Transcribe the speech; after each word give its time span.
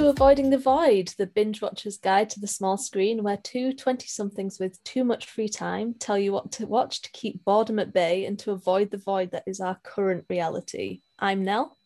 To 0.00 0.08
Avoiding 0.08 0.48
the 0.48 0.56
Void, 0.56 1.08
the 1.18 1.26
binge 1.26 1.60
watcher's 1.60 1.98
guide 1.98 2.30
to 2.30 2.40
the 2.40 2.46
small 2.46 2.78
screen, 2.78 3.22
where 3.22 3.36
two 3.36 3.74
20 3.74 4.06
somethings 4.06 4.58
with 4.58 4.82
too 4.82 5.04
much 5.04 5.26
free 5.26 5.46
time 5.46 5.92
tell 5.92 6.16
you 6.16 6.32
what 6.32 6.50
to 6.52 6.66
watch 6.66 7.02
to 7.02 7.10
keep 7.12 7.44
boredom 7.44 7.78
at 7.78 7.92
bay 7.92 8.24
and 8.24 8.38
to 8.38 8.52
avoid 8.52 8.90
the 8.90 8.96
void 8.96 9.30
that 9.32 9.42
is 9.46 9.60
our 9.60 9.78
current 9.82 10.24
reality. 10.30 11.02
I'm 11.18 11.44
Nell. 11.44 11.76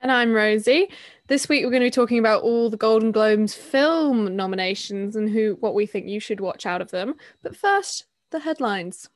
And 0.00 0.12
I'm 0.12 0.32
Rosie. 0.32 0.92
This 1.26 1.48
week 1.48 1.64
we're 1.64 1.72
going 1.72 1.82
to 1.82 1.86
be 1.86 1.90
talking 1.90 2.20
about 2.20 2.44
all 2.44 2.70
the 2.70 2.76
Golden 2.76 3.10
Globes 3.10 3.52
film 3.52 4.36
nominations 4.36 5.16
and 5.16 5.28
who 5.28 5.56
what 5.58 5.74
we 5.74 5.86
think 5.86 6.06
you 6.06 6.20
should 6.20 6.38
watch 6.38 6.66
out 6.66 6.80
of 6.80 6.92
them. 6.92 7.16
But 7.42 7.56
first, 7.56 8.04
the 8.30 8.38
headlines. 8.38 9.08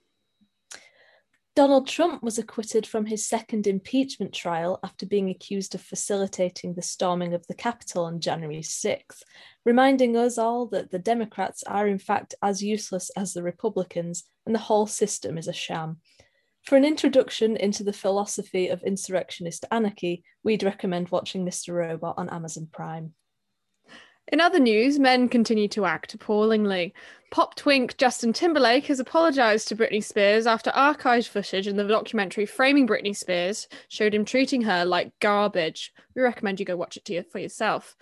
Donald 1.57 1.87
Trump 1.87 2.21
was 2.21 2.37
acquitted 2.37 2.85
from 2.85 3.07
his 3.07 3.29
second 3.29 3.69
impeachment 3.69 4.33
trial 4.33 4.81
after 4.83 5.07
being 5.07 5.31
accused 5.31 5.77
of 5.77 5.81
facilitating 5.81 6.75
the 6.75 6.83
storming 6.83 7.33
of 7.33 7.47
the 7.47 7.55
Capitol 7.55 8.07
on 8.07 8.21
January 8.21 8.61
6th, 8.61 9.23
reminding 9.65 10.17
us 10.17 10.37
all 10.37 10.67
that 10.67 10.91
the 10.91 10.99
Democrats 10.99 11.63
are 11.63 11.87
in 11.87 11.99
fact 11.99 12.35
as 12.43 12.61
useless 12.61 13.09
as 13.17 13.35
the 13.35 13.43
Republicans 13.43 14.25
and 14.47 14.53
the 14.53 14.59
whole 14.61 14.89
system 14.89 15.39
is 15.39 15.47
a 15.47 15.53
sham. 15.53 15.99
For 16.65 16.77
an 16.77 16.85
introduction 16.85 17.57
into 17.57 17.85
the 17.85 17.93
philosophy 17.93 18.67
of 18.67 18.83
insurrectionist 18.83 19.65
anarchy, 19.71 20.25
we'd 20.43 20.65
recommend 20.65 21.11
watching 21.11 21.47
Mr. 21.47 21.73
Robot 21.73 22.15
on 22.17 22.31
Amazon 22.31 22.67
Prime. 22.73 23.15
In 24.29 24.41
other 24.41 24.59
news, 24.59 24.99
men 24.99 25.29
continue 25.29 25.69
to 25.69 25.85
act 25.85 26.15
appallingly. 26.15 26.95
Pop 27.31 27.57
twink 27.57 27.97
Justin 27.97 28.33
Timberlake 28.33 28.87
has 28.87 29.01
apologized 29.01 29.69
to 29.69 29.77
Britney 29.77 30.03
Spears 30.03 30.47
after 30.47 30.71
archived 30.71 31.29
footage 31.29 31.67
in 31.67 31.77
the 31.77 31.87
documentary 31.87 32.47
Framing 32.47 32.87
Britney 32.87 33.15
Spears 33.15 33.69
showed 33.89 34.15
him 34.15 34.25
treating 34.25 34.63
her 34.63 34.85
like 34.85 35.19
garbage. 35.21 35.93
We 36.15 36.23
recommend 36.23 36.59
you 36.59 36.67
go 36.67 36.77
watch 36.77 36.97
it 36.97 37.31
for 37.31 37.39
yourself. 37.39 37.97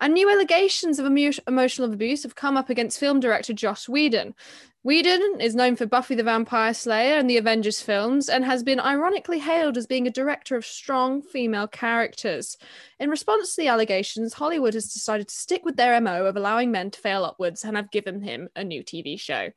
And 0.00 0.14
new 0.14 0.30
allegations 0.30 0.98
of 0.98 1.06
emo- 1.06 1.32
emotional 1.46 1.92
abuse 1.92 2.22
have 2.22 2.34
come 2.34 2.56
up 2.56 2.70
against 2.70 2.98
film 2.98 3.20
director 3.20 3.52
Joss 3.52 3.88
Whedon. 3.88 4.34
Whedon 4.82 5.40
is 5.40 5.54
known 5.54 5.76
for 5.76 5.86
Buffy 5.86 6.14
the 6.14 6.22
Vampire 6.22 6.74
Slayer 6.74 7.16
and 7.16 7.28
the 7.28 7.38
Avengers 7.38 7.80
films 7.80 8.28
and 8.28 8.44
has 8.44 8.62
been 8.62 8.78
ironically 8.78 9.38
hailed 9.38 9.78
as 9.78 9.86
being 9.86 10.06
a 10.06 10.10
director 10.10 10.56
of 10.56 10.66
strong 10.66 11.22
female 11.22 11.66
characters. 11.66 12.58
In 13.00 13.08
response 13.08 13.54
to 13.54 13.62
the 13.62 13.68
allegations, 13.68 14.34
Hollywood 14.34 14.74
has 14.74 14.92
decided 14.92 15.28
to 15.28 15.34
stick 15.34 15.64
with 15.64 15.76
their 15.76 15.98
MO 16.02 16.26
of 16.26 16.36
allowing 16.36 16.70
men 16.70 16.90
to 16.90 17.00
fail 17.00 17.24
upwards 17.24 17.64
and 17.64 17.76
have 17.76 17.90
given 17.90 18.20
him 18.20 18.50
a 18.54 18.62
new 18.62 18.84
TV 18.84 19.18
show. 19.18 19.52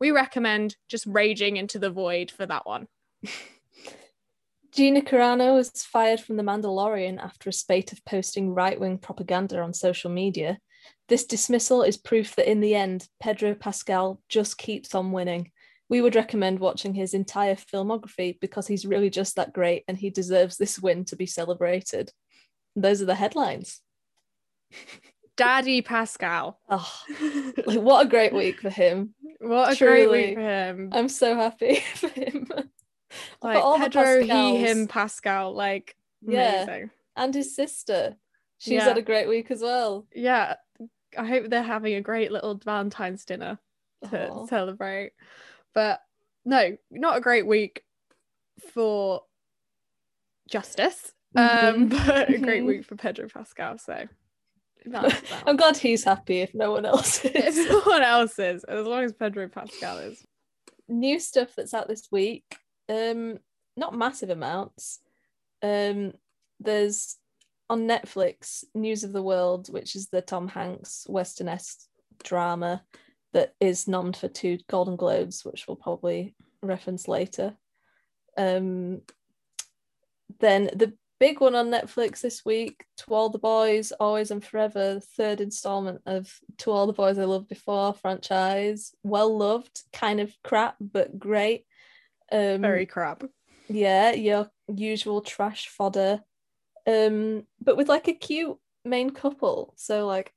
We 0.00 0.10
recommend 0.10 0.76
just 0.88 1.06
raging 1.06 1.58
into 1.58 1.78
the 1.78 1.90
void 1.90 2.32
for 2.32 2.44
that 2.46 2.66
one. 2.66 2.88
Gina 4.74 5.02
Carano 5.02 5.54
was 5.54 5.70
fired 5.84 6.18
from 6.20 6.36
The 6.36 6.42
Mandalorian 6.42 7.22
after 7.22 7.50
a 7.50 7.52
spate 7.52 7.92
of 7.92 8.02
posting 8.06 8.54
right 8.54 8.80
wing 8.80 8.96
propaganda 8.96 9.60
on 9.60 9.74
social 9.74 10.10
media. 10.10 10.58
This 11.08 11.26
dismissal 11.26 11.82
is 11.82 11.98
proof 11.98 12.36
that 12.36 12.50
in 12.50 12.60
the 12.60 12.74
end, 12.74 13.06
Pedro 13.20 13.54
Pascal 13.54 14.20
just 14.30 14.56
keeps 14.56 14.94
on 14.94 15.12
winning. 15.12 15.50
We 15.90 16.00
would 16.00 16.16
recommend 16.16 16.58
watching 16.58 16.94
his 16.94 17.12
entire 17.12 17.54
filmography 17.54 18.40
because 18.40 18.66
he's 18.66 18.86
really 18.86 19.10
just 19.10 19.36
that 19.36 19.52
great 19.52 19.84
and 19.88 19.98
he 19.98 20.08
deserves 20.08 20.56
this 20.56 20.78
win 20.78 21.04
to 21.06 21.16
be 21.16 21.26
celebrated. 21.26 22.10
Those 22.74 23.02
are 23.02 23.06
the 23.06 23.14
headlines. 23.14 23.80
Daddy 25.36 25.82
Pascal. 25.82 26.58
Oh, 26.68 26.90
like, 27.66 27.80
what 27.80 28.06
a 28.06 28.08
great 28.08 28.32
week 28.32 28.60
for 28.60 28.70
him. 28.70 29.14
What 29.38 29.72
a 29.72 29.76
Truly. 29.76 30.06
great 30.06 30.28
week 30.28 30.34
for 30.36 30.40
him. 30.40 30.88
I'm 30.92 31.08
so 31.10 31.34
happy 31.34 31.80
for 31.94 32.08
him. 32.08 32.48
Like 33.42 33.62
Pedro, 33.80 34.22
he, 34.22 34.56
him, 34.56 34.86
Pascal. 34.88 35.54
Like, 35.54 35.96
Yeah. 36.22 36.62
amazing. 36.64 36.90
And 37.16 37.34
his 37.34 37.54
sister. 37.54 38.16
She's 38.58 38.74
Yeah. 38.74 38.84
had 38.84 38.98
a 38.98 39.02
great 39.02 39.28
week 39.28 39.50
as 39.50 39.60
well. 39.62 40.06
Yeah. 40.14 40.56
I 41.18 41.26
hope 41.26 41.50
they're 41.50 41.62
having 41.62 41.94
a 41.94 42.00
great 42.00 42.32
little 42.32 42.54
Valentine's 42.56 43.24
dinner 43.24 43.58
to 44.10 44.28
Aw. 44.30 44.46
celebrate. 44.46 45.12
But 45.74 46.00
no, 46.44 46.76
not 46.90 47.18
a 47.18 47.20
great 47.20 47.46
week 47.46 47.84
for 48.72 49.22
justice. 50.48 51.12
Um, 51.34 51.88
but 52.06 52.30
a 52.30 52.38
great 52.38 52.62
Mhm. 52.62 52.66
week 52.66 52.84
for 52.84 52.96
Pedro 52.96 53.28
Pascal. 53.28 53.78
So. 53.78 54.06
I'm 55.46 55.56
glad 55.56 55.76
he's 55.76 56.02
happy 56.04 56.40
if 56.40 56.54
no 56.54 56.72
one 56.72 56.84
else 56.84 57.24
if 57.24 57.36
is. 57.36 57.56
no 57.68 57.80
one 57.82 58.02
else 58.02 58.38
is, 58.38 58.64
as 58.64 58.84
long 58.86 59.04
as 59.04 59.12
Pedro 59.12 59.48
Pascal 59.48 59.98
is. 59.98 60.24
New 60.88 61.20
stuff 61.20 61.54
that's 61.56 61.72
out 61.72 61.86
this 61.88 62.08
week. 62.10 62.56
Um, 62.88 63.38
not 63.76 63.96
massive 63.96 64.30
amounts. 64.30 65.00
Um, 65.62 66.12
there's 66.60 67.16
on 67.70 67.88
Netflix 67.88 68.64
News 68.74 69.04
of 69.04 69.12
the 69.12 69.22
World, 69.22 69.72
which 69.72 69.96
is 69.96 70.08
the 70.08 70.20
Tom 70.20 70.48
Hanks 70.48 71.06
Western 71.08 71.50
drama 72.22 72.82
that 73.32 73.54
is 73.60 73.86
nommed 73.86 74.16
for 74.16 74.28
two 74.28 74.58
Golden 74.68 74.96
Globes, 74.96 75.44
which 75.44 75.66
we'll 75.66 75.76
probably 75.76 76.34
reference 76.62 77.08
later. 77.08 77.56
Um, 78.36 79.02
then 80.40 80.70
the 80.74 80.92
big 81.18 81.40
one 81.40 81.54
on 81.54 81.70
Netflix 81.70 82.20
this 82.20 82.44
week, 82.44 82.84
To 82.98 83.14
All 83.14 83.30
the 83.30 83.38
Boys, 83.38 83.92
Always 83.92 84.30
and 84.30 84.44
Forever, 84.44 85.00
third 85.00 85.40
installment 85.40 86.02
of 86.04 86.30
To 86.58 86.70
All 86.70 86.86
the 86.86 86.92
Boys 86.92 87.18
I 87.18 87.24
Loved 87.24 87.48
Before 87.48 87.94
franchise. 87.94 88.92
Well 89.02 89.36
loved, 89.36 89.82
kind 89.92 90.20
of 90.20 90.34
crap, 90.42 90.76
but 90.80 91.18
great. 91.18 91.64
Um, 92.32 92.62
Very 92.62 92.86
crap. 92.86 93.24
yeah, 93.68 94.12
your 94.12 94.50
usual 94.74 95.20
trash 95.20 95.68
fodder. 95.68 96.22
Um, 96.86 97.46
but 97.60 97.76
with 97.76 97.88
like 97.88 98.08
a 98.08 98.14
cute 98.14 98.56
main 98.84 99.10
couple. 99.10 99.74
So 99.76 100.06
like, 100.06 100.32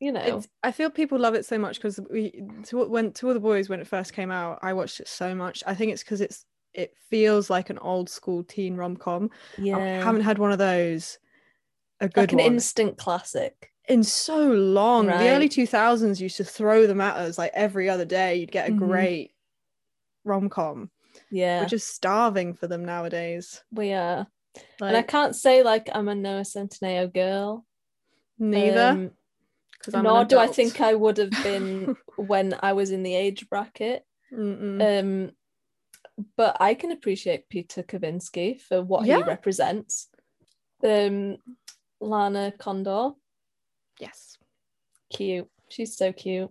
you 0.00 0.12
know, 0.12 0.20
It's, 0.20 0.48
I 0.62 0.70
feel 0.70 0.90
people 0.90 1.18
love 1.18 1.34
it 1.34 1.44
so 1.44 1.58
much 1.58 1.76
because 1.76 1.98
we 2.10 2.42
to, 2.64 2.84
when 2.86 3.12
to 3.14 3.28
all 3.28 3.34
the 3.34 3.40
boys 3.40 3.68
when 3.68 3.80
it 3.80 3.86
first 3.88 4.12
came 4.12 4.30
out, 4.30 4.60
I 4.62 4.72
watched 4.72 5.00
it 5.00 5.08
so 5.08 5.34
much. 5.34 5.64
I 5.66 5.74
think 5.74 5.92
it's 5.92 6.04
because 6.04 6.20
it's 6.20 6.44
it 6.74 6.94
feels 7.10 7.50
like 7.50 7.70
an 7.70 7.78
old 7.78 8.08
school 8.08 8.44
teen 8.44 8.76
rom 8.76 8.96
com. 8.96 9.30
yeah, 9.58 9.76
I 9.76 10.04
haven't 10.04 10.20
had 10.22 10.38
one 10.38 10.52
of 10.52 10.58
those. 10.58 11.18
A 12.00 12.08
good 12.08 12.20
like 12.20 12.32
an 12.32 12.38
one 12.38 12.54
instant 12.54 12.96
classic. 12.96 13.72
in 13.88 14.04
so 14.04 14.46
long. 14.52 15.06
The 15.06 15.30
early 15.30 15.48
two 15.48 15.66
thousands 15.66 16.20
used 16.20 16.36
to 16.36 16.44
throw 16.44 16.86
them 16.86 17.00
at 17.00 17.16
us 17.16 17.38
like 17.38 17.50
every 17.54 17.88
other 17.88 18.04
day. 18.04 18.36
You'd 18.36 18.52
get 18.52 18.68
a 18.68 18.72
Mhm. 18.72 18.78
great 18.78 19.32
rom 20.28 20.48
com. 20.48 20.90
Yeah, 21.30 21.60
We're 21.62 21.66
just 21.68 21.88
starving 21.88 22.54
for 22.54 22.66
them 22.68 22.84
nowadays. 22.84 23.62
we 23.72 23.92
are. 23.92 24.26
Like 24.80 24.88
and 24.88 24.96
I 24.96 25.02
can't 25.02 25.34
say 25.36 25.62
like 25.62 25.88
I'm 25.92 26.08
a 26.08 26.14
Noah 26.14 26.42
Centineo 26.42 27.12
girl. 27.12 27.64
neither. 28.38 29.10
um, 29.94 30.02
nor 30.02 30.24
do 30.24 30.38
I 30.38 30.46
think 30.48 30.80
I 30.80 30.94
would 30.94 31.18
have 31.18 31.30
been 31.42 31.96
when 32.16 32.54
I 32.60 32.72
was 32.72 32.90
in 32.90 33.02
the 33.02 33.14
age 33.14 33.48
bracket. 33.48 34.04
Mm-mm. 34.32 34.80
Um, 35.00 35.30
but 36.36 36.56
I 36.60 36.74
can 36.74 36.90
appreciate 36.92 37.48
Peter 37.48 37.82
Kavinsky 37.82 38.60
for 38.60 38.82
what 38.82 39.06
Yeah. 39.06 39.18
he 39.18 39.22
represents. 39.22 40.08
Um, 40.84 41.36
Lana 42.00 42.52
Condor, 42.58 43.10
yes. 44.00 44.36
cute. 45.12 45.48
She's 45.68 45.96
so 45.96 46.12
cute. 46.12 46.50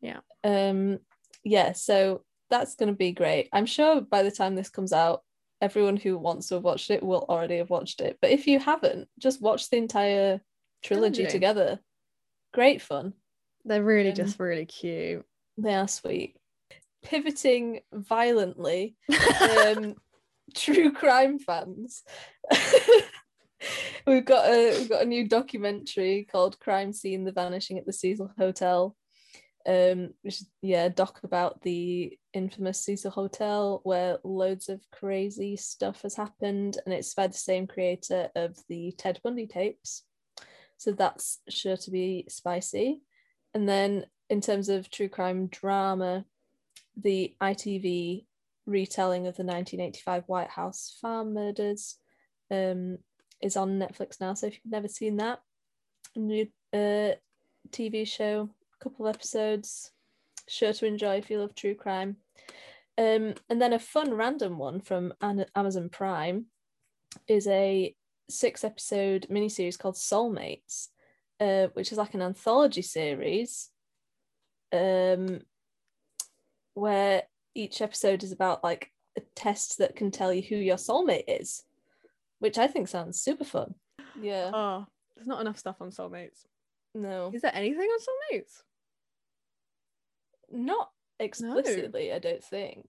Yeah. 0.00 0.20
Um, 0.44 0.98
yeah. 1.44 1.72
So 1.72 2.24
that's 2.50 2.74
gonna 2.74 2.92
be 2.92 3.12
great. 3.12 3.48
I'm 3.52 3.66
sure 3.66 4.00
by 4.00 4.22
the 4.22 4.30
time 4.30 4.54
this 4.54 4.68
comes 4.70 4.92
out, 4.92 5.22
everyone 5.60 5.96
who 5.96 6.18
wants 6.18 6.48
to 6.48 6.54
have 6.54 6.64
watched 6.64 6.90
it 6.90 7.02
will 7.02 7.24
already 7.28 7.58
have 7.58 7.70
watched 7.70 8.00
it. 8.00 8.18
But 8.20 8.30
if 8.30 8.46
you 8.46 8.58
haven't, 8.58 9.08
just 9.18 9.40
watch 9.42 9.70
the 9.70 9.76
entire 9.76 10.40
trilogy 10.82 11.22
Trilogy. 11.22 11.32
together. 11.32 11.80
Great 12.52 12.82
fun. 12.82 13.12
They're 13.64 13.84
really 13.84 14.10
Um, 14.10 14.16
just 14.16 14.40
really 14.40 14.66
cute. 14.66 15.24
They 15.58 15.74
are 15.74 15.88
sweet. 15.88 16.36
Pivoting 17.02 17.80
violently, 17.92 18.96
um, 19.40 19.94
true 20.54 20.92
crime 20.92 21.38
fans. 21.38 22.02
we've 24.06 24.24
got 24.24 24.46
a 24.48 24.78
we've 24.78 24.88
got 24.88 25.02
a 25.02 25.06
new 25.06 25.28
documentary 25.28 26.26
called 26.30 26.58
Crime 26.60 26.92
Scene: 26.92 27.24
The 27.24 27.32
Vanishing 27.32 27.78
at 27.78 27.86
the 27.86 27.92
Cecil 27.92 28.32
Hotel. 28.38 28.96
Um, 29.66 30.14
which 30.22 30.42
yeah, 30.62 30.88
doc 30.88 31.20
about 31.22 31.60
the 31.60 32.18
infamous 32.32 32.80
Cecil 32.80 33.10
Hotel 33.10 33.80
where 33.82 34.16
loads 34.24 34.70
of 34.70 34.80
crazy 34.90 35.56
stuff 35.56 36.02
has 36.02 36.14
happened, 36.14 36.78
and 36.84 36.94
it's 36.94 37.14
by 37.14 37.26
the 37.26 37.34
same 37.34 37.66
creator 37.66 38.30
of 38.34 38.56
the 38.68 38.92
Ted 38.96 39.20
Bundy 39.22 39.46
tapes. 39.46 40.04
So 40.78 40.92
that's 40.92 41.40
sure 41.48 41.76
to 41.76 41.90
be 41.90 42.24
spicy. 42.28 43.02
And 43.52 43.68
then 43.68 44.06
in 44.30 44.40
terms 44.40 44.70
of 44.70 44.90
true 44.90 45.08
crime 45.08 45.48
drama, 45.48 46.24
the 46.96 47.34
ITV 47.40 48.24
retelling 48.66 49.26
of 49.26 49.36
the 49.36 49.44
1985 49.44 50.24
White 50.26 50.50
House 50.50 50.96
farm 51.00 51.34
murders 51.34 51.96
um, 52.50 52.98
is 53.42 53.56
on 53.56 53.78
Netflix 53.78 54.20
now. 54.20 54.34
So 54.34 54.46
if 54.46 54.54
you've 54.54 54.72
never 54.72 54.88
seen 54.88 55.16
that, 55.16 55.40
new 56.16 56.46
uh, 56.72 57.12
TV 57.70 58.06
show, 58.06 58.50
couple 58.80 59.06
of 59.06 59.14
episodes, 59.14 59.92
sure 60.48 60.72
to 60.72 60.86
enjoy 60.86 61.16
if 61.16 61.30
you 61.30 61.38
love 61.38 61.54
true 61.54 61.74
crime. 61.74 62.16
Um, 62.98 63.34
and 63.48 63.60
then 63.60 63.72
a 63.72 63.78
fun 63.78 64.14
random 64.14 64.58
one 64.58 64.80
from 64.80 65.14
Amazon 65.22 65.88
Prime 65.88 66.46
is 67.28 67.46
a 67.46 67.94
six 68.28 68.64
episode 68.64 69.26
miniseries 69.30 69.78
called 69.78 69.94
Soulmates, 69.94 70.88
uh, 71.40 71.68
which 71.72 71.92
is 71.92 71.98
like 71.98 72.14
an 72.14 72.22
anthology 72.22 72.82
series 72.82 73.70
um, 74.72 75.40
where 76.74 77.22
each 77.54 77.80
episode 77.80 78.22
is 78.22 78.32
about 78.32 78.62
like 78.62 78.92
a 79.16 79.20
test 79.34 79.78
that 79.78 79.96
can 79.96 80.10
tell 80.10 80.32
you 80.32 80.42
who 80.42 80.56
your 80.56 80.76
soulmate 80.76 81.24
is, 81.26 81.64
which 82.38 82.58
I 82.58 82.66
think 82.66 82.88
sounds 82.88 83.20
super 83.20 83.44
fun. 83.44 83.74
Yeah. 84.20 84.50
Oh, 84.52 84.86
there's 85.16 85.26
not 85.26 85.40
enough 85.40 85.58
stuff 85.58 85.76
on 85.80 85.90
soulmates. 85.90 86.44
No, 86.94 87.30
Is 87.32 87.42
there 87.42 87.54
anything 87.54 87.88
on 87.88 87.98
soulmates? 88.00 88.62
Not 90.50 90.90
explicitly, 91.18 92.12
I 92.12 92.18
don't 92.18 92.42
think. 92.44 92.86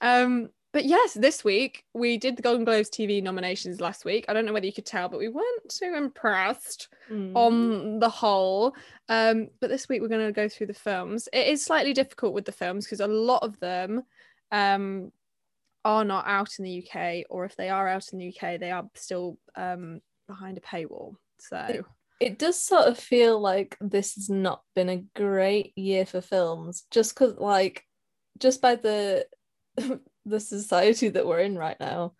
Um, 0.00 0.48
but 0.72 0.84
yes, 0.84 1.14
this 1.14 1.44
week 1.44 1.84
we 1.94 2.16
did 2.18 2.36
the 2.36 2.42
Golden 2.42 2.64
Globes 2.64 2.90
TV 2.90 3.22
nominations 3.22 3.80
last 3.80 4.04
week. 4.04 4.24
I 4.28 4.32
don't 4.32 4.44
know 4.44 4.52
whether 4.52 4.66
you 4.66 4.72
could 4.72 4.86
tell, 4.86 5.08
but 5.08 5.20
we 5.20 5.28
weren't 5.28 5.68
too 5.68 5.94
impressed 5.96 6.88
Mm. 7.10 7.36
on 7.36 7.98
the 8.00 8.08
whole. 8.08 8.74
Um, 9.08 9.48
but 9.60 9.68
this 9.70 9.88
week 9.88 10.00
we're 10.02 10.08
going 10.08 10.26
to 10.26 10.32
go 10.32 10.48
through 10.48 10.66
the 10.68 10.74
films. 10.74 11.28
It 11.32 11.46
is 11.46 11.64
slightly 11.64 11.92
difficult 11.92 12.32
with 12.34 12.44
the 12.46 12.50
films 12.52 12.86
because 12.86 13.00
a 13.00 13.06
lot 13.06 13.42
of 13.42 13.60
them 13.60 14.02
um, 14.50 15.12
are 15.84 16.04
not 16.04 16.26
out 16.26 16.58
in 16.58 16.64
the 16.64 16.82
UK, 16.84 17.26
or 17.30 17.44
if 17.44 17.54
they 17.56 17.68
are 17.68 17.86
out 17.86 18.08
in 18.12 18.18
the 18.18 18.28
UK, 18.34 18.58
they 18.58 18.70
are 18.72 18.88
still 18.94 19.38
um, 19.54 20.00
behind 20.26 20.56
a 20.58 20.62
paywall. 20.62 21.14
So 21.38 21.84
it 22.24 22.38
does 22.38 22.58
sort 22.58 22.86
of 22.88 22.98
feel 22.98 23.38
like 23.38 23.76
this 23.82 24.14
has 24.14 24.30
not 24.30 24.62
been 24.74 24.88
a 24.88 25.04
great 25.14 25.76
year 25.76 26.06
for 26.06 26.22
films 26.22 26.84
just 26.90 27.14
because 27.14 27.34
like 27.36 27.84
just 28.38 28.62
by 28.62 28.76
the 28.76 29.26
the 30.26 30.40
society 30.40 31.10
that 31.10 31.26
we're 31.26 31.40
in 31.40 31.58
right 31.58 31.78
now 31.78 32.14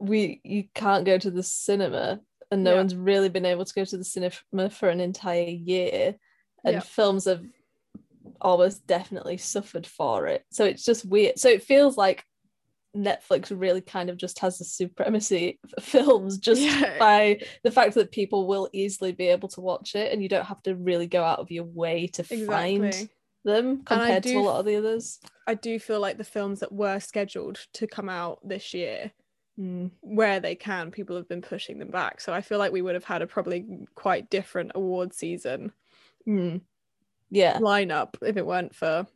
we 0.00 0.40
you 0.42 0.64
can't 0.74 1.04
go 1.04 1.18
to 1.18 1.30
the 1.30 1.42
cinema 1.42 2.18
and 2.50 2.64
no 2.64 2.70
Yeah. 2.70 2.76
one's 2.78 2.96
really 2.96 3.28
been 3.28 3.44
able 3.44 3.66
to 3.66 3.74
go 3.74 3.84
to 3.84 3.98
the 3.98 4.04
cinema 4.04 4.70
for 4.70 4.88
an 4.88 5.00
entire 5.00 5.42
year 5.42 6.14
and 6.64 6.74
Yeah. 6.74 6.80
films 6.80 7.26
have 7.26 7.44
almost 8.40 8.86
definitely 8.86 9.36
suffered 9.36 9.86
for 9.86 10.26
it 10.28 10.44
so 10.50 10.64
it's 10.64 10.84
just 10.84 11.04
weird 11.04 11.38
so 11.38 11.48
it 11.50 11.62
feels 11.62 11.98
like 11.98 12.24
Netflix 12.96 13.52
really 13.54 13.80
kind 13.80 14.10
of 14.10 14.16
just 14.16 14.38
has 14.40 14.58
the 14.58 14.64
supremacy 14.64 15.58
of 15.76 15.84
films 15.84 16.38
just 16.38 16.60
Yeah. 16.62 16.98
by 16.98 17.40
the 17.62 17.70
fact 17.70 17.94
that 17.94 18.10
people 18.10 18.46
will 18.46 18.68
easily 18.72 19.12
be 19.12 19.26
able 19.28 19.48
to 19.50 19.60
watch 19.60 19.94
it 19.94 20.12
and 20.12 20.22
you 20.22 20.28
don't 20.28 20.46
have 20.46 20.62
to 20.62 20.74
really 20.74 21.06
go 21.06 21.22
out 21.22 21.38
of 21.38 21.50
your 21.50 21.64
way 21.64 22.06
to 22.08 22.24
find 22.24 23.08
them 23.44 23.82
compared 23.84 24.22
to 24.24 24.34
a 24.34 24.40
lot 24.40 24.58
of 24.60 24.66
the 24.66 24.76
others. 24.76 25.20
I 25.46 25.54
do 25.54 25.78
feel 25.78 26.00
like 26.00 26.18
the 26.18 26.24
films 26.24 26.60
that 26.60 26.72
were 26.72 26.98
scheduled 26.98 27.60
to 27.74 27.86
come 27.86 28.08
out 28.08 28.40
this 28.42 28.74
year, 28.74 29.12
Mm. 29.58 29.90
where 30.00 30.38
they 30.38 30.54
can, 30.54 30.90
people 30.90 31.16
have 31.16 31.28
been 31.28 31.40
pushing 31.40 31.78
them 31.78 31.90
back. 31.90 32.20
So 32.20 32.30
I 32.34 32.42
feel 32.42 32.58
like 32.58 32.72
we 32.72 32.82
would 32.82 32.94
have 32.94 33.04
had 33.04 33.22
a 33.22 33.26
probably 33.26 33.64
quite 33.94 34.28
different 34.28 34.72
award 34.74 35.14
season 35.14 35.72
Mm. 36.28 36.60
Yeah, 37.30 37.58
lineup 37.60 38.16
if 38.20 38.36
it 38.36 38.44
weren't 38.44 38.74
for 38.74 39.06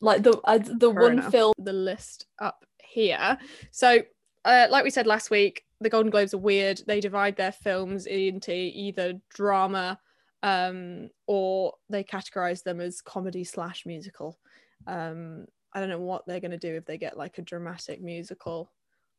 like 0.00 0.22
the 0.22 0.40
I, 0.44 0.58
the 0.58 0.92
Corona. 0.92 1.22
one 1.22 1.30
film. 1.30 1.54
the 1.58 1.72
list 1.72 2.26
up 2.38 2.64
here. 2.82 3.38
So, 3.70 4.00
uh, 4.44 4.66
like 4.70 4.84
we 4.84 4.90
said 4.90 5.06
last 5.06 5.30
week, 5.30 5.64
the 5.80 5.90
Golden 5.90 6.10
Globes 6.10 6.34
are 6.34 6.38
weird. 6.38 6.82
They 6.86 7.00
divide 7.00 7.36
their 7.36 7.52
films 7.52 8.06
into 8.06 8.52
either 8.52 9.20
drama 9.30 9.98
um, 10.42 11.10
or 11.26 11.74
they 11.88 12.04
categorize 12.04 12.62
them 12.62 12.80
as 12.80 13.00
comedy 13.00 13.44
slash 13.44 13.84
musical. 13.86 14.38
Um, 14.86 15.46
I 15.72 15.80
don't 15.80 15.88
know 15.88 16.00
what 16.00 16.26
they're 16.26 16.40
going 16.40 16.50
to 16.50 16.58
do 16.58 16.74
if 16.74 16.84
they 16.84 16.98
get 16.98 17.16
like 17.16 17.38
a 17.38 17.42
dramatic 17.42 18.02
musical 18.02 18.70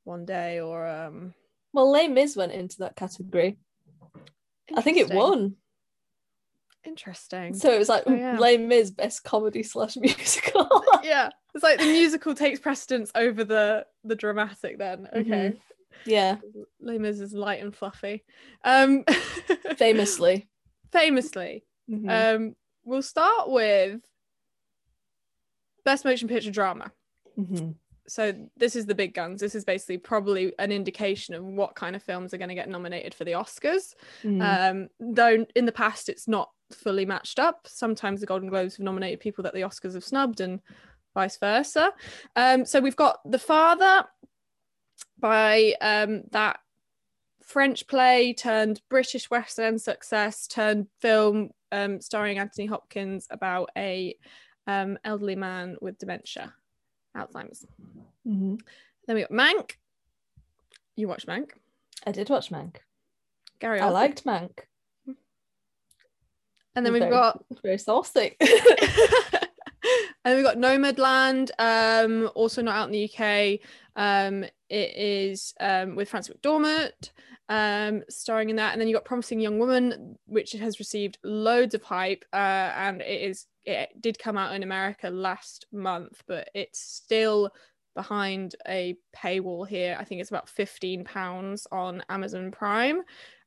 one 0.04 0.26
day 0.26 0.60
or. 0.60 0.88
Um, 0.88 1.34
Well, 1.74 1.90
Les 1.92 2.08
Mis 2.08 2.36
went 2.36 2.52
into 2.52 2.80
that 2.80 2.96
category. 2.96 3.58
I 4.76 4.82
think 4.82 4.98
it 4.98 5.14
won. 5.14 5.56
Interesting. 6.84 7.54
So 7.54 7.72
it 7.72 7.78
was 7.80 7.90
like 7.90 8.04
Oh, 8.08 8.14
yeah. 8.16 8.38
Les 8.40 8.58
Mis 8.58 8.90
best 8.92 9.24
comedy 9.24 9.64
slash 9.64 9.96
musical. 9.98 10.68
yeah, 11.04 11.30
it's 11.54 11.64
like 11.64 11.78
the 11.80 11.86
musical 11.86 12.34
takes 12.34 12.60
precedence 12.60 13.12
over 13.16 13.44
the 13.44 13.86
the 14.04 14.16
dramatic. 14.16 14.78
Then 14.80 15.08
okay, 15.14 15.54
yeah, 16.06 16.38
Les 16.80 16.98
Mis 16.98 17.20
is 17.20 17.34
light 17.34 17.62
and 17.62 17.76
fluffy. 17.76 18.24
Um, 18.64 19.04
famously. 19.78 20.48
famously, 20.92 21.64
Mhm. 21.90 22.10
um, 22.36 22.56
we'll 22.84 23.02
start 23.04 23.50
with 23.50 24.02
best 25.86 26.04
motion 26.06 26.28
picture 26.28 26.52
drama. 26.52 26.92
Mhm. 27.38 27.76
So 28.12 28.34
this 28.58 28.76
is 28.76 28.86
the 28.86 28.96
big 28.96 29.14
guns. 29.14 29.40
This 29.40 29.56
is 29.56 29.64
basically 29.64 29.98
probably 29.98 30.52
an 30.60 30.70
indication 30.70 31.34
of 31.34 31.46
what 31.46 31.76
kind 31.76 31.96
of 31.96 32.04
films 32.04 32.34
are 32.34 32.38
going 32.38 32.50
to 32.50 32.56
get 32.56 32.68
nominated 32.68 33.14
for 33.14 33.24
the 33.24 33.32
Oscars. 33.32 33.96
Mm. 34.22 34.42
Um, 34.42 34.90
though 35.00 35.46
in 35.56 35.66
the 35.66 35.72
past 35.72 36.10
it's 36.10 36.28
not 36.28 36.50
fully 36.74 37.06
matched 37.06 37.40
up. 37.40 37.68
Sometimes 37.68 38.20
the 38.20 38.26
Golden 38.26 38.50
Globes 38.50 38.76
have 38.76 38.84
nominated 38.84 39.22
people 39.22 39.46
that 39.46 39.54
the 39.54 39.62
Oscars 39.62 39.94
have 39.94 40.04
snubbed, 40.04 40.42
and 40.42 40.60
vice 41.14 41.38
versa. 41.38 41.94
Um, 42.36 42.66
so 42.66 42.82
we've 42.82 42.98
got 42.98 43.20
The 43.24 43.40
Father 43.40 44.04
by 45.18 45.74
um, 45.80 46.24
that 46.32 46.60
French 47.42 47.88
play 47.88 48.34
turned 48.34 48.82
British 48.90 49.30
West 49.30 49.58
End 49.58 49.82
success 49.82 50.48
turned 50.48 50.88
film 51.00 51.52
um, 51.72 52.02
starring 52.02 52.40
Anthony 52.40 52.66
Hopkins 52.66 53.28
about 53.30 53.70
a 53.78 54.16
um, 54.68 54.98
elderly 55.06 55.36
man 55.36 55.78
with 55.82 55.98
dementia, 55.98 56.54
Alzheimer's. 57.16 57.66
Mhm. 58.28 58.60
Then 59.08 59.16
we 59.16 59.22
got 59.22 59.32
Mank. 59.32 59.74
You 60.96 61.08
watched 61.08 61.28
Mank, 61.28 61.52
I 62.06 62.12
did 62.12 62.30
watch 62.30 62.50
Mank. 62.52 62.78
Gary. 63.60 63.80
I 63.80 63.90
liked 63.90 64.24
Mank. 64.26 64.52
And 66.76 66.86
then 66.86 66.94
we've 66.94 67.02
very- 67.02 67.12
got 67.12 67.44
very 67.64 67.78
saucy. 67.78 68.38
and 70.24 70.36
we've 70.36 70.46
got 70.46 70.58
Nomadland, 70.58 71.52
um, 71.60 72.30
also 72.36 72.62
not 72.62 72.76
out 72.76 72.88
in 72.88 72.92
the 72.94 73.06
UK. 73.06 73.60
Um, 73.96 74.44
it 74.70 74.96
is 74.96 75.54
um, 75.60 75.96
with 75.96 76.10
Frances 76.10 76.34
McDormand 76.36 77.12
um, 77.50 78.04
starring 78.10 78.50
in 78.50 78.56
that, 78.56 78.72
and 78.72 78.80
then 78.80 78.88
you 78.88 78.94
got 78.96 79.04
Promising 79.06 79.42
Young 79.42 79.60
Woman, 79.60 80.18
which 80.26 80.54
has 80.54 80.80
received 80.80 81.18
loads 81.24 81.74
of 81.74 81.84
hype, 81.84 82.24
uh, 82.32 82.36
and 82.76 83.02
it 83.02 83.22
is 83.30 83.48
it 83.66 83.90
did 84.02 84.18
come 84.20 84.38
out 84.38 84.56
in 84.56 84.64
America 84.64 85.10
last 85.10 85.68
month, 85.72 86.24
but 86.28 86.50
it's 86.54 86.80
still 86.80 87.52
behind 87.96 88.56
a 88.68 88.96
paywall 89.16 89.68
here. 89.68 89.98
I 90.00 90.04
think 90.04 90.22
it's 90.22 90.30
about 90.30 90.50
fifteen 90.50 91.04
pounds 91.04 91.68
on 91.72 92.04
Amazon 92.10 92.52
Prime. 92.52 93.00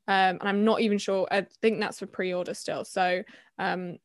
Um, 0.07 0.37
and 0.39 0.43
I'm 0.43 0.65
not 0.65 0.83
even 0.83 0.99
sure. 0.99 1.27
I 1.31 1.47
think 1.63 1.81
that's 1.81 1.99
for 1.99 2.07
pre-order 2.07 2.53
still. 2.53 2.85
So 2.85 3.23
um, 3.59 3.97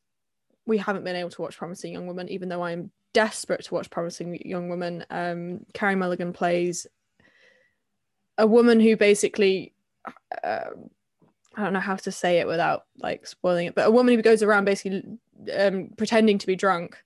we 0.64 0.78
haven't 0.78 1.04
been 1.04 1.16
able 1.16 1.28
to 1.28 1.42
watch 1.42 1.58
Promising 1.58 1.92
Young 1.92 2.06
Woman, 2.06 2.28
even 2.30 2.48
though 2.48 2.62
I'm 2.62 2.90
desperate 3.12 3.64
to 3.64 3.74
watch 3.74 3.90
Promising 3.90 4.40
Young 4.44 4.70
Woman. 4.70 5.04
Um, 5.10 5.66
Carey 5.74 5.96
Mulligan 5.96 6.32
plays 6.32 6.86
a 8.38 8.46
woman 8.46 8.80
who 8.80 8.96
basically, 8.96 9.74
uh, 10.42 10.70
I 11.54 11.62
don't 11.62 11.74
know 11.74 11.80
how 11.80 11.96
to 11.96 12.10
say 12.10 12.38
it 12.38 12.46
without 12.46 12.86
like 13.02 13.26
spoiling 13.26 13.66
it, 13.66 13.74
but 13.74 13.86
a 13.86 13.90
woman 13.90 14.14
who 14.14 14.22
goes 14.22 14.42
around 14.42 14.64
basically 14.64 15.02
um, 15.56 15.90
pretending 15.96 16.38
to 16.38 16.46
be 16.46 16.56
drunk 16.56 17.02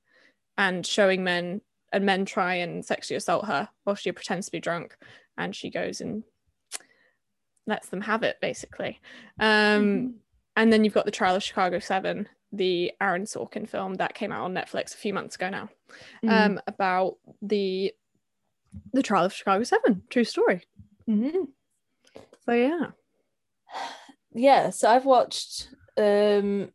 and 0.58 0.86
showing 0.86 1.24
men, 1.24 1.60
and 1.92 2.04
men 2.06 2.24
try 2.24 2.54
and 2.54 2.84
sexually 2.84 3.16
assault 3.16 3.46
her 3.46 3.68
while 3.84 3.96
she 3.96 4.12
pretends 4.12 4.46
to 4.46 4.52
be 4.52 4.60
drunk, 4.60 4.96
and 5.36 5.54
she 5.54 5.70
goes 5.70 6.00
and 6.00 6.24
lets 7.66 7.88
them 7.88 8.00
have 8.02 8.22
it 8.22 8.36
basically. 8.40 9.00
Um, 9.40 9.46
Mhm. 9.48 10.14
and 10.56 10.72
then 10.72 10.84
you've 10.84 10.94
got 10.94 11.06
the 11.06 11.10
Trial 11.10 11.34
of 11.36 11.42
Chicago 11.42 11.78
Seven, 11.78 12.28
the 12.52 12.92
Aaron 13.00 13.24
Sorkin 13.24 13.68
film 13.68 13.94
that 13.94 14.14
came 14.14 14.30
out 14.32 14.44
on 14.44 14.54
Netflix 14.54 14.94
a 14.94 14.98
few 14.98 15.14
months 15.14 15.34
ago 15.36 15.48
now, 15.50 15.68
Mhm. 16.22 16.30
um, 16.30 16.60
about 16.66 17.18
the 17.42 17.94
the 18.92 19.02
Trial 19.02 19.24
of 19.24 19.32
Chicago 19.32 19.62
Seven, 19.64 20.02
true 20.10 20.24
story. 20.24 20.62
Mhm. 21.08 21.48
So 22.44 22.52
yeah, 22.52 22.90
yeah 24.32 24.70
so 24.70 24.90
i've 24.90 25.04
watched 25.06 25.68
um 25.96 26.72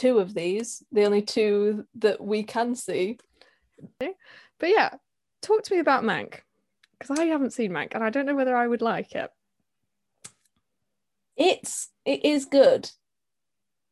two 0.00 0.18
of 0.18 0.32
these 0.32 0.82
the 0.90 1.04
only 1.04 1.20
two 1.20 1.84
that 1.96 2.22
we 2.22 2.42
can 2.42 2.74
see. 2.74 3.18
But 3.98 4.14
yeah, 4.62 4.94
talk 5.42 5.62
to 5.64 5.74
me 5.74 5.78
about 5.78 6.04
Mank 6.04 6.40
because 6.98 7.18
I 7.18 7.24
haven't 7.24 7.52
seen 7.52 7.72
Mank 7.72 7.94
and 7.94 8.02
I 8.02 8.08
don't 8.08 8.24
know 8.24 8.34
whether 8.34 8.56
I 8.56 8.66
would 8.66 8.80
like 8.82 9.14
it. 9.14 9.30
it's 11.36 11.90
it 12.06 12.24
is 12.24 12.46
good. 12.46 12.90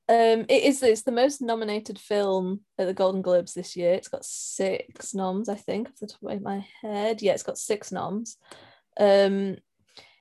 Um 0.08 0.46
it 0.48 0.62
is 0.62 0.82
it's 0.82 1.02
the 1.02 1.12
most 1.12 1.42
nominated 1.42 1.98
film 1.98 2.60
at 2.78 2.86
the 2.86 2.94
golden 2.94 3.20
globes 3.20 3.52
this 3.52 3.76
year. 3.76 3.92
It's 3.92 4.08
got 4.08 4.24
six 4.24 5.14
noms 5.14 5.50
i 5.50 5.56
think 5.56 5.88
off 5.88 5.98
the 6.00 6.06
top 6.06 6.22
of 6.22 6.42
my 6.42 6.64
head. 6.80 7.20
Yeah 7.20 7.34
it's 7.34 7.42
got 7.42 7.58
six 7.58 7.92
noms. 7.92 8.38
Um 8.98 9.58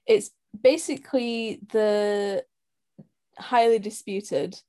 it's 0.06 0.32
basically 0.62 1.62
the 1.72 2.44
highly 3.40 3.80
disputed 3.80 4.60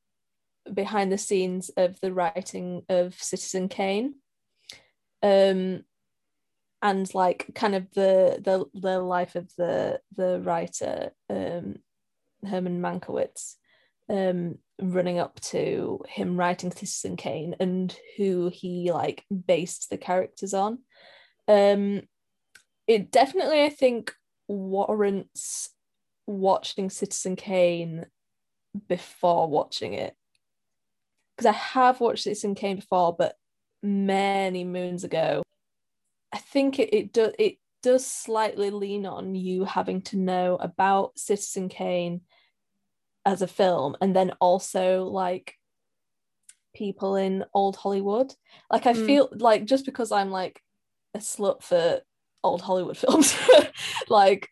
behind 0.74 1.12
the 1.12 1.18
scenes 1.18 1.70
of 1.76 2.00
the 2.00 2.12
writing 2.12 2.82
of 2.88 3.14
citizen 3.14 3.68
kane. 3.68 4.14
Um 5.22 5.84
and 6.82 7.12
like 7.14 7.46
kind 7.54 7.74
of 7.74 7.90
the 7.92 8.40
the 8.42 8.64
the 8.78 9.00
life 9.00 9.34
of 9.34 9.50
the 9.56 10.00
the 10.16 10.40
writer 10.40 11.10
um 11.28 11.76
Herman 12.46 12.80
Mankiewicz 12.80 13.54
um 14.08 14.58
running 14.80 15.18
up 15.18 15.40
to 15.40 16.00
him 16.08 16.36
writing 16.36 16.70
Citizen 16.70 17.16
Kane 17.16 17.56
and 17.58 17.96
who 18.16 18.48
he 18.52 18.92
like 18.92 19.24
based 19.46 19.90
the 19.90 19.98
characters 19.98 20.54
on. 20.54 20.78
Um 21.48 22.02
it 22.86 23.10
definitely 23.10 23.64
I 23.64 23.70
think 23.70 24.14
warrants 24.46 25.70
watching 26.26 26.90
Citizen 26.90 27.36
Kane 27.36 28.06
before 28.88 29.48
watching 29.48 29.94
it 29.94 30.14
because 31.38 31.54
I 31.54 31.56
have 31.56 32.00
watched 32.00 32.24
Citizen 32.24 32.56
Kane 32.56 32.76
before 32.76 33.14
but 33.16 33.36
many 33.80 34.64
moons 34.64 35.04
ago 35.04 35.42
I 36.32 36.38
think 36.38 36.80
it, 36.80 36.92
it 36.92 37.12
does 37.12 37.32
it 37.38 37.58
does 37.82 38.04
slightly 38.04 38.70
lean 38.70 39.06
on 39.06 39.36
you 39.36 39.64
having 39.64 40.02
to 40.02 40.16
know 40.16 40.56
about 40.56 41.16
Citizen 41.16 41.68
Kane 41.68 42.22
as 43.24 43.40
a 43.40 43.46
film 43.46 43.96
and 44.00 44.16
then 44.16 44.32
also 44.40 45.04
like 45.04 45.54
people 46.74 47.16
in 47.16 47.44
old 47.54 47.76
Hollywood. 47.76 48.34
Like 48.70 48.86
I 48.86 48.92
Mm. 48.92 49.06
feel 49.06 49.28
like 49.32 49.64
just 49.64 49.84
because 49.84 50.10
I'm 50.10 50.30
like 50.30 50.60
a 51.14 51.18
slut 51.18 51.62
for 51.62 52.00
old 52.42 52.62
Hollywood 52.62 52.96
films, 53.04 53.36
like 54.08 54.48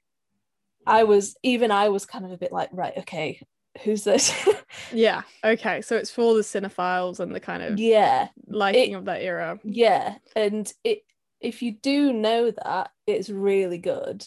I 0.86 1.02
was 1.02 1.36
even 1.42 1.72
I 1.72 1.88
was 1.88 2.06
kind 2.06 2.24
of 2.24 2.30
a 2.30 2.38
bit 2.38 2.52
like, 2.52 2.70
right, 2.72 2.96
okay, 2.98 3.42
who's 3.86 4.04
this? 4.04 4.30
Yeah. 4.92 5.22
Okay. 5.42 5.80
So 5.80 5.96
it's 5.96 6.10
for 6.10 6.34
the 6.34 6.42
cinephiles 6.42 7.18
and 7.18 7.34
the 7.34 7.40
kind 7.40 7.62
of 7.62 7.78
yeah. 7.80 8.28
liking 8.46 8.92
It- 8.92 8.96
of 8.96 9.06
that 9.06 9.22
era. 9.22 9.58
Yeah, 9.64 10.16
and 10.36 10.70
it 10.84 11.02
if 11.40 11.62
you 11.62 11.72
do 11.72 12.12
know 12.12 12.50
that, 12.50 12.90
it's 13.06 13.30
really 13.30 13.78
good. 13.78 14.26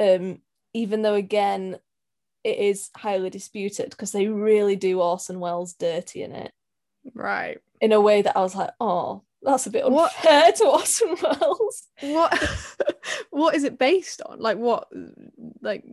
Um, 0.00 0.40
even 0.74 1.02
though 1.02 1.14
again, 1.14 1.78
it 2.44 2.58
is 2.58 2.90
highly 2.96 3.30
disputed 3.30 3.90
because 3.90 4.12
they 4.12 4.26
really 4.28 4.76
do 4.76 5.00
Orson 5.00 5.40
Welles 5.40 5.74
dirty 5.74 6.22
in 6.22 6.32
it 6.32 6.52
Right. 7.14 7.58
in 7.80 7.92
a 7.92 8.00
way 8.00 8.22
that 8.22 8.36
I 8.36 8.40
was 8.40 8.54
like, 8.56 8.70
oh, 8.80 9.22
that's 9.42 9.66
a 9.66 9.70
bit 9.70 9.88
What- 9.90 10.12
unfair 10.16 10.52
to 10.52 10.64
Orson 10.66 11.16
Welles. 11.22 11.86
What 12.00 12.38
what 13.30 13.54
is 13.54 13.64
it 13.64 13.78
based 13.78 14.20
on? 14.22 14.40
Like 14.40 14.58
what 14.58 14.88
like 15.62 15.84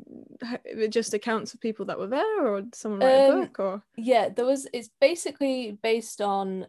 it 0.66 0.90
just 0.92 1.14
accounts 1.14 1.54
of 1.54 1.62
people 1.62 1.86
that 1.86 2.00
were 2.00 2.08
there 2.08 2.48
or 2.48 2.64
someone 2.74 3.02
write 3.02 3.12
a 3.12 3.34
Um, 3.34 3.42
book 3.42 3.60
or 3.60 3.84
Yeah, 3.98 4.30
there 4.30 4.46
was. 4.46 4.68
It's 4.74 4.90
basically 5.00 5.78
based 5.82 6.22
on 6.22 6.68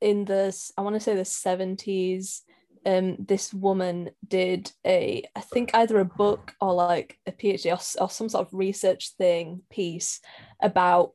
in 0.00 0.24
the 0.24 0.56
I 0.76 0.82
want 0.82 0.94
to 0.96 1.00
say 1.00 1.14
the 1.14 1.24
seventies. 1.24 2.42
Um, 2.86 3.16
this 3.18 3.52
woman 3.52 4.10
did 4.26 4.72
a 4.86 5.22
I 5.36 5.40
think 5.40 5.70
either 5.74 6.00
a 6.00 6.04
book 6.06 6.54
or 6.62 6.72
like 6.72 7.18
a 7.26 7.32
PhD 7.32 7.66
or, 7.70 8.02
or 8.02 8.08
some 8.08 8.30
sort 8.30 8.46
of 8.46 8.54
research 8.54 9.12
thing 9.18 9.60
piece 9.70 10.20
about 10.62 11.12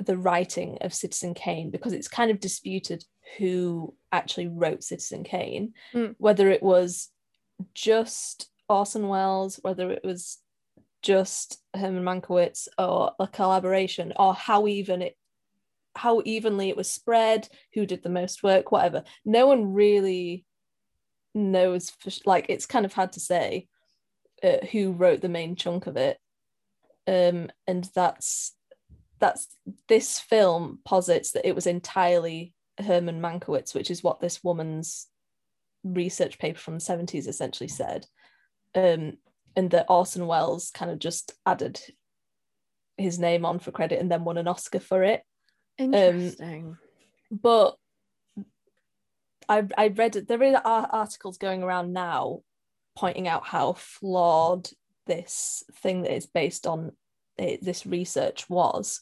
the 0.00 0.16
writing 0.16 0.78
of 0.80 0.92
Citizen 0.92 1.32
Kane 1.34 1.70
because 1.70 1.92
it's 1.92 2.08
kind 2.08 2.32
of 2.32 2.40
disputed 2.40 3.04
who 3.38 3.94
actually 4.14 4.48
wrote 4.48 4.82
Citizen 4.82 5.24
Kane, 5.24 5.74
Mm. 5.92 6.14
whether 6.18 6.48
it 6.50 6.62
was 6.62 7.10
just 7.74 8.48
Orson 8.68 9.08
Welles, 9.08 9.58
whether 9.62 9.90
it 9.90 10.02
was 10.04 10.38
just 11.02 11.60
Herman 11.74 12.02
Mankiewicz 12.02 12.68
or 12.78 13.12
a 13.18 13.26
collaboration, 13.28 14.12
or 14.16 14.34
how 14.34 14.66
even 14.66 15.02
it 15.02 15.16
how 15.96 16.22
evenly 16.24 16.70
it 16.70 16.76
was 16.76 16.90
spread, 16.90 17.48
who 17.72 17.86
did 17.86 18.02
the 18.02 18.08
most 18.08 18.42
work, 18.42 18.72
whatever. 18.72 19.04
No 19.24 19.46
one 19.46 19.72
really 19.72 20.44
knows 21.34 21.90
for 21.90 22.10
like 22.26 22.46
it's 22.48 22.66
kind 22.66 22.84
of 22.84 22.92
hard 22.92 23.12
to 23.12 23.20
say 23.20 23.68
uh, 24.42 24.64
who 24.72 24.92
wrote 24.92 25.20
the 25.20 25.28
main 25.28 25.54
chunk 25.56 25.86
of 25.86 25.96
it. 25.96 26.18
Um, 27.06 27.50
and 27.66 27.88
that's 27.94 28.54
that's 29.20 29.46
this 29.88 30.18
film 30.18 30.80
posits 30.84 31.32
that 31.32 31.46
it 31.46 31.54
was 31.54 31.66
entirely 31.66 32.54
Herman 32.78 33.20
Mankiewicz, 33.20 33.74
which 33.74 33.90
is 33.90 34.02
what 34.02 34.20
this 34.20 34.42
woman's 34.42 35.06
research 35.84 36.38
paper 36.38 36.58
from 36.58 36.74
the 36.74 36.80
70s 36.80 37.28
essentially 37.28 37.68
said. 37.68 38.06
Um, 38.74 39.18
and 39.56 39.70
that 39.70 39.86
Orson 39.88 40.26
Welles 40.26 40.70
kind 40.70 40.90
of 40.90 40.98
just 40.98 41.32
added 41.46 41.80
his 42.96 43.18
name 43.18 43.44
on 43.44 43.58
for 43.58 43.70
credit 43.70 44.00
and 44.00 44.10
then 44.10 44.24
won 44.24 44.38
an 44.38 44.48
Oscar 44.48 44.80
for 44.80 45.02
it. 45.02 45.22
interesting. 45.78 46.76
But 47.30 47.76
I 49.48 49.64
I 49.76 49.88
read 49.88 50.12
there 50.14 50.66
are 50.66 50.88
articles 50.90 51.38
going 51.38 51.62
around 51.62 51.92
now 51.92 52.40
pointing 52.96 53.28
out 53.28 53.46
how 53.46 53.74
flawed 53.74 54.68
this 55.06 55.64
thing 55.82 56.02
that 56.02 56.14
is 56.14 56.26
based 56.26 56.66
on 56.66 56.92
it, 57.36 57.64
this 57.64 57.86
research 57.86 58.48
was. 58.48 59.00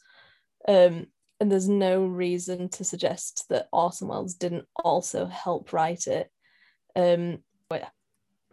Um, 0.66 1.06
and 1.42 1.50
there's 1.50 1.68
no 1.68 2.04
reason 2.04 2.68
to 2.68 2.84
suggest 2.84 3.46
that 3.48 3.66
Orson 3.72 4.06
Welles 4.06 4.34
didn't 4.34 4.66
also 4.76 5.26
help 5.26 5.72
write 5.72 6.06
it. 6.06 6.30
Um, 6.94 7.42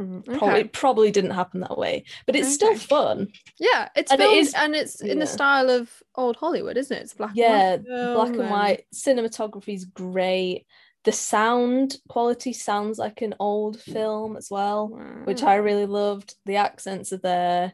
Mm, 0.01 0.24
probably 0.38 0.62
okay. 0.62 0.69
probably 0.69 1.12
didn't 1.12 1.31
happen 1.31 1.60
that 1.60 1.77
way, 1.77 2.05
but 2.25 2.34
it's 2.34 2.53
still 2.53 2.74
fun. 2.77 3.27
Yeah, 3.60 3.89
it's 3.98 4.10
and 4.10 4.22
it 4.22 4.24
filmed 4.24 4.39
is- 4.39 4.53
and 4.53 4.74
it's 4.74 5.01
in 5.01 5.19
the 5.19 5.27
style 5.27 5.69
of 5.69 5.91
old 6.15 6.38
Hollywood, 6.38 6.77
isn't 6.77 6.96
it? 6.96 7.01
It's 7.01 7.13
black 7.13 7.31
yeah 7.36 7.74
and 7.74 7.86
white. 7.86 8.13
black 8.13 8.27
film 8.29 8.39
and 8.39 8.50
white 8.50 8.86
cinematography 8.96 9.74
is 9.74 9.84
great 9.84 10.65
the 11.03 11.12
sound 11.12 11.98
quality 12.08 12.53
sounds 12.53 12.98
like 12.98 13.22
an 13.22 13.36
old 13.41 13.79
film 13.81 14.38
as 14.38 14.50
well 14.50 14.88
which 15.25 15.43
i 15.43 15.55
really 15.55 15.86
loved 15.86 16.36
the 16.46 16.58
accents 16.58 17.13
are 17.13 17.17
there 17.17 17.74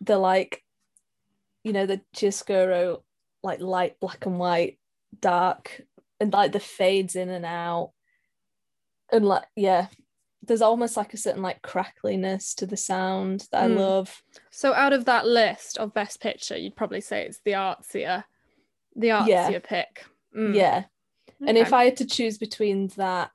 the 0.00 0.18
like 0.18 0.62
you 1.62 1.72
know 1.72 1.86
the 1.86 2.00
chiaroscuro 2.14 3.02
like 3.44 3.60
light 3.60 4.00
black 4.00 4.26
and 4.26 4.38
white 4.38 4.78
dark 5.20 5.82
and 6.18 6.32
like 6.32 6.50
the 6.52 6.58
fades 6.60 7.14
in 7.14 7.28
and 7.28 7.44
out 7.44 7.92
and 9.12 9.24
like 9.24 9.44
yeah 9.54 9.86
there's 10.46 10.62
almost 10.62 10.96
like 10.96 11.14
a 11.14 11.16
certain 11.16 11.42
like 11.42 11.62
crackliness 11.62 12.54
to 12.54 12.66
the 12.66 12.76
sound 12.76 13.46
that 13.52 13.62
i 13.64 13.68
Mm. 13.68 13.76
love 13.78 14.22
So 14.50 14.74
out 14.74 14.92
of 14.92 15.04
that 15.06 15.26
list 15.26 15.78
of 15.78 15.94
best 15.94 16.20
picture, 16.20 16.56
you'd 16.56 16.76
probably 16.76 17.00
say 17.00 17.24
it's 17.24 17.40
the 17.44 17.52
artsier, 17.52 18.24
the 18.96 19.08
artsier 19.08 19.26
Yeah. 19.52 19.58
pick. 19.62 20.04
Mm, 20.36 20.54
yeah 20.54 20.84
And 21.46 21.56
if. 21.58 21.72
I 21.72 21.84
had 21.86 21.96
to 21.98 22.06
choose 22.06 22.38
between 22.38 22.88
that 22.96 23.30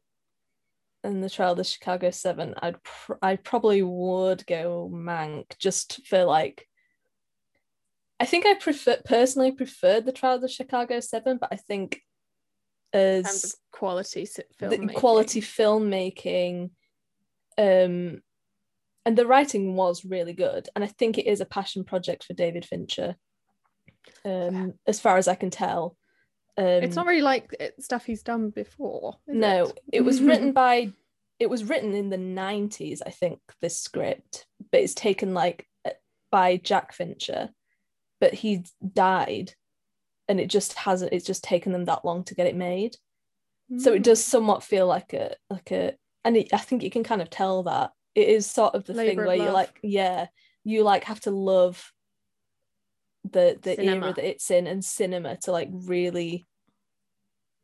and 1.04 1.24
the 1.24 1.30
Trial 1.30 1.51
of 1.51 1.58
the 1.58 1.63
Chicago 1.63 2.12
Seven, 2.12 2.54
I'd 2.62 2.82
pr- 2.84 3.13
I 3.22 3.36
probably 3.38 3.82
would 3.84 4.46
go 4.48 4.89
Mank 4.94 5.58
just 5.58 6.06
for 6.08 6.24
like. 6.25 6.68
I 8.20 8.26
think 8.26 8.46
I 8.46 8.56
prefer 8.56 8.98
personally 9.06 9.52
preferred 9.52 10.06
the 10.06 10.12
Trial 10.12 10.36
of 10.36 10.42
the 10.42 10.48
Chicago 10.48 11.00
Seven, 11.00 11.38
but 11.40 11.50
I 11.52 11.56
think 11.56 12.02
in 12.92 13.24
terms 13.24 13.28
of 13.28 13.44
as 13.44 13.56
quality 13.72 14.28
filmmaking. 14.60 14.94
quality 14.94 15.42
filmmaking, 15.42 16.72
um, 17.58 18.22
and 19.06 19.18
the 19.18 19.26
writing 19.26 19.76
was 19.76 20.04
really 20.04 20.34
good, 20.34 20.68
and 20.76 20.84
I 20.84 20.88
think 20.88 21.18
it 21.18 21.28
is 21.28 21.40
a 21.40 21.46
passion 21.46 21.84
project 21.84 22.24
for 22.24 22.34
David 22.34 22.66
Fincher. 22.66 23.16
Um, 24.26 24.74
as 24.88 25.00
far 25.00 25.18
as 25.18 25.28
I 25.28 25.36
can 25.36 25.50
tell, 25.50 25.96
um, 26.58 26.66
It's 26.66 26.96
not 26.96 27.06
really 27.06 27.22
like 27.22 27.56
stuff 27.80 28.06
he's 28.06 28.24
done 28.24 28.50
before. 28.50 29.16
no 29.28 29.66
it? 29.66 29.80
it 29.94 30.02
was 30.02 30.22
written 30.22 30.52
by 30.52 30.92
it 31.40 31.50
was 31.50 31.64
written 31.64 31.94
in 31.94 32.10
the 32.10 32.18
90s 32.18 33.00
i 33.06 33.10
think 33.10 33.40
this 33.62 33.80
script 33.80 34.46
but 34.72 34.82
it's 34.82 34.94
taken 34.94 35.34
like 35.34 35.66
uh, 35.86 35.92
by 36.32 36.58
jack 36.58 36.92
fincher 36.92 37.50
but 38.20 38.34
he 38.34 38.64
died 38.94 39.54
and 40.28 40.40
it 40.40 40.48
just 40.48 40.74
hasn't 40.74 41.14
it's 41.14 41.26
just 41.26 41.44
taken 41.44 41.72
them 41.72 41.86
that 41.86 42.04
long 42.06 42.24
to 42.24 42.36
get 42.36 42.48
it 42.48 42.56
made 42.56 42.96
so 43.78 43.94
it 43.94 44.00
Mm. 44.02 44.04
does 44.04 44.24
somewhat 44.24 44.64
feel 44.64 44.88
like 44.88 45.14
a 45.14 45.36
like 45.50 45.72
a 45.72 45.94
and 46.26 46.36
it, 46.38 46.54
i 46.54 46.58
think 46.58 46.82
you 46.84 46.90
can 46.90 47.04
kind 47.04 47.22
of 47.22 47.30
tell 47.30 47.64
that 47.64 47.92
it 48.16 48.28
is 48.28 48.50
sort 48.50 48.74
of 48.76 48.84
the 48.86 48.94
thing 48.94 49.08
Labour 49.10 49.22
of 49.24 49.28
where 49.28 49.36
you're 49.38 49.52
like 49.52 49.80
yeah 49.84 50.28
you 50.64 50.84
like 50.84 51.04
have 51.06 51.20
to 51.22 51.32
love 51.32 51.92
the 53.24 53.58
the 53.62 53.76
Cinema. 53.76 54.06
era 54.08 54.14
that 54.16 54.28
it's 54.28 54.50
in 54.50 54.66
and 54.68 54.84
cinema 54.84 55.38
to 55.38 55.52
like 55.52 55.70
really 55.72 56.48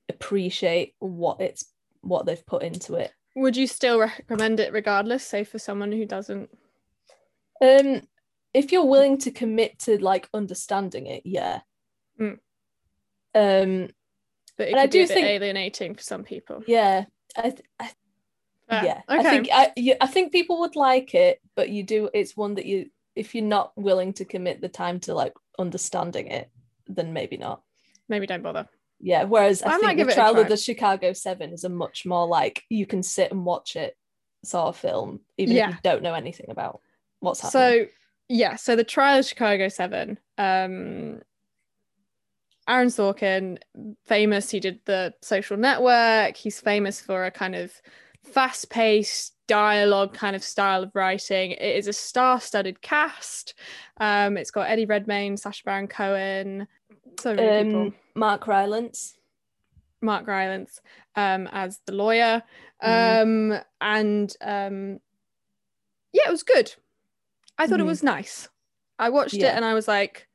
appreciate 0.09 0.93
what 0.99 1.41
it's 1.41 1.65
what 2.01 2.25
they've 2.25 2.45
put 2.45 2.61
into 2.61 2.95
it 2.95 3.11
Would 3.35 3.57
you 3.57 3.67
still 3.67 3.97
recommend 3.99 4.59
it 4.59 4.71
regardless, 4.73 5.25
say 5.25 5.43
for 5.43 5.57
someone 5.59 5.91
who 5.91 6.05
doesn't? 6.05 6.49
um 7.61 8.01
if 8.55 8.71
you're 8.71 8.85
willing 8.85 9.17
to 9.19 9.31
commit 9.31 9.77
to 9.79 9.97
like 10.11 10.27
understanding 10.33 11.05
it 11.07 11.23
yeah 11.25 11.59
Mm. 12.19 12.39
um 13.35 13.89
But 14.57 14.67
it 14.69 14.71
And 14.71 14.79
I 14.79 14.83
could 14.83 14.91
be 14.91 14.97
do 14.99 15.03
a 15.03 15.07
bit 15.07 15.13
think- 15.13 15.27
alienating 15.27 15.95
for 15.95 16.01
some 16.03 16.23
people. 16.23 16.63
yeah 16.67 17.05
I, 17.37 17.41
th- 17.49 17.61
I 17.79 17.91
Fair. 18.69 18.83
yeah 18.85 19.01
Okay. 19.09 19.19
i 19.19 19.23
think 19.29 19.49
I, 19.53 19.97
I 20.01 20.07
think 20.07 20.31
people 20.31 20.59
would 20.61 20.75
like 20.75 21.13
it 21.13 21.39
but 21.55 21.69
you 21.69 21.83
do 21.83 22.09
it's 22.13 22.35
one 22.37 22.55
that 22.55 22.65
you 22.65 22.89
if 23.15 23.35
you're 23.35 23.43
not 23.57 23.73
willing 23.75 24.13
to 24.13 24.25
commit 24.25 24.61
the 24.61 24.69
time 24.69 24.99
to 25.01 25.13
like 25.13 25.33
understanding 25.59 26.27
it 26.27 26.49
then 26.87 27.13
maybe 27.13 27.37
not 27.37 27.61
Maybe 28.09 28.25
don't 28.27 28.41
bother. 28.43 28.67
yeah 28.99 29.23
whereas 29.25 29.61
i, 29.63 29.75
I 29.75 29.77
think 29.79 29.99
the 29.99 30.13
trial 30.13 30.39
of 30.39 30.47
the 30.47 30.57
chicago 30.57 31.11
seven 31.13 31.51
is 31.51 31.63
a 31.65 31.69
much 31.69 32.05
more 32.05 32.25
like 32.27 32.63
you 32.69 32.85
can 32.87 33.03
sit 33.03 33.31
and 33.31 33.45
watch 33.45 33.75
it 33.75 33.95
sort 34.43 34.67
of 34.67 34.77
film, 34.77 35.19
even 35.37 35.55
Yeah. 35.55 35.69
if 35.69 35.75
you 35.75 35.79
don't 35.83 36.03
know 36.03 36.13
anything 36.13 36.47
about 36.49 36.79
what's 37.19 37.41
happening. 37.41 37.85
So 37.85 37.91
yeah, 38.29 38.55
so 38.55 38.75
the 38.75 38.83
trial 38.83 39.19
of 39.19 39.25
Chicago 39.25 39.67
Seven. 39.69 40.17
Um, 40.37 41.21
Aaron 42.67 42.87
Sorkin, 42.87 43.57
famous. 44.05 44.49
He 44.49 44.59
did 44.59 44.79
the 44.85 45.13
Social 45.21 45.57
Network. 45.57 46.35
He's 46.35 46.59
famous 46.59 46.99
for 46.99 47.25
a 47.25 47.31
kind 47.31 47.55
of 47.55 47.71
fast-paced 48.23 49.33
dialogue 49.47 50.15
kind 50.15 50.35
of 50.35 50.43
style 50.43 50.81
of 50.81 50.91
writing. 50.95 51.51
It 51.51 51.75
is 51.75 51.87
a 51.87 51.93
star-studded 51.93 52.81
cast. 52.81 53.53
Um, 53.97 54.35
it's 54.35 54.49
got 54.49 54.67
Eddie 54.69 54.87
Redmayne, 54.87 55.37
Sacha 55.37 55.61
Baron 55.63 55.87
Cohen, 55.87 56.67
so 57.19 57.35
many 57.35 57.65
people. 57.65 57.81
um, 57.81 57.95
Mark 58.15 58.47
Rylance. 58.47 59.13
Mark 60.01 60.27
Rylance 60.27 60.81
um, 61.15 61.47
as 61.51 61.79
the 61.85 61.93
lawyer. 61.93 62.41
Um, 62.81 63.53
and 63.81 64.35
um, 64.41 64.99
yeah, 66.13 66.23
it 66.27 66.31
was 66.31 66.43
good. 66.43 66.73
I 67.57 67.67
thought 67.67 67.79
it 67.79 67.83
Mhm. 67.83 67.87
was 67.87 68.03
nice. 68.03 68.49
I 68.99 69.09
watched 69.09 69.35
it 69.35 69.53
and 69.55 69.65
I 69.65 69.73
was 69.73 69.87
like, 69.87 70.27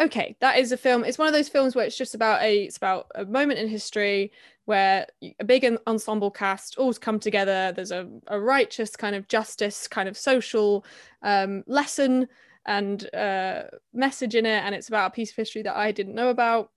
okay, 0.00 0.36
that 0.40 0.58
is 0.58 0.70
a 0.72 0.76
film. 0.76 1.04
It's 1.04 1.18
one 1.18 1.26
of 1.28 1.34
those 1.34 1.48
films 1.48 1.74
where 1.74 1.84
it's 1.84 1.96
just 1.96 2.14
about 2.14 2.40
a 2.42 2.64
it's 2.64 2.76
about 2.76 3.06
a 3.14 3.24
moment 3.24 3.58
in 3.58 3.68
history 3.68 4.32
where 4.66 5.06
a 5.40 5.44
big 5.44 5.64
ensemble 5.86 6.30
cast 6.30 6.76
all 6.78 6.92
come 6.94 7.18
together. 7.18 7.72
There's 7.74 7.90
a, 7.90 8.08
a 8.28 8.38
righteous 8.38 8.94
kind 8.96 9.16
of 9.16 9.26
justice, 9.28 9.88
kind 9.88 10.08
of 10.08 10.16
social 10.16 10.84
um, 11.22 11.64
lesson 11.66 12.28
and 12.66 13.12
uh, 13.14 13.64
message 13.92 14.34
in 14.34 14.46
it, 14.46 14.62
and 14.64 14.74
it's 14.74 14.88
about 14.88 15.08
a 15.08 15.14
piece 15.14 15.30
of 15.30 15.36
history 15.36 15.62
that 15.62 15.76
I 15.76 15.90
didn't 15.90 16.14
know 16.14 16.28
about. 16.28 16.70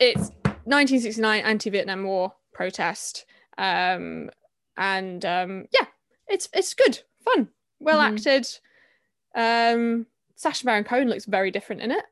It's 0.00 0.30
1969 0.64 1.44
anti-Vietnam 1.44 2.04
War 2.04 2.34
protest, 2.52 3.26
um, 3.58 4.30
and 4.76 5.24
um, 5.24 5.66
yeah, 5.72 5.86
it's 6.26 6.48
it's 6.52 6.74
good, 6.74 7.00
fun, 7.24 7.50
well 7.78 8.00
Mhm. 8.00 8.06
acted. 8.12 8.58
Um, 9.34 10.06
Sacha 10.36 10.64
Baron 10.64 10.84
Cohen 10.84 11.08
looks 11.08 11.24
very 11.24 11.50
different 11.50 11.82
in 11.82 11.90
it. 11.90 12.04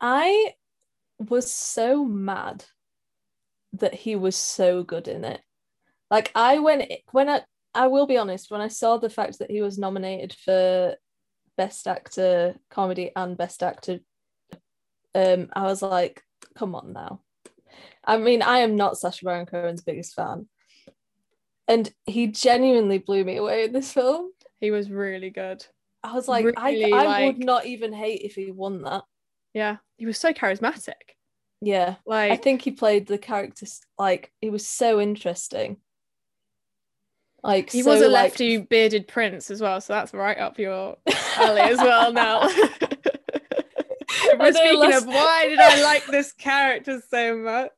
I 0.00 0.54
was 1.18 1.52
so 1.52 2.04
mad 2.04 2.64
that 3.74 3.94
he 3.94 4.16
was 4.16 4.36
so 4.36 4.82
good 4.82 5.08
in 5.08 5.24
it. 5.24 5.40
Like 6.10 6.30
I 6.34 6.58
went 6.58 6.92
when 7.12 7.28
I 7.28 7.42
I 7.74 7.86
will 7.86 8.06
be 8.06 8.18
honest, 8.18 8.50
when 8.50 8.60
I 8.60 8.68
saw 8.68 8.98
the 8.98 9.08
fact 9.08 9.38
that 9.38 9.50
he 9.50 9.62
was 9.62 9.78
nominated 9.78 10.34
for 10.44 10.96
Best 11.56 11.86
Actor 11.86 12.56
Comedy 12.70 13.12
and 13.16 13.36
Best 13.36 13.62
Actor, 13.62 14.00
um, 15.14 15.48
I 15.54 15.62
was 15.62 15.80
like, 15.80 16.22
come 16.54 16.74
on 16.74 16.92
now. 16.92 17.20
I 18.04 18.18
mean, 18.18 18.42
I 18.42 18.58
am 18.58 18.76
not 18.76 18.98
Sacha 18.98 19.24
Baron 19.24 19.46
Cohen's 19.46 19.82
biggest 19.82 20.14
fan. 20.14 20.48
And 21.68 21.90
he 22.04 22.26
genuinely 22.26 22.98
blew 22.98 23.24
me 23.24 23.36
away 23.36 23.64
in 23.64 23.72
this 23.72 23.92
film. 23.92 24.32
He 24.60 24.70
was 24.70 24.90
really 24.90 25.30
good. 25.30 25.64
I 26.04 26.14
was 26.14 26.26
like, 26.28 26.44
Really, 26.44 26.92
I, 26.92 26.98
I 26.98 27.04
like- 27.04 27.26
would 27.26 27.44
not 27.44 27.66
even 27.66 27.92
hate 27.92 28.22
if 28.22 28.34
he 28.34 28.50
won 28.50 28.82
that. 28.82 29.04
Yeah, 29.54 29.76
he 29.98 30.06
was 30.06 30.18
so 30.18 30.32
charismatic. 30.32 30.94
Yeah. 31.60 31.96
Like 32.06 32.32
I 32.32 32.36
think 32.36 32.62
he 32.62 32.72
played 32.72 33.06
the 33.06 33.18
character 33.18 33.66
like 33.98 34.32
it 34.42 34.50
was 34.50 34.66
so 34.66 35.00
interesting. 35.00 35.76
Like 37.42 37.70
he 37.70 37.82
so, 37.82 37.90
was 37.90 38.00
a 38.00 38.08
like- 38.08 38.30
lefty 38.30 38.58
bearded 38.58 39.06
prince 39.08 39.50
as 39.50 39.60
well, 39.60 39.80
so 39.80 39.92
that's 39.92 40.12
right 40.14 40.38
up 40.38 40.58
your 40.58 40.96
alley 41.36 41.60
as 41.60 41.78
well. 41.78 42.12
Now, 42.12 42.40
we're 44.38 44.52
speaking 44.52 44.78
last- 44.78 45.02
of 45.02 45.08
why 45.08 45.46
did 45.48 45.58
I 45.58 45.82
like 45.82 46.06
this 46.06 46.32
character 46.32 47.00
so 47.10 47.36
much? 47.36 47.70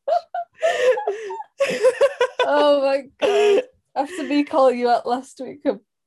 oh 2.46 2.82
my 2.82 3.02
god! 3.20 3.62
After 3.96 4.22
me 4.24 4.44
calling 4.44 4.78
you 4.78 4.88
out 4.88 5.06
last 5.06 5.40
week, 5.42 5.60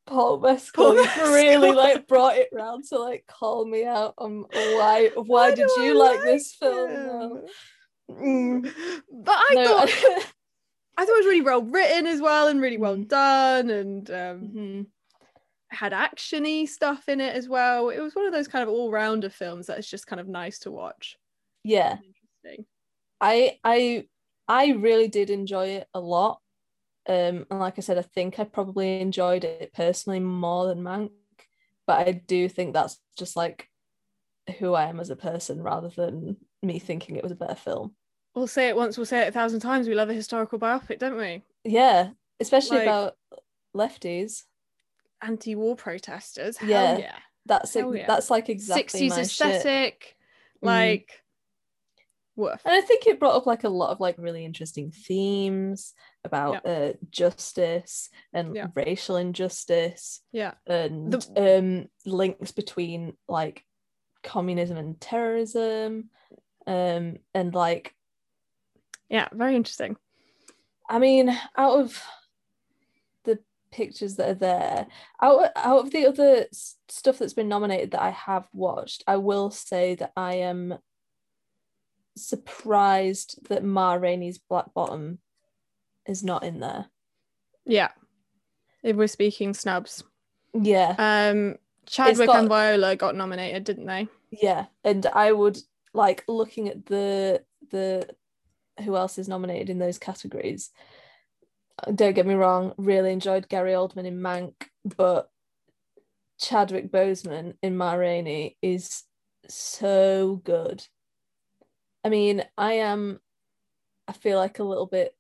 Paul 0.08 0.40
Mescal 0.40 0.96
Paul 0.96 1.34
really 1.34 1.72
like 1.72 2.08
brought 2.08 2.38
it 2.38 2.50
round 2.52 2.86
to 2.90 2.98
like 2.98 3.26
call 3.28 3.66
me 3.66 3.86
out 3.86 4.14
on 4.18 4.46
why 4.52 5.12
why, 5.16 5.24
Why 5.26 5.50
did 5.56 5.70
you 5.78 5.92
I 6.02 6.10
like 6.10 6.24
this 6.24 6.56
film? 6.56 7.44
Mm. 8.10 8.74
But 9.12 9.36
I 9.38 9.54
No, 9.54 9.66
thought 9.66 9.90
I- 9.90 10.24
I 11.00 11.06
thought 11.06 11.14
it 11.14 11.18
was 11.18 11.26
really 11.28 11.42
well 11.42 11.62
written 11.62 12.08
as 12.08 12.22
well 12.22 12.48
and 12.48 12.60
really 12.60 12.78
well 12.78 12.96
Mm. 12.98 13.08
done 13.08 13.70
and 13.70 14.10
um, 14.10 14.16
Mhm. 14.56 14.86
had 15.70 15.92
actiony 15.92 16.68
stuff 16.68 17.08
in 17.10 17.22
it 17.22 17.36
as 17.36 17.48
well. 17.48 17.90
It 17.90 18.00
was 18.00 18.16
one 18.16 18.26
of 18.26 18.34
those 18.34 18.48
kind 18.48 18.64
of 18.64 18.70
all 18.70 18.90
rounder 18.90 19.30
films 19.30 19.68
that 19.68 19.78
is 19.78 19.88
just 19.90 20.08
kind 20.08 20.20
of 20.20 20.28
nice 20.28 20.60
to 20.60 20.72
watch. 20.72 21.18
yeah. 21.64 21.98
Interesting. 22.44 22.66
I 23.22 23.60
I 23.64 24.08
I 24.48 24.72
really 24.72 25.08
did 25.10 25.30
enjoy 25.30 25.68
it 25.80 25.88
a 25.94 26.00
lot. 26.00 26.40
Um, 27.08 27.46
and 27.50 27.60
like 27.60 27.76
I 27.78 27.82
said, 27.82 27.98
I 27.98 28.02
think 28.02 28.38
I 28.40 28.44
probably 28.44 29.00
enjoyed 29.00 29.44
it 29.46 29.72
personally 29.74 30.20
more 30.20 30.68
than 30.68 30.84
Mank, 30.84 31.12
but 31.86 32.06
I 32.08 32.12
do 32.12 32.50
think 32.50 32.74
that's 32.74 33.00
just 33.18 33.36
like 33.38 33.70
who 34.60 34.74
I 34.74 34.86
am 34.86 35.00
as 35.00 35.10
a 35.10 35.16
person 35.16 35.62
rather 35.62 35.90
than 35.90 36.38
me 36.62 36.80
thinking 36.80 37.16
it 37.16 37.24
was 37.24 37.32
a 37.32 37.36
better 37.36 37.56
film. 37.56 37.96
We'll 38.36 38.48
say 38.48 38.68
it 38.68 38.76
once, 38.76 38.98
we'll 38.98 39.06
say 39.06 39.22
it 39.22 39.30
a 39.30 39.32
thousand 39.32 39.62
times. 39.62 39.88
We 39.88 39.96
love 39.96 40.10
a 40.10 40.14
historical 40.14 40.60
biopic, 40.60 41.00
don't 41.00 41.18
we? 41.18 41.44
Yeah, 41.64 42.10
especially 42.40 42.80
Like- 42.80 42.88
about 42.88 43.16
lefties. 43.76 44.44
Anti-war 45.22 45.76
protesters. 45.76 46.58
Hell 46.58 46.70
Yeah, 46.70 46.98
yeah. 46.98 47.16
That's 47.46 47.74
Hell 47.74 47.90
ex- 47.94 48.00
yeah. 48.02 48.08
that's 48.08 48.30
like 48.30 48.50
exactly 48.50 49.08
60s 49.08 49.10
my 49.10 49.16
shit. 49.16 49.22
aesthetic. 49.24 50.16
Mm. 50.62 50.68
Like 50.68 51.24
woof. 52.36 52.62
And 52.66 52.74
I 52.76 52.82
think 52.82 53.08
it 53.08 53.20
brought 53.20 53.36
up 53.36 53.46
like 53.48 53.64
a 53.64 53.70
lot 53.70 53.90
of 53.92 54.00
like 54.00 54.16
really 54.20 54.46
interesting 54.46 54.92
themes 54.92 55.94
about 56.28 56.66
uh, 56.66 56.94
justice 57.10 58.10
and 58.34 58.56
Yeah. 58.56 58.68
racial 58.76 59.16
injustice. 59.18 60.22
Yeah. 60.32 60.54
and 60.68 61.12
The- 61.14 61.58
um 61.58 61.90
links 62.06 62.52
between 62.52 63.18
like 63.28 63.64
communism 64.24 64.78
and 64.78 65.00
terrorism 65.02 66.10
um 66.68 67.18
and 67.34 67.54
like 67.54 67.96
Yeah, 69.10 69.28
very 69.32 69.56
interesting. 69.56 69.96
i 70.90 71.00
mean 71.00 71.30
out 71.58 71.80
of 71.80 72.02
the 73.24 73.40
pictures 73.72 74.16
that 74.18 74.30
are 74.30 74.40
there 74.50 74.88
out, 75.22 75.50
out 75.56 75.80
of 75.86 75.92
the 75.92 76.06
other 76.08 76.46
stuff 76.90 77.18
that's 77.20 77.34
been 77.40 77.50
nominated 77.50 77.92
that 77.92 78.02
i 78.02 78.10
have 78.12 78.48
watched 78.54 79.04
i 79.08 79.18
will 79.18 79.50
say 79.52 79.96
that 79.96 80.12
i 80.16 80.34
am 80.36 80.78
surprised 82.16 83.40
that 83.50 83.64
ma 83.64 83.94
rainey's 83.94 84.38
black 84.40 84.74
bottom 84.74 85.20
is 86.08 86.24
not 86.24 86.44
in 86.44 86.60
there 86.60 86.86
Yeah. 87.66 87.90
If 88.84 88.96
we're 88.96 89.08
speaking 89.08 89.54
snubs. 89.54 90.04
yeah 90.54 90.96
Um 90.98 91.56
Chadwick 91.86 92.28
got- 92.28 92.40
and 92.40 92.50
Viola 92.50 92.96
got 92.96 93.16
nominated, 93.16 93.64
didn't 93.64 93.86
they? 93.88 94.08
yeah 94.30 94.66
and 94.84 95.06
i 95.14 95.32
would 95.32 95.58
like 95.94 96.26
looking 96.28 96.68
at 96.68 96.86
the 96.88 97.42
the 97.72 98.06
who 98.84 98.98
else 98.98 99.18
is 99.18 99.30
nominated 99.30 99.70
in 99.70 99.80
those 99.80 99.98
categories 99.98 100.70
uh, 101.82 101.92
don't 101.92 102.14
get 102.14 102.26
me 102.28 102.34
wrong 102.34 102.74
really 102.78 103.14
enjoyed 103.14 103.48
gary 103.48 103.72
oldman 103.72 104.06
in 104.06 104.20
mank 104.20 104.54
but 104.98 105.30
chadwick 106.38 106.92
boseman 106.92 107.54
in 107.64 107.78
ma 107.78 107.94
rainey 107.94 108.58
is 108.62 109.04
so 109.48 110.42
good 110.44 110.86
i 112.04 112.10
mean 112.10 112.44
i 112.58 112.74
am 112.74 113.22
i 114.10 114.12
feel 114.12 114.38
like 114.38 114.60
a 114.60 114.64
little 114.64 114.88
bit 114.88 115.16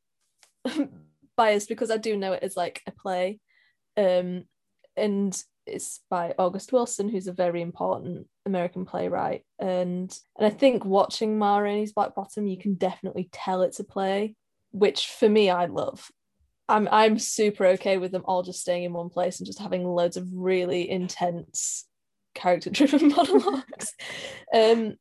biased 1.38 1.70
because 1.70 1.92
i 1.92 1.98
do 1.98 2.18
know 2.18 2.34
it 2.34 2.44
as 2.44 2.58
like 2.58 2.82
a 2.88 2.92
play 2.92 3.40
um 3.98 4.44
and 4.96 5.44
it's 5.68 6.02
by 6.10 6.34
August 6.40 6.72
Wilson, 6.72 7.10
who's 7.10 7.28
a 7.28 7.34
very 7.34 7.62
important 7.62 8.28
American 8.46 8.86
playwright. 8.86 9.44
And 9.60 10.18
and 10.38 10.48
I 10.48 10.50
think 10.50 10.86
watching 10.86 11.38
Ma 11.38 11.58
Rainey's 11.58 11.94
Black 11.94 12.16
Bottom, 12.16 12.48
you 12.48 12.58
can 12.58 12.76
definitely 12.76 13.30
tell 13.32 13.62
it's 13.62 13.80
a 13.80 13.84
play, 13.84 14.36
which 14.72 15.08
for 15.08 15.30
me 15.30 15.50
I 15.50 15.66
love. 15.66 16.10
I'm 16.70 16.88
I'm 16.92 17.20
super 17.20 17.66
okay 17.68 17.98
with 17.98 18.12
them 18.12 18.24
all 18.26 18.44
just 18.44 18.62
staying 18.62 18.84
in 18.84 18.94
one 18.94 19.10
place 19.10 19.40
and 19.40 19.48
just 19.48 19.60
having 19.60 19.86
loads 19.86 20.18
of 20.18 20.28
really 20.34 20.90
intense 20.90 21.86
character-driven 22.34 23.10
monologues. 23.16 23.94
um, 24.54 24.96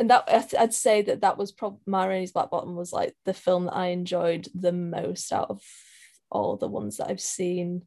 and 0.00 0.10
that 0.10 0.24
I'd- 0.58 0.72
say 0.74 1.02
that 1.02 1.20
that 1.20 1.36
was 1.38 1.52
probably 1.52 1.80
Ma 1.86 2.04
Rainey's 2.04 2.32
Black 2.32 2.50
Bottom 2.50 2.74
was 2.74 2.92
like 2.92 3.14
the 3.26 3.34
film 3.34 3.66
that 3.66 3.74
I 3.76 3.88
enjoyed 3.88 4.48
the 4.54 4.72
most 4.72 5.32
out 5.32 5.50
of 5.50 5.62
all 6.30 6.56
the 6.56 6.68
ones 6.68 6.96
that 6.96 7.08
I've 7.08 7.20
seen 7.20 7.82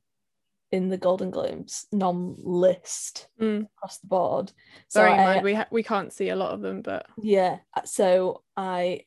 in 0.71 0.89
the 0.89 0.97
Golden 0.97 1.29
Globes 1.31 1.85
nom 1.91 2.35
list 2.39 3.27
Mm. 3.39 3.67
across 3.77 3.97
the 3.99 4.07
board. 4.07 4.51
So 4.87 5.01
Bearing 5.01 5.13
in 5.15 5.19
I- 5.19 5.25
mind 5.33 5.43
we 5.43 5.53
ha- 5.55 5.67
we 5.71 5.83
can't 5.83 6.13
see 6.13 6.29
a 6.29 6.35
lot 6.35 6.51
of 6.53 6.61
them, 6.61 6.81
but 6.81 7.05
yeah, 7.21 7.59
so 7.85 8.43
I 8.55 9.05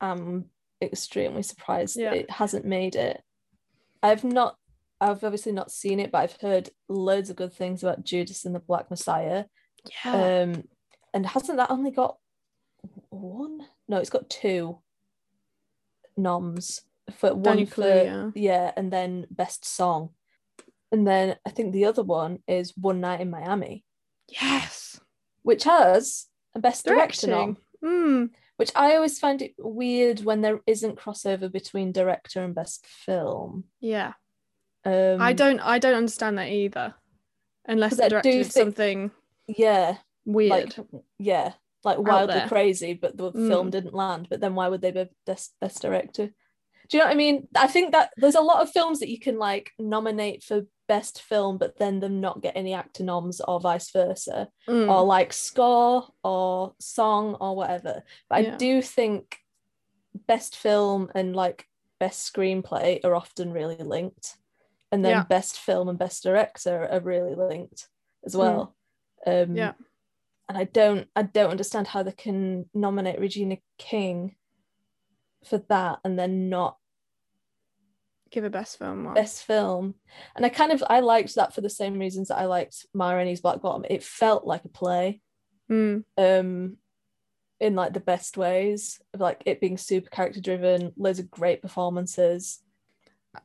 am 0.00 0.50
extremely 0.82 1.42
surprised 1.42 1.96
Yeah. 1.96 2.12
it 2.12 2.30
hasn't 2.30 2.64
made 2.66 2.96
it. 2.96 3.22
I've 4.02 4.24
not, 4.24 4.56
I've 5.00 5.24
obviously 5.24 5.52
not 5.52 5.70
seen 5.70 6.00
it, 6.00 6.10
but 6.12 6.18
I've 6.18 6.40
heard 6.40 6.70
loads 6.88 7.30
of 7.30 7.36
good 7.36 7.52
things 7.54 7.82
about 7.82 8.04
Judas 8.04 8.44
and 8.44 8.54
the 8.54 8.60
Black 8.60 8.90
Messiah. 8.90 9.44
yeah. 10.04 10.42
Um, 10.42 10.68
and 11.14 11.24
hasn't 11.26 11.56
that 11.58 11.70
only 11.70 11.90
got 11.92 12.18
one? 13.16 13.60
No, 13.88 13.98
it's 13.98 14.10
got 14.10 14.28
two 14.30 14.78
noms 16.16 16.82
for 17.16 17.34
one 17.34 17.66
for 17.66 17.82
Kaluuya. 17.82 18.32
yeah, 18.34 18.72
and 18.76 18.92
then 18.92 19.26
best 19.30 19.64
song. 19.64 20.10
And 20.92 21.06
then 21.06 21.36
I 21.46 21.50
think 21.50 21.72
the 21.72 21.84
other 21.86 22.02
one 22.02 22.38
is 22.46 22.76
One 22.76 23.00
Night 23.00 23.20
in 23.20 23.30
Miami, 23.30 23.84
Yes. 24.28 25.00
which 25.42 25.64
has 25.64 26.26
a 26.54 26.58
best 26.58 26.84
director 26.86 27.26
nom, 27.28 27.56
Mm. 27.84 28.30
which 28.56 28.72
I 28.74 28.94
always 28.96 29.18
find 29.18 29.42
it 29.42 29.54
weird 29.58 30.20
when 30.24 30.40
there 30.40 30.60
isn't 30.66 30.98
crossover 30.98 31.50
between 31.52 31.92
director 31.92 32.42
and 32.42 32.54
best 32.54 32.86
film. 32.86 33.64
Yeah. 33.80 34.14
Um, 34.84 35.20
I 35.20 35.32
don't 35.32 35.60
I 35.60 35.78
don't 35.78 35.94
understand 35.96 36.38
that 36.38 36.48
either. 36.48 36.94
unless 37.68 37.96
the 37.96 38.08
director 38.08 38.30
do 38.30 38.38
did 38.38 38.46
think- 38.46 38.52
something 38.52 39.10
Yeah, 39.48 39.98
weird. 40.24 40.78
like 40.78 41.02
yeah, 41.18 41.54
like 41.86 41.98
wildly 41.98 42.42
crazy, 42.48 42.92
but 42.92 43.16
the 43.16 43.32
film 43.32 43.68
Mm. 43.68 43.70
didn't 43.70 43.94
land. 43.94 44.26
But 44.28 44.40
then 44.40 44.54
why 44.54 44.68
would 44.68 44.82
they 44.82 44.90
be 44.90 45.06
best 45.24 45.54
best 45.60 45.80
director? 45.80 46.26
Do 46.88 46.96
you 46.96 46.98
know 46.98 47.06
what 47.06 47.14
I 47.14 47.16
mean? 47.16 47.48
I 47.56 47.66
think 47.68 47.92
that 47.92 48.10
there's 48.16 48.34
a 48.34 48.40
lot 48.50 48.60
of 48.62 48.70
films 48.70 49.00
that 49.00 49.08
you 49.08 49.18
can 49.18 49.38
like 49.38 49.72
nominate 49.78 50.42
for 50.44 50.66
best 50.88 51.20
film, 51.22 51.58
but 51.58 51.78
then 51.78 51.98
them 52.00 52.20
not 52.20 52.42
get 52.42 52.56
any 52.56 52.72
actor 52.74 53.02
noms 53.02 53.40
or 53.40 53.58
vice 53.60 53.90
versa, 53.90 54.48
Mm. 54.68 54.88
or 54.92 55.02
like 55.04 55.32
score 55.32 56.06
or 56.22 56.74
song 56.78 57.34
or 57.40 57.56
whatever. 57.56 58.04
But 58.28 58.42
Yeah. 58.44 58.54
I 58.54 58.56
do 58.56 58.82
think 58.82 59.38
best 60.14 60.54
film 60.56 61.10
and 61.14 61.34
like 61.34 61.66
best 61.98 62.32
screenplay 62.32 63.04
are 63.04 63.14
often 63.14 63.52
really 63.52 63.76
linked, 63.76 64.36
and 64.92 65.04
then 65.04 65.12
Yeah. 65.12 65.24
best 65.24 65.58
film 65.58 65.88
and 65.88 65.98
best 65.98 66.22
director 66.22 66.88
are 66.90 67.00
really 67.00 67.34
linked 67.34 67.88
as 68.24 68.36
well. 68.36 68.74
Um, 69.26 69.32
Mm. 69.54 69.56
Yeah. 69.56 69.72
And 70.48 70.56
I 70.56 70.64
don't 70.64 71.08
I 71.16 71.22
don't 71.22 71.50
understand 71.50 71.86
how 71.88 72.02
they 72.02 72.12
can 72.12 72.66
nominate 72.74 73.18
Regina 73.20 73.58
King 73.78 74.36
for 75.44 75.58
that 75.68 76.00
and 76.04 76.18
then 76.18 76.48
not 76.48 76.78
Give 78.30 78.44
a 78.44 78.50
best 78.50 78.78
film 78.78 79.04
one. 79.04 79.14
best 79.14 79.44
film. 79.44 79.94
And 80.34 80.44
I 80.44 80.48
kind 80.48 80.72
of 80.72 80.82
I 80.90 81.00
liked 81.00 81.34
that 81.36 81.54
for 81.54 81.60
the 81.60 81.70
same 81.70 81.98
reasons 81.98 82.28
that 82.28 82.38
I 82.38 82.46
liked 82.46 82.86
Ma 82.92 83.12
Rainey's 83.12 83.40
Black 83.40 83.60
Bottom. 83.62 83.84
It 83.88 84.02
felt 84.02 84.46
like 84.46 84.64
a 84.64 84.68
play, 84.68 85.20
Mm. 85.70 86.04
um, 86.18 86.76
in 87.60 87.74
like 87.74 87.92
the 87.92 88.00
best 88.00 88.36
ways 88.36 89.00
of 89.14 89.20
like 89.20 89.42
it 89.46 89.60
being 89.60 89.78
super 89.78 90.10
character 90.10 90.40
driven, 90.40 90.92
loads 90.96 91.18
of 91.20 91.30
great 91.30 91.62
performances. 91.62 92.60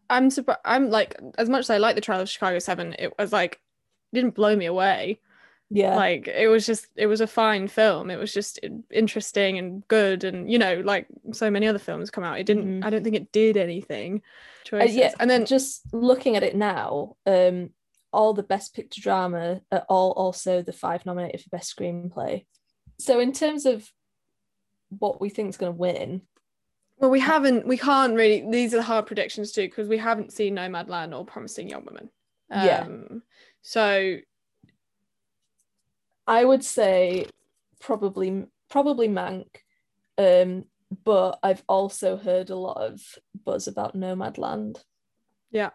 I'm 0.10 0.30
surprised. 0.30 0.60
I'm 0.66 0.90
like, 0.90 1.16
as 1.38 1.48
much 1.50 1.62
as 1.62 1.70
I 1.70 1.78
like 1.78 1.96
the 1.96 2.02
Trial 2.02 2.22
of 2.22 2.30
Chicago 2.30 2.60
Seven, 2.60 2.96
it 2.98 3.14
was 3.20 3.32
like, 3.32 3.60
didn't 4.14 4.36
blow 4.36 4.56
me 4.56 4.66
away. 4.66 5.20
Yeah, 5.74 5.96
Like, 5.96 6.28
it 6.28 6.50
was 6.50 6.66
just, 6.66 6.88
it 6.98 7.08
was 7.08 7.22
a 7.22 7.28
fine 7.28 7.70
film. 7.70 8.12
It 8.12 8.18
was 8.20 8.34
just 8.34 8.60
interesting 8.92 9.58
and 9.58 9.88
good, 9.88 10.26
and 10.26 10.52
you 10.52 10.60
know, 10.60 10.82
like 10.84 11.08
so 11.32 11.50
many 11.50 11.66
other 11.66 11.80
films 11.80 12.10
come 12.12 12.26
out, 12.26 12.40
it 12.40 12.46
didn't. 12.46 12.82
Mhm. 12.82 12.86
I 12.86 12.90
don't 12.90 13.04
think 13.04 13.16
it 13.16 13.32
did 13.32 13.56
anything. 13.56 14.22
Uh, 14.72 14.84
yeah, 14.84 15.14
and 15.20 15.30
then 15.30 15.46
just 15.46 15.82
looking 15.94 16.36
at 16.36 16.44
it 16.44 16.56
now, 16.56 17.16
um, 17.26 17.70
all 18.12 18.34
the 18.34 18.44
best 18.44 18.76
picture 18.76 19.02
drama 19.02 19.62
are 19.72 19.86
all 19.88 20.12
also 20.12 20.62
the 20.62 20.74
five 20.74 21.06
nominated 21.06 21.42
for 21.42 21.50
best 21.50 21.74
screenplay. 21.76 22.46
So 23.00 23.20
in 23.22 23.32
terms 23.32 23.66
of 23.66 23.90
what 25.00 25.22
we 25.22 25.30
think 25.30 25.50
is 25.50 25.58
going 25.58 25.72
to 25.72 25.78
win, 25.78 26.22
Well, 26.98 27.10
we 27.10 27.22
haven't, 27.22 27.66
we 27.66 27.78
can't 27.78 28.14
really, 28.14 28.46
these 28.52 28.74
are 28.74 28.78
the 28.78 28.84
hard 28.84 29.08
predictions 29.08 29.54
too, 29.54 29.64
because 29.64 29.88
we 29.88 29.98
haven't 29.98 30.34
seen 30.34 30.56
Nomadland 30.56 31.18
or 31.18 31.26
Promising 31.26 31.70
Young 31.70 31.86
Woman. 31.86 32.10
Yeah. 32.52 32.82
Um, 32.82 33.24
so, 33.62 34.18
I 36.28 36.46
would 36.46 36.64
say 36.64 37.26
probably 37.80 38.46
probably 38.70 39.08
Mank, 39.08 39.48
um, 40.18 40.66
but 41.04 41.40
I've 41.44 41.64
also 41.68 42.18
heard 42.18 42.50
a 42.50 42.56
lot 42.56 42.78
of 42.78 43.02
buzz 43.44 43.68
about 43.68 43.96
Nomadland. 43.96 44.84
Yeah. 45.52 45.72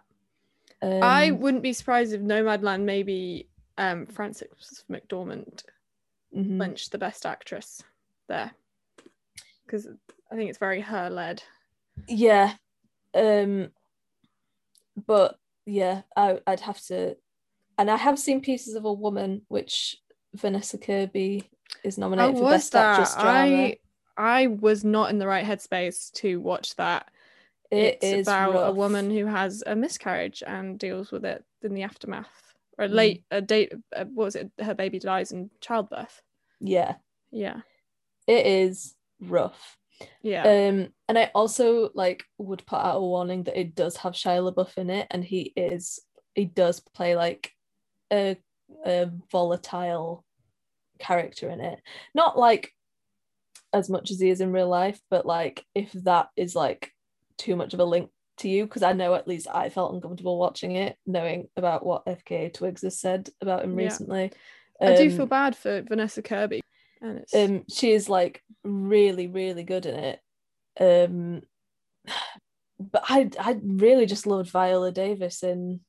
um, 0.82 1.02
I 1.02 1.30
wouldn't 1.30 1.62
be 1.62 1.72
surprised 1.72 2.12
if 2.12 2.20
Nomadland 2.20 2.85
maybe 2.85 3.48
um, 3.76 4.06
Frances 4.06 4.85
McDormand 4.90 5.64
mhm. 6.35 6.56
clinched 6.56 6.92
the 6.92 6.98
best 6.98 7.26
actress 7.26 7.82
there. 8.28 8.52
Because 9.64 9.88
I 10.30 10.37
think 10.37 10.48
it's 10.48 10.59
very 10.59 10.80
her 10.80 11.11
led. 11.11 11.42
yeah, 12.09 12.54
um, 13.14 13.70
but 15.06 15.38
yeah, 15.64 16.02
I 16.16 16.40
I'd 16.46 16.61
have 16.61 16.80
to, 16.87 17.16
and 17.76 17.90
I 17.90 17.96
have 17.96 18.18
seen 18.18 18.40
Pieces 18.40 18.74
of 18.74 18.85
a 18.85 18.92
Woman, 18.92 19.42
which 19.48 19.96
Vanessa 20.37 20.79
Kirby 20.79 21.49
is 21.85 21.96
How 21.96 22.03
nominated 22.03 22.37
for 22.37 22.44
was 22.44 22.55
best 22.55 22.75
actress 22.77 23.14
drama. 23.14 23.31
I 23.31 23.79
I 24.16 24.46
was 24.46 24.85
not 24.85 25.11
in 25.11 25.18
the 25.18 25.27
right 25.27 25.44
headspace 25.44 26.12
to 26.14 26.40
watch 26.40 26.75
that. 26.77 27.09
It 27.70 27.99
it's 28.01 28.05
is 28.05 28.27
about 28.29 28.68
a 28.68 28.72
woman 28.72 29.11
who 29.11 29.27
has 29.27 29.62
a 29.66 29.75
miscarriage 29.77 30.42
and 30.46 30.79
deals 30.79 31.11
with 31.11 31.25
it 31.25 31.44
in 31.62 31.75
the 31.75 31.83
aftermath. 31.83 32.55
Or 32.79 32.87
Mm. 32.87 32.92
late 32.94 33.25
a 33.31 33.40
date 33.40 33.72
uh, 33.94 34.05
what 34.05 34.25
was 34.25 34.37
it? 34.37 34.51
Her 34.61 34.75
baby 34.75 34.99
dies 34.99 35.33
in 35.33 35.51
childbirth. 35.61 36.22
Yeah, 36.61 36.96
Yeah. 37.31 37.61
it 38.27 38.46
is 38.46 38.94
rough. 39.20 39.77
Yeah. 40.22 40.42
Um, 40.42 40.92
and 41.09 41.18
I 41.18 41.31
also 41.35 41.90
like 41.94 42.25
would 42.38 42.64
put 42.66 42.77
out 42.79 42.96
a 42.96 43.01
warning 43.01 43.44
that 43.44 43.59
it 43.59 43.75
does 43.75 43.96
have 43.99 44.12
Shia 44.12 44.53
LaBeouf 44.53 44.77
in 44.77 44.90
it, 44.90 45.07
and 45.11 45.25
he 45.25 45.53
is 45.57 46.01
he 46.35 46.44
does 46.44 46.81
play 46.81 47.16
like 47.16 47.53
a, 48.12 48.37
a 48.85 49.11
volatile 49.31 50.26
character 50.98 51.48
in 51.50 51.61
it. 51.61 51.80
Not 52.14 52.38
like 52.38 52.72
as 53.72 53.88
much 53.90 54.11
as 54.11 54.20
he 54.20 54.30
is 54.30 54.40
in 54.40 54.52
real 54.52 54.68
life, 54.68 55.00
but 55.11 55.26
like 55.26 55.64
if 55.74 55.92
that 55.92 56.28
is 56.37 56.54
like 56.54 56.92
too 57.38 57.56
much 57.56 57.74
of 57.74 57.80
a 57.80 57.85
link 57.85 58.11
to 58.38 58.48
you, 58.48 58.64
because 58.64 58.82
I 58.82 58.92
know 58.92 59.14
at 59.14 59.28
least 59.28 59.48
I 59.52 59.68
felt 59.68 59.94
uncomfortable 59.94 60.38
watching 60.38 60.76
it, 60.76 60.96
knowing 61.06 61.48
about 61.56 61.85
what 61.85 62.06
FKA 62.06 62.52
Twigs 62.52 62.82
has 62.82 62.98
said 62.98 63.28
about 63.40 63.64
him 63.64 63.74
Yeah. 63.74 63.85
recently. 63.85 64.32
I 64.80 64.92
do 64.92 65.11
Um, 65.11 65.16
feel 65.16 65.26
bad 65.26 65.56
for 65.56 65.82
Vanessa 65.82 66.22
Kirby. 66.22 66.61
And 67.00 67.18
it's 67.18 67.35
um 67.35 67.64
she 67.70 67.92
is 67.92 68.09
like 68.09 68.42
really 68.64 69.26
really 69.26 69.64
good 69.64 69.87
in 69.87 69.94
it 69.94 70.20
um 70.80 71.42
but 72.80 73.02
i 73.09 73.28
i 73.38 73.59
really 73.62 74.06
just 74.06 74.26
loved 74.26 74.50
viola 74.50 74.92
davis 74.92 75.42
in 75.42 75.80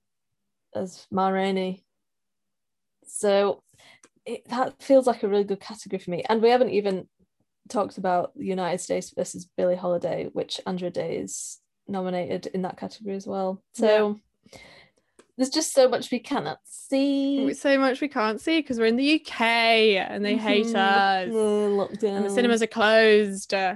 as 0.75 1.05
ma 1.11 1.27
rainey 1.27 1.83
so 3.05 3.61
it, 4.27 4.47
that 4.49 4.81
feels 4.83 5.07
like 5.07 5.23
a 5.23 5.27
really 5.27 5.43
good 5.45 5.59
category 5.59 5.99
for 5.99 6.11
me 6.11 6.23
and 6.29 6.41
we 6.41 6.49
haven't 6.49 6.69
even 6.69 7.07
talked 7.69 7.97
about 7.97 8.33
the 8.35 8.45
united 8.45 8.79
states 8.79 9.11
versus 9.15 9.47
billie 9.57 9.75
holiday 9.75 10.29
which 10.33 10.61
andra 10.67 10.89
day 10.89 11.17
is 11.17 11.59
nominated 11.87 12.45
in 12.47 12.61
that 12.61 12.77
category 12.77 13.15
as 13.15 13.25
well 13.25 13.61
so 13.73 14.19
there's 15.37 15.49
just 15.49 15.73
so 15.73 15.87
much 15.87 16.11
we 16.11 16.19
cannot 16.19 16.59
see 16.65 17.53
so 17.53 17.77
much 17.77 18.01
we 18.01 18.07
can't 18.07 18.41
see 18.41 18.59
because 18.59 18.79
we're 18.79 18.85
in 18.85 18.95
the 18.95 19.21
UK 19.21 19.41
and 19.41 20.25
they 20.25 20.35
hate 20.35 20.65
Mhm. 20.65 20.75
us. 20.75 21.33
Lockdown 21.33 22.17
And 22.17 22.25
the 22.25 22.29
cinemas 22.29 22.63
are 22.63 22.67
closed. 22.67 23.53
Uh, 23.53 23.75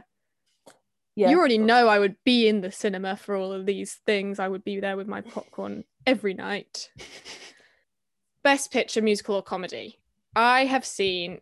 yeah 1.15 1.29
You 1.29 1.37
already 1.37 1.59
know 1.59 1.87
I 1.87 1.99
would 1.99 2.15
be 2.23 2.47
in 2.47 2.61
the 2.61 2.71
cinema 2.71 3.15
for 3.15 3.35
all 3.35 3.53
of 3.53 3.67
these 3.67 3.99
things. 4.07 4.39
I 4.39 4.47
would 4.47 4.63
be 4.63 4.79
there 4.79 4.97
with 4.97 5.07
my 5.07 5.21
popcorn 5.21 5.83
every 6.07 6.33
night. 6.33 6.89
Best 8.43 8.71
picture, 8.71 9.01
musical 9.03 9.35
or 9.35 9.43
comedy. 9.43 10.00
I 10.35 10.65
have 10.65 10.85
seen 10.85 11.39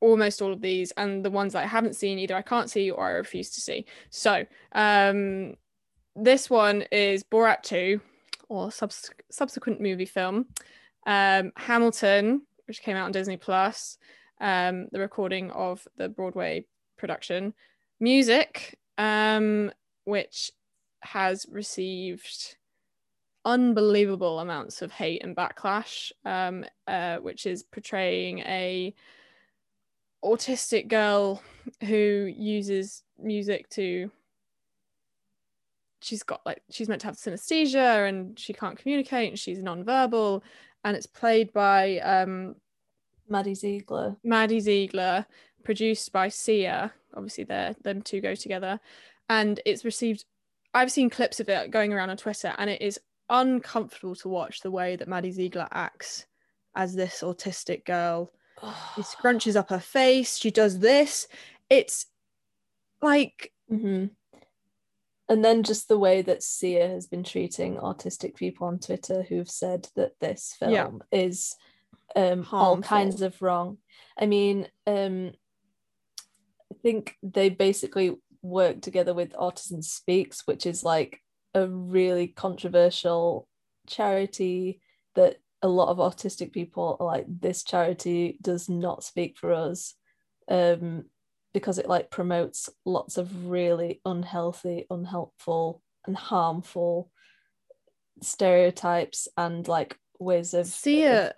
almost 0.00 0.42
all 0.42 0.52
of 0.52 0.60
these, 0.60 0.92
and 0.92 1.24
the 1.24 1.30
ones 1.30 1.54
that 1.54 1.64
I 1.64 1.66
haven't 1.66 1.96
seen 1.96 2.18
either 2.18 2.36
I 2.36 2.42
can't 2.42 2.70
see 2.70 2.90
or 2.90 3.06
I 3.06 3.10
refuse 3.12 3.50
to 3.50 3.60
see. 3.60 3.86
So, 4.10 4.44
um, 4.72 5.54
this 6.14 6.48
one 6.48 6.82
is 6.92 7.24
Borat 7.24 7.62
2 7.62 8.00
or 8.48 8.70
subs- 8.70 9.10
subsequent 9.30 9.80
movie 9.80 10.06
film. 10.06 10.46
Um, 11.06 11.52
Hamilton, 11.56 12.42
which 12.66 12.82
came 12.82 12.96
out 12.96 13.06
on 13.06 13.12
Disney 13.12 13.36
Plus, 13.36 13.98
um, 14.40 14.88
the 14.92 15.00
recording 15.00 15.50
of 15.50 15.86
the 15.96 16.08
Broadway 16.08 16.66
production. 16.96 17.54
Music, 18.00 18.78
um, 18.98 19.70
which 20.04 20.50
has 21.00 21.46
received 21.50 22.55
unbelievable 23.46 24.40
amounts 24.40 24.82
of 24.82 24.92
hate 24.92 25.24
and 25.24 25.34
backlash, 25.34 26.12
um, 26.26 26.66
uh, 26.86 27.16
which 27.16 27.46
is 27.46 27.62
portraying 27.62 28.40
a 28.40 28.94
autistic 30.22 30.88
girl 30.88 31.42
who 31.82 32.32
uses 32.36 33.02
music 33.18 33.68
to 33.70 34.10
she's 36.02 36.22
got 36.22 36.40
like 36.44 36.62
she's 36.70 36.88
meant 36.88 37.00
to 37.00 37.06
have 37.06 37.16
synesthesia 37.16 38.08
and 38.08 38.38
she 38.38 38.52
can't 38.52 38.78
communicate 38.78 39.28
and 39.30 39.38
she's 39.38 39.60
nonverbal 39.60 40.42
and 40.84 40.96
it's 40.96 41.06
played 41.06 41.52
by 41.52 41.98
um 41.98 42.54
maddie 43.28 43.54
ziegler 43.54 44.16
Maddie 44.24 44.60
Ziegler, 44.60 45.26
produced 45.66 46.12
by 46.12 46.28
Sia. 46.28 46.92
Obviously, 47.14 47.44
they 47.44 47.74
them 47.82 48.00
two 48.00 48.20
go 48.20 48.34
together, 48.34 48.80
and 49.28 49.60
it's 49.66 49.84
received. 49.84 50.24
I've 50.72 50.92
seen 50.92 51.10
clips 51.10 51.40
of 51.40 51.48
it 51.48 51.70
going 51.70 51.92
around 51.92 52.10
on 52.10 52.16
Twitter, 52.16 52.54
and 52.58 52.70
it 52.70 52.80
is 52.80 52.98
uncomfortable 53.28 54.14
to 54.16 54.28
watch 54.28 54.60
the 54.60 54.70
way 54.70 54.96
that 54.96 55.08
Maddie 55.08 55.32
Ziegler 55.32 55.68
acts 55.72 56.26
as 56.74 56.94
this 56.94 57.20
autistic 57.22 57.84
girl. 57.84 58.32
She 58.94 59.02
scrunches 59.02 59.56
up 59.56 59.70
her 59.70 59.80
face. 59.80 60.36
She 60.36 60.50
does 60.50 60.78
this. 60.78 61.26
It's 61.68 62.06
like 63.02 63.52
Mhm. 63.70 64.10
and 65.28 65.44
then 65.44 65.62
just 65.64 65.88
the 65.88 65.98
way 65.98 66.22
that 66.22 66.42
Sia 66.42 66.86
has 66.88 67.06
been 67.08 67.24
treating 67.24 67.76
autistic 67.76 68.36
people 68.36 68.66
on 68.68 68.78
Twitter 68.78 69.22
who've 69.22 69.50
said 69.50 69.88
that 69.96 70.18
this 70.20 70.54
film 70.58 70.72
Yeah. 70.72 70.90
is 71.10 71.56
um, 72.14 72.46
all 72.52 72.80
kinds 72.80 73.20
of 73.22 73.42
wrong. 73.42 73.78
I 74.16 74.26
mean, 74.26 74.68
um, 74.86 75.32
I 76.72 76.74
think 76.82 77.16
they 77.22 77.48
basically 77.50 78.16
work 78.40 78.80
together 78.80 79.12
with 79.12 79.32
Autism 79.32 79.82
Speaks, 79.84 80.46
which 80.46 80.64
is 80.64 80.84
like 80.84 81.20
a 81.56 81.66
really 81.66 82.28
controversial 82.28 83.48
charity 83.88 84.80
that 85.14 85.38
a 85.62 85.68
lot 85.68 85.88
of 85.88 85.96
autistic 85.96 86.52
people 86.52 86.96
are 87.00 87.06
like, 87.06 87.24
this 87.28 87.64
charity 87.64 88.38
does 88.42 88.68
not 88.68 89.02
speak 89.02 89.38
for 89.38 89.52
us. 89.52 89.94
Um, 90.48 91.06
because 91.54 91.78
it 91.78 91.88
like 91.88 92.10
promotes 92.10 92.68
lots 92.84 93.16
of 93.16 93.48
really 93.48 94.02
unhealthy, 94.04 94.86
unhelpful, 94.90 95.82
and 96.06 96.14
harmful 96.14 97.10
stereotypes 98.20 99.28
and 99.38 99.66
like 99.66 99.98
ways 100.18 100.52
of 100.52 100.66
Sia, 100.66 101.32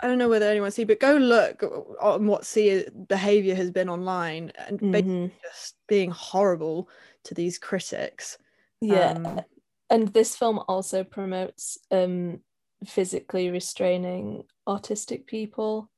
I 0.00 0.06
don't 0.06 0.18
know 0.18 0.30
whether 0.30 0.48
anyone 0.48 0.70
see, 0.70 0.84
but 0.84 1.00
go 1.00 1.16
look 1.16 1.62
on 2.00 2.26
what 2.26 2.46
see 2.46 2.86
behavior 3.08 3.54
has 3.54 3.70
been 3.70 3.90
online 3.90 4.52
and 4.56 4.80
Mhm. 4.80 5.30
just 5.42 5.76
being 5.86 6.10
horrible 6.10 6.88
to 7.24 7.34
these 7.34 7.58
critics. 7.58 8.38
Yeah. 8.80 9.12
Um, 9.12 9.40
and 9.88 10.08
this 10.08 10.36
film 10.36 10.60
also 10.68 11.04
promotes 11.04 11.78
um 11.90 12.40
physically 12.84 13.50
restraining 13.50 14.44
autistic 14.68 15.26
people 15.26 15.90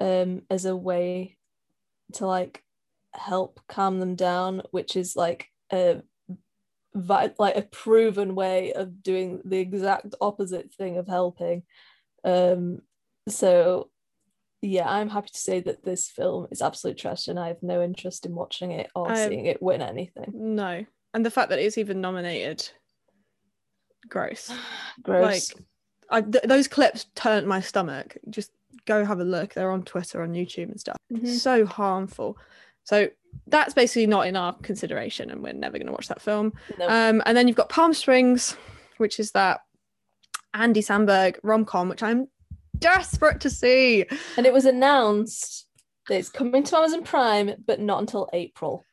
um 0.00 0.42
as 0.50 0.64
a 0.64 0.76
way 0.76 1.36
to 2.12 2.26
like 2.26 2.62
help 3.14 3.60
calm 3.68 3.98
them 3.98 4.14
down 4.14 4.62
which 4.70 4.96
is 4.96 5.16
like 5.16 5.48
a 5.72 6.00
vi- 6.94 7.34
like 7.38 7.56
a 7.56 7.62
proven 7.62 8.34
way 8.34 8.72
of 8.72 9.02
doing 9.02 9.40
the 9.44 9.58
exact 9.58 10.14
opposite 10.20 10.72
thing 10.74 10.96
of 10.98 11.08
helping. 11.08 11.62
Um 12.24 12.82
so 13.28 13.90
yeah 14.64 14.88
i'm 14.88 15.08
happy 15.08 15.28
to 15.32 15.38
say 15.38 15.60
that 15.60 15.84
this 15.84 16.08
film 16.08 16.46
is 16.52 16.62
absolute 16.62 16.96
trash 16.96 17.26
and 17.26 17.38
i 17.38 17.48
have 17.48 17.62
no 17.62 17.82
interest 17.82 18.24
in 18.26 18.32
watching 18.34 18.70
it 18.70 18.88
or 18.94 19.10
I- 19.10 19.28
seeing 19.28 19.46
it 19.46 19.62
win 19.62 19.82
anything. 19.82 20.30
No, 20.34 20.84
and 21.14 21.24
the 21.24 21.30
fact 21.30 21.50
that 21.50 21.58
it's 21.58 21.78
even 21.78 22.00
nominated, 22.00 22.68
gross. 24.08 24.52
gross 25.02 25.52
Like, 25.52 25.64
I, 26.10 26.20
th- 26.20 26.44
those 26.44 26.68
clips 26.68 27.06
turned 27.14 27.46
my 27.46 27.60
stomach. 27.60 28.16
Just 28.28 28.50
go 28.86 29.04
have 29.04 29.20
a 29.20 29.24
look. 29.24 29.54
They're 29.54 29.70
on 29.70 29.82
Twitter, 29.82 30.22
on 30.22 30.32
YouTube, 30.32 30.70
and 30.70 30.80
stuff. 30.80 30.96
Mhm. 31.12 31.28
So 31.28 31.64
harmful. 31.64 32.36
So 32.84 33.08
that's 33.46 33.74
basically 33.74 34.06
not 34.06 34.26
in 34.26 34.36
our 34.36 34.52
consideration, 34.58 35.30
and 35.30 35.42
we're 35.42 35.52
never 35.52 35.78
going 35.78 35.86
to 35.86 35.92
watch 35.92 36.08
that 36.08 36.20
film. 36.20 36.52
No. 36.78 36.86
Um, 36.88 37.22
and 37.26 37.36
then 37.36 37.48
you've 37.48 37.56
got 37.56 37.68
Palm 37.68 37.94
Springs, 37.94 38.56
which 38.98 39.18
is 39.20 39.30
that 39.32 39.60
Andy 40.54 40.82
Samberg 40.82 41.38
rom 41.42 41.64
com, 41.64 41.88
which 41.88 42.02
I'm 42.02 42.28
desperate 42.78 43.40
to 43.40 43.50
see. 43.50 44.04
And 44.36 44.44
it 44.44 44.52
was 44.52 44.64
announced 44.66 45.66
that 46.08 46.18
it's 46.18 46.28
coming 46.28 46.62
to 46.64 46.76
Amazon 46.76 47.04
Prime, 47.04 47.54
but 47.66 47.80
not 47.80 48.00
until 48.00 48.28
April. 48.32 48.84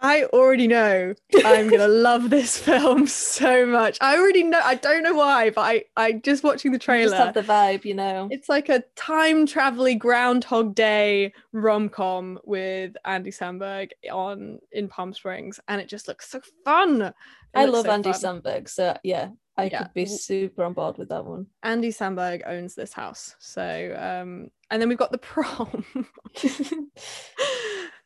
I 0.00 0.24
already 0.24 0.68
know 0.68 1.14
I'm 1.44 1.68
gonna 1.68 1.88
love 2.08 2.30
this 2.30 2.58
film 2.58 3.06
so 3.06 3.66
much. 3.66 3.98
I 4.00 4.16
already 4.18 4.44
know. 4.44 4.60
I 4.62 4.76
don't 4.76 5.02
know 5.02 5.14
why, 5.14 5.50
but 5.50 5.62
I, 5.62 5.84
I 5.96 6.12
just 6.12 6.44
watching 6.44 6.72
the 6.72 6.76
You 6.76 6.80
trailer. 6.80 7.10
Just 7.10 7.16
have 7.16 7.34
the 7.34 7.42
vibe, 7.42 7.84
you 7.84 7.94
know. 7.94 8.28
It's 8.30 8.48
like 8.48 8.68
a 8.68 8.82
time 8.96 9.46
travel 9.46 9.92
Groundhog 9.96 10.74
Day 10.74 11.32
rom 11.52 11.88
com 11.88 12.38
with 12.44 12.94
Andy 13.04 13.30
Samberg 13.30 13.90
on 14.12 14.58
in 14.72 14.88
Palm 14.88 15.12
Springs, 15.12 15.58
and 15.68 15.80
it 15.80 15.88
just 15.88 16.08
looks 16.08 16.30
so 16.30 16.40
fun. 16.64 17.02
It 17.02 17.14
I 17.54 17.64
love 17.64 17.86
so 17.86 17.92
Andy 17.92 18.12
fun. 18.12 18.20
Samberg, 18.42 18.68
so 18.68 18.96
yeah, 19.02 19.30
I 19.56 19.64
Yeah. 19.66 19.78
could 19.84 19.94
be 19.94 20.06
super 20.06 20.62
on 20.64 20.74
board 20.74 20.98
with 20.98 21.08
that 21.08 21.24
one. 21.24 21.46
Andy 21.62 21.90
Samberg 21.90 22.42
owns 22.46 22.74
this 22.74 22.92
house, 22.92 23.34
so 23.38 23.96
um, 23.98 24.50
and 24.70 24.80
then 24.80 24.88
we've 24.88 24.98
got 24.98 25.12
the 25.12 25.18
prom. 25.18 25.84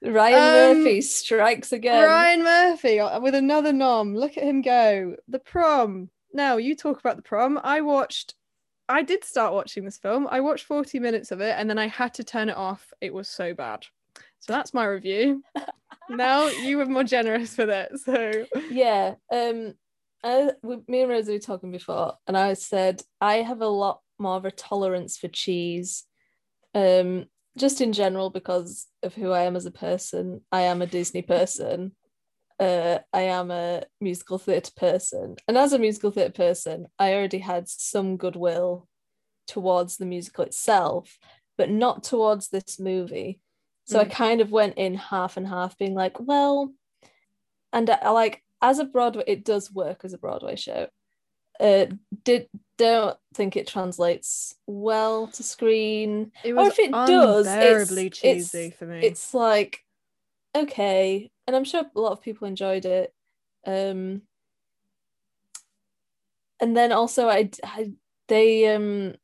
Ryan 0.05 0.71
Um, 0.73 0.83
Murphy 0.83 1.01
strikes 1.01 1.73
again. 1.73 2.05
Ryan 2.05 2.43
Murphy 2.43 3.01
uh, 3.01 3.21
with 3.21 3.35
another 3.35 3.73
nom. 3.73 4.15
Look 4.17 4.37
at 4.37 4.43
him 4.45 4.61
go. 4.63 5.17
The 5.29 5.39
prom. 5.39 6.11
Now 6.33 6.57
you 6.57 6.75
talk 6.75 6.99
about 6.99 7.17
the 7.17 7.23
prom. 7.23 7.61
I 7.63 7.83
watched. 7.83 8.35
I 8.89 9.03
did 9.03 9.25
start 9.25 9.55
watching 9.55 9.85
this 9.85 9.99
film. 9.99 10.27
I 10.31 10.41
watched 10.41 10.65
40 10.65 10.99
minutes 10.99 11.31
of 11.31 11.41
it 11.41 11.55
and 11.57 11.71
then 11.71 11.79
I 11.79 11.87
had 11.87 12.15
to 12.15 12.25
turn 12.25 12.49
it 12.49 12.57
off. 12.57 12.93
It 13.01 13.15
was 13.15 13.29
so 13.29 13.55
bad. 13.55 13.85
So 14.41 14.53
that's 14.53 14.75
my 14.75 14.85
review. 14.85 15.45
now 16.11 16.47
you 16.49 16.79
were 16.79 16.87
more 16.87 17.05
generous 17.05 17.57
with 17.57 17.71
it. 17.71 17.93
So 18.05 18.45
Yeah. 18.71 19.15
Um 19.33 19.75
I, 20.25 20.51
me 20.87 21.01
and 21.03 21.11
Rosie 21.11 21.33
were 21.33 21.39
talking 21.41 21.73
before, 21.73 22.15
and 22.29 22.37
I 22.37 22.53
said 22.55 23.03
I 23.21 23.37
have 23.39 23.61
a 23.61 23.67
lot 23.67 24.01
more 24.21 24.37
of 24.37 24.45
a 24.45 24.53
tolerance 24.53 25.17
for 25.19 25.27
cheese. 25.27 26.05
Um, 26.75 27.27
just 27.59 27.81
in 27.81 27.93
general 27.93 28.31
because 28.31 28.87
of 29.03 29.15
who 29.15 29.31
I 29.31 29.43
am 29.43 29.57
as 29.57 29.67
a 29.67 29.71
person. 29.71 30.41
I 30.51 30.63
am 30.63 30.81
a 30.81 30.87
Disney 30.87 31.23
person. 31.23 31.93
Uh, 32.59 32.99
I 33.13 33.23
am 33.23 33.51
a 33.51 33.83
musical 34.01 34.39
theatre 34.39 34.73
person. 34.77 35.37
And 35.47 35.59
as 35.59 35.73
a 35.73 35.79
musical 35.79 36.11
theatre 36.11 36.33
person, 36.33 36.87
I 36.99 37.13
already 37.15 37.39
had 37.39 37.69
some 37.69 38.17
goodwill 38.17 38.89
towards 39.47 39.97
the 39.97 40.07
musical 40.07 40.45
itself, 40.45 41.19
but 41.59 41.69
not 41.69 42.05
towards 42.05 42.49
this 42.49 42.79
movie. 42.79 43.41
So 43.85 43.99
I 43.99 44.05
Mm. 44.05 44.11
kind 44.13 44.41
of 44.41 44.51
went 44.53 44.79
in 44.79 44.95
half 44.95 45.37
and 45.37 45.47
half, 45.47 45.77
being 45.77 45.95
like, 45.95 46.19
well, 46.21 46.73
and 47.73 47.91
I, 47.91 47.99
I 48.03 48.11
like 48.11 48.43
as 48.63 48.79
a 48.79 48.85
Broadway, 48.85 49.25
it 49.27 49.45
does 49.45 49.73
work 49.73 50.05
as 50.05 50.13
a 50.13 50.19
Broadway 50.19 50.57
show. 50.57 50.87
Uh, 51.63 51.87
did 52.25 52.49
don't 52.77 53.17
think 53.35 53.57
it 53.57 53.69
translates 53.69 54.57
well 54.67 55.29
to 55.29 55.43
screen. 55.45 56.33
It 56.43 56.55
Or 56.55 56.67
if 56.67 56.79
it 56.79 56.91
does, 56.91 57.47
it's- 57.47 57.55
unbearably 57.57 58.07
it's- 58.07 58.21
cheesy 58.21 58.71
for 58.71 58.87
me. 58.87 58.99
it's 59.01 59.33
like 59.33 59.79
okay. 60.57 61.31
And 61.47 61.55
i'm 61.57 61.65
sure 61.65 61.85
a 61.95 62.01
lot 62.01 62.13
of 62.13 62.21
people 62.23 62.47
enjoyed 62.49 62.85
it. 62.85 63.15
Um 63.67 64.23
and 66.61 66.77
then 66.77 66.93
also 66.93 67.29
i, 67.29 67.51
I 67.65 67.93
they 68.29 68.75
um 68.75 69.15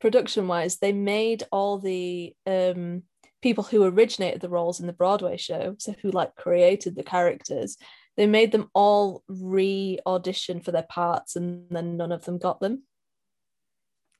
production 0.00 0.48
wise 0.48 0.76
they 0.78 0.92
made 0.92 1.42
all 1.52 1.78
the 1.78 2.34
um 2.46 3.02
people 3.42 3.64
who 3.64 3.84
originated 3.84 4.40
the 4.40 4.48
roles 4.48 4.80
in 4.80 4.86
the 4.86 4.92
broadway 4.92 5.36
show 5.36 5.76
so 5.78 5.94
who 6.02 6.10
like 6.10 6.34
created 6.34 6.96
the 6.96 7.02
characters 7.02 7.76
they 8.16 8.26
made 8.26 8.52
them 8.52 8.70
all 8.74 9.22
re-audition 9.28 10.60
for 10.60 10.72
their 10.72 10.86
parts 10.88 11.36
and 11.36 11.66
then 11.70 11.96
none 11.96 12.12
of 12.12 12.24
them 12.24 12.38
got 12.38 12.60
them 12.60 12.82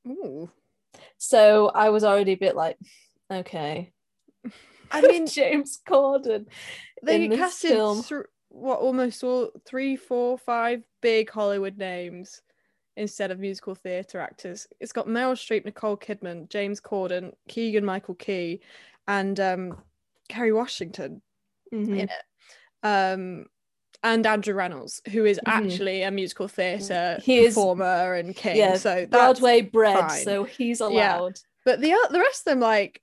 Ooh. 0.06 0.50
so 1.18 1.68
i 1.74 1.88
was 1.90 2.04
already 2.04 2.32
a 2.32 2.36
bit 2.36 2.56
like 2.56 2.76
okay 3.32 3.92
I 4.90 5.00
mean, 5.00 5.26
James 5.38 5.80
Corden. 5.88 6.46
they 7.02 7.28
casted 7.28 7.70
film. 7.72 8.02
thr- 8.02 8.30
what 8.50 8.78
almost 8.78 9.24
all 9.24 9.50
three, 9.66 9.96
four, 9.96 10.38
five 10.38 10.84
big 11.02 11.28
Hollywood 11.28 11.76
names 11.76 12.40
instead 12.96 13.30
of 13.32 13.40
musical 13.40 13.74
theatre 13.74 14.20
actors. 14.20 14.68
It's 14.80 14.92
got 14.92 15.08
Meryl 15.08 15.32
Streep, 15.34 15.64
Nicole 15.64 15.96
Kidman, 15.96 16.48
James 16.48 16.80
Corden, 16.80 17.32
Keegan 17.48 17.84
Michael 17.84 18.14
Key, 18.14 18.60
and 19.08 19.38
um, 19.40 19.76
Kerry 20.28 20.52
Washington 20.52 21.20
Mhm. 21.74 21.98
in 21.98 22.08
it. 22.08 22.10
Um, 22.84 23.46
and 24.02 24.26
Andrew 24.26 24.54
Rannells, 24.54 25.06
who 25.10 25.24
is 25.24 25.38
Mhm. 25.38 25.42
actually 25.52 26.02
a 26.02 26.10
musical 26.10 26.48
theatre 26.48 27.18
He 27.22 27.38
is- 27.38 27.54
performer 27.54 28.14
and 28.14 28.34
king. 28.34 28.56
Yeah, 28.56 28.76
so 28.76 28.94
that's 28.94 29.10
Broadway 29.10 29.60
bred, 29.62 29.98
fine. 30.10 30.24
so 30.24 30.44
he's 30.44 30.80
Yeah. 30.80 30.86
allowed. 30.86 31.38
But 31.64 31.80
the 31.80 31.94
the 32.10 32.20
rest 32.20 32.40
of 32.40 32.44
them, 32.52 32.60
like, 32.60 33.02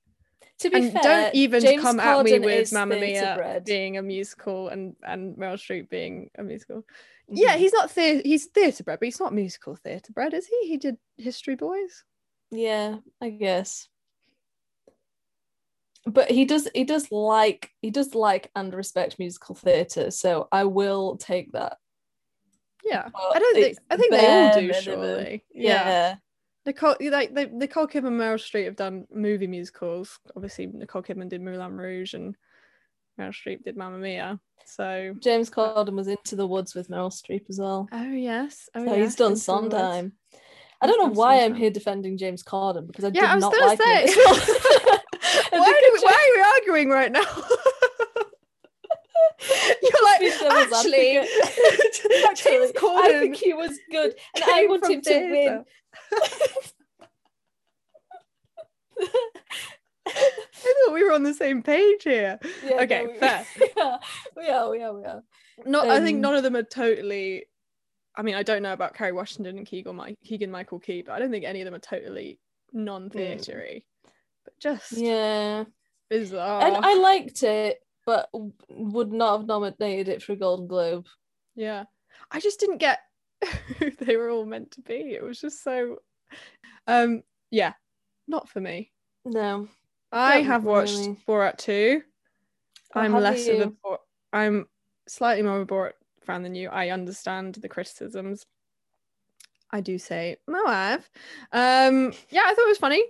To 0.60 0.70
be 0.70 0.78
and 0.78 0.92
fair, 0.94 1.02
don't 1.02 1.36
even 1.36 1.62
James 1.62 1.82
come 1.82 2.00
at 2.00 2.24
me 2.24 2.32
Corden 2.32 2.46
with 2.46 2.60
is 2.62 2.72
Mamma 2.74 2.96
Mia 2.96 3.20
theatre-bred. 3.22 3.66
being 3.66 3.98
a 3.98 4.02
musical 4.02 4.70
and 4.70 4.96
and 5.04 5.36
Meryl 5.36 5.56
Streep 5.56 5.90
being 5.90 6.30
a 6.38 6.44
musical. 6.44 6.84
Mhm. 7.30 7.38
Yeah, 7.38 7.58
he's 7.58 7.74
not 7.74 7.90
the 7.94 8.22
he's 8.24 8.46
theatre 8.46 8.84
bred, 8.84 9.00
but 9.00 9.06
he's 9.06 9.20
not 9.20 9.34
musical 9.34 9.76
theatre 9.76 10.14
bred, 10.14 10.34
is 10.34 10.48
he? 10.48 10.68
He 10.68 10.78
did 10.78 10.98
History 11.18 11.56
Boys. 11.56 12.04
yeah, 12.52 12.98
I 13.20 13.30
guess. 13.32 13.90
But 16.06 16.30
he 16.30 16.44
does 16.46 16.68
he 16.76 16.84
does 16.84 17.12
like 17.12 17.72
he 17.82 17.90
does 17.90 18.14
like 18.14 18.52
and 18.56 18.74
respect 18.74 19.20
musical 19.20 19.56
theatre, 19.56 20.12
so 20.12 20.48
I 20.52 20.66
will 20.66 21.16
take 21.18 21.54
that. 21.54 21.78
Yeah, 22.84 23.08
But 23.14 23.36
I 23.38 23.40
don't 23.40 23.56
think 23.56 23.78
I 23.90 23.96
think 23.98 24.12
they 24.12 24.28
all 24.28 24.50
do. 24.54 24.68
minimum. 24.68 24.74
Surely, 24.84 25.46
Yeah. 25.54 26.16
Nicole, 26.66 26.96
like 27.02 27.34
they, 27.34 27.46
Nicole 27.48 27.88
Kidman, 27.88 28.08
and 28.08 28.20
Meryl 28.20 28.36
Streep 28.36 28.66
have 28.66 28.76
done 28.76 29.06
movie 29.14 29.48
musicals. 29.48 30.20
Obviously, 30.36 30.68
Nicole 30.68 31.04
Kidman 31.04 31.28
did 31.30 31.42
Moulin 31.42 31.78
Rouge, 31.78 32.14
and 32.14 32.36
Meryl 33.20 33.34
Streep 33.34 33.64
did 33.64 33.76
Mamma 33.78 33.98
Mia. 33.98 34.40
So, 34.66 35.14
James 35.20 35.50
Corden 35.50 35.94
was 35.96 36.08
into 36.08 36.38
the 36.38 36.48
woods 36.48 36.74
with 36.74 36.88
Meryl 36.90 37.12
Streep 37.12 37.50
as 37.50 37.60
well. 37.60 37.88
oh 37.92 38.12
yes, 38.12 38.70
oh 38.76 38.86
so 38.86 38.94
yes, 38.94 39.04
he's 39.04 39.16
done 39.16 39.32
Into 39.34 39.46
the 39.46 39.52
Woods. 39.54 39.72
Sondheim. 39.72 40.14
I 40.82 40.88
don't 40.88 41.06
know 41.06 41.14
why 41.14 41.44
I'm 41.44 41.54
here 41.56 41.70
defending 41.70 42.18
James 42.18 42.44
Corden 42.44 42.88
because 42.88 43.06
I 43.06 43.10
Yeah, 43.14 43.22
did 43.22 43.30
I 43.30 43.36
was 43.36 43.42
not 43.42 43.58
like 43.58 43.80
him 43.80 44.08
say. 44.08 44.14
I 44.26 45.00
why, 45.60 45.92
we, 45.94 46.00
why 46.00 46.12
are 46.12 46.36
we 46.36 46.42
arguing 46.60 46.90
right 46.90 47.12
now? 47.12 47.22
You're 49.82 50.04
like, 50.04 50.22
Actually. 50.22 51.18
Actually, 52.30 52.58
I 52.58 53.18
think 53.20 53.36
he 53.36 53.54
was 53.54 53.78
good, 53.92 54.16
and 54.36 54.44
I 54.48 54.66
want 54.68 54.90
him 54.90 55.02
to 55.02 55.32
win. 55.32 55.66
I 60.06 60.12
thought 60.86 60.94
we 60.94 61.04
were 61.04 61.12
on 61.12 61.24
the 61.24 61.34
same 61.34 61.64
page 61.64 62.04
here. 62.04 62.40
Yeah, 62.64 62.82
Okay, 62.82 63.04
no, 63.06 63.12
we- 63.12 63.18
fair. 63.18 63.46
Yeah, 63.78 63.98
we 64.36 64.50
are, 64.50 64.70
we 64.70 64.82
are, 64.84 64.94
we 64.94 65.04
are. 65.06 65.24
Not, 65.66 65.88
I 65.88 66.00
think 66.02 66.16
Um, 66.18 66.22
none 66.22 66.36
of 66.36 66.44
them 66.44 66.56
are 66.56 66.64
totally. 66.64 67.46
I 68.16 68.22
mean, 68.22 68.36
I 68.36 68.44
don't 68.44 68.62
know 68.62 68.74
about 68.74 68.94
Kerry 68.94 69.12
Washington 69.12 69.58
and 69.58 69.66
Keegan, 69.66 70.00
Keegan 70.24 70.52
Michael 70.52 70.80
Key, 70.80 71.02
but 71.02 71.14
I 71.14 71.20
don't 71.20 71.32
think 71.32 71.46
any 71.46 71.62
of 71.62 71.66
them 71.66 71.74
are 71.74 71.80
totally 71.80 72.40
non-theatery. 72.72 73.86
Just 74.64 74.94
Yeah, 74.94 75.66
bizarre. 76.10 76.62
and 76.64 76.78
I 76.78 76.96
liked 76.96 77.44
it, 77.44 77.82
but 78.06 78.30
would 78.70 79.12
not 79.12 79.40
have 79.40 79.48
nominated 79.48 80.08
it 80.08 80.24
for 80.24 80.32
a 80.32 80.38
Golden 80.38 80.68
Globe. 80.68 81.06
Yeah. 81.54 81.84
I 82.32 82.40
just 82.40 82.62
didn't 82.62 82.78
get 82.78 83.00
who 83.78 83.92
they 83.92 84.16
were 84.16 84.30
all 84.30 84.46
meant 84.46 84.72
to 84.72 84.82
be. 84.82 85.14
It 85.14 85.22
was 85.22 85.42
just 85.42 85.62
so 85.64 85.98
um 86.88 87.24
yeah, 87.52 87.74
not 88.28 88.48
for 88.48 88.62
me. 88.62 88.92
No, 89.26 89.68
I 90.12 90.38
have 90.38 90.64
watched 90.64 90.98
really. 90.98 91.18
Borat 91.28 91.58
2. 91.58 92.02
Oh, 92.96 93.00
I'm 93.00 93.14
less 93.14 93.48
of 93.48 93.60
a? 93.60 93.68
Bor- 93.84 94.00
I'm 94.32 94.68
slightly 95.08 95.44
more 95.44 95.58
of 95.58 95.64
a 95.64 95.66
Borat 95.66 95.94
fan 96.26 96.42
than 96.44 96.56
you. 96.56 96.70
I 96.70 96.90
understand 96.90 97.56
the 97.56 97.70
criticisms. 97.70 98.46
I 99.72 99.82
do 99.82 99.98
say 99.98 100.38
wife. 100.48 101.10
Um 101.52 102.14
yeah, 102.30 102.44
I 102.46 102.54
thought 102.54 102.66
it 102.66 102.70
was 102.70 102.78
funny. 102.78 103.04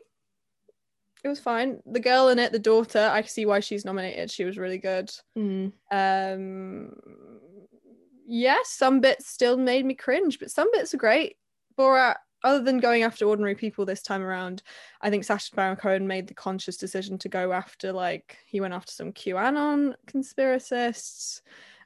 It 1.24 1.30
was 1.30 1.40
fine. 1.40 1.82
The 1.86 2.02
girl 2.02 2.28
in 2.30 2.40
it, 2.40 2.52
the 2.52 2.60
daughter, 2.60 3.10
I 3.12 3.22
see 3.22 3.46
why 3.46 3.62
she's 3.62 3.86
nominated. 3.86 4.30
She 4.30 4.44
was 4.44 4.58
really 4.58 4.78
good. 4.78 5.10
Mm. 5.38 5.72
Um, 5.90 6.96
yes, 8.28 8.70
some 8.70 9.00
bits 9.00 9.28
still 9.28 9.56
made 9.56 9.86
me 9.86 9.94
cringe, 9.94 10.38
but 10.38 10.52
some 10.52 10.70
bits 10.72 10.94
are 10.94 10.98
great. 10.98 11.38
Borat, 11.78 12.18
other 12.44 12.62
than 12.62 12.80
going 12.80 13.04
after 13.04 13.26
ordinary 13.26 13.56
people 13.56 13.86
this 13.86 14.02
time 14.02 14.22
around, 14.22 14.64
I 15.02 15.10
think 15.10 15.24
Sacha 15.24 15.56
Baron 15.56 15.78
Cohen 15.78 16.08
made 16.08 16.28
the 16.28 16.34
conscious 16.34 16.76
decision 16.76 17.18
to 17.20 17.30
go 17.30 17.54
after 17.54 17.94
like 17.94 18.38
he 18.46 18.60
went 18.60 18.74
after 18.74 18.92
some 18.92 19.14
QAnon 19.14 19.96
conspiracists, 20.08 21.42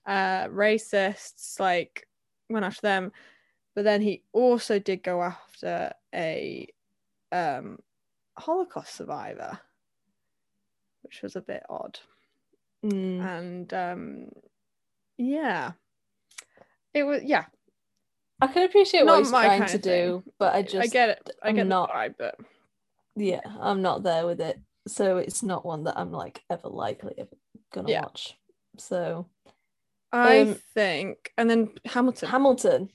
uh, 0.07 0.45
racists, 0.47 1.59
like 1.59 2.07
went 2.49 2.65
after 2.65 2.81
them, 2.81 3.11
but 3.75 3.83
then 3.83 4.01
he 4.01 4.23
also 4.33 4.79
did 4.79 5.03
go 5.03 5.21
after 5.21 5.91
a 6.15 6.67
um 7.31 7.77
Holocaust 8.37 8.95
survivor, 8.95 9.59
which 11.01 11.21
was 11.21 11.35
a 11.35 11.41
bit 11.41 11.63
odd 11.69 11.99
Mm. 12.85 13.19
and 13.25 13.73
um 13.73 14.29
yeah 15.17 15.71
it 16.93 17.01
was 17.03 17.23
yeah 17.23 17.45
I 18.39 18.45
can 18.45 18.63
appreciate 18.63 19.03
Not 19.03 19.13
what 19.13 19.19
he's 19.19 19.29
trying 19.31 19.65
to 19.65 19.77
do, 19.79 20.23
but 20.37 20.53
I 20.53 20.61
just 20.61 20.75
i 20.83 20.87
get 20.87 21.09
it 21.09 21.29
i 21.41 21.49
I'm 21.49 21.55
get 21.55 21.65
not- 21.67 21.89
the 21.89 21.93
vibe 21.95 22.15
but 22.19 22.35
yeah, 23.15 23.41
I'm 23.59 23.81
not 23.81 24.03
there 24.03 24.27
with 24.27 24.39
it. 24.39 24.59
So 24.87 25.17
it's 25.17 25.41
not 25.41 25.65
one 25.65 25.85
that 25.85 25.97
I'm 25.97 26.11
like 26.11 26.43
ever 26.51 26.67
likely 26.69 27.15
ever 27.17 27.35
gonna 27.73 27.89
Yeah. 27.89 28.01
watch. 28.03 28.37
So 28.77 29.25
i 30.13 30.41
Um, 30.41 30.55
think 30.75 31.33
and 31.35 31.49
then 31.49 31.71
hamilton 31.83 32.29
Hamilton, 32.29 32.89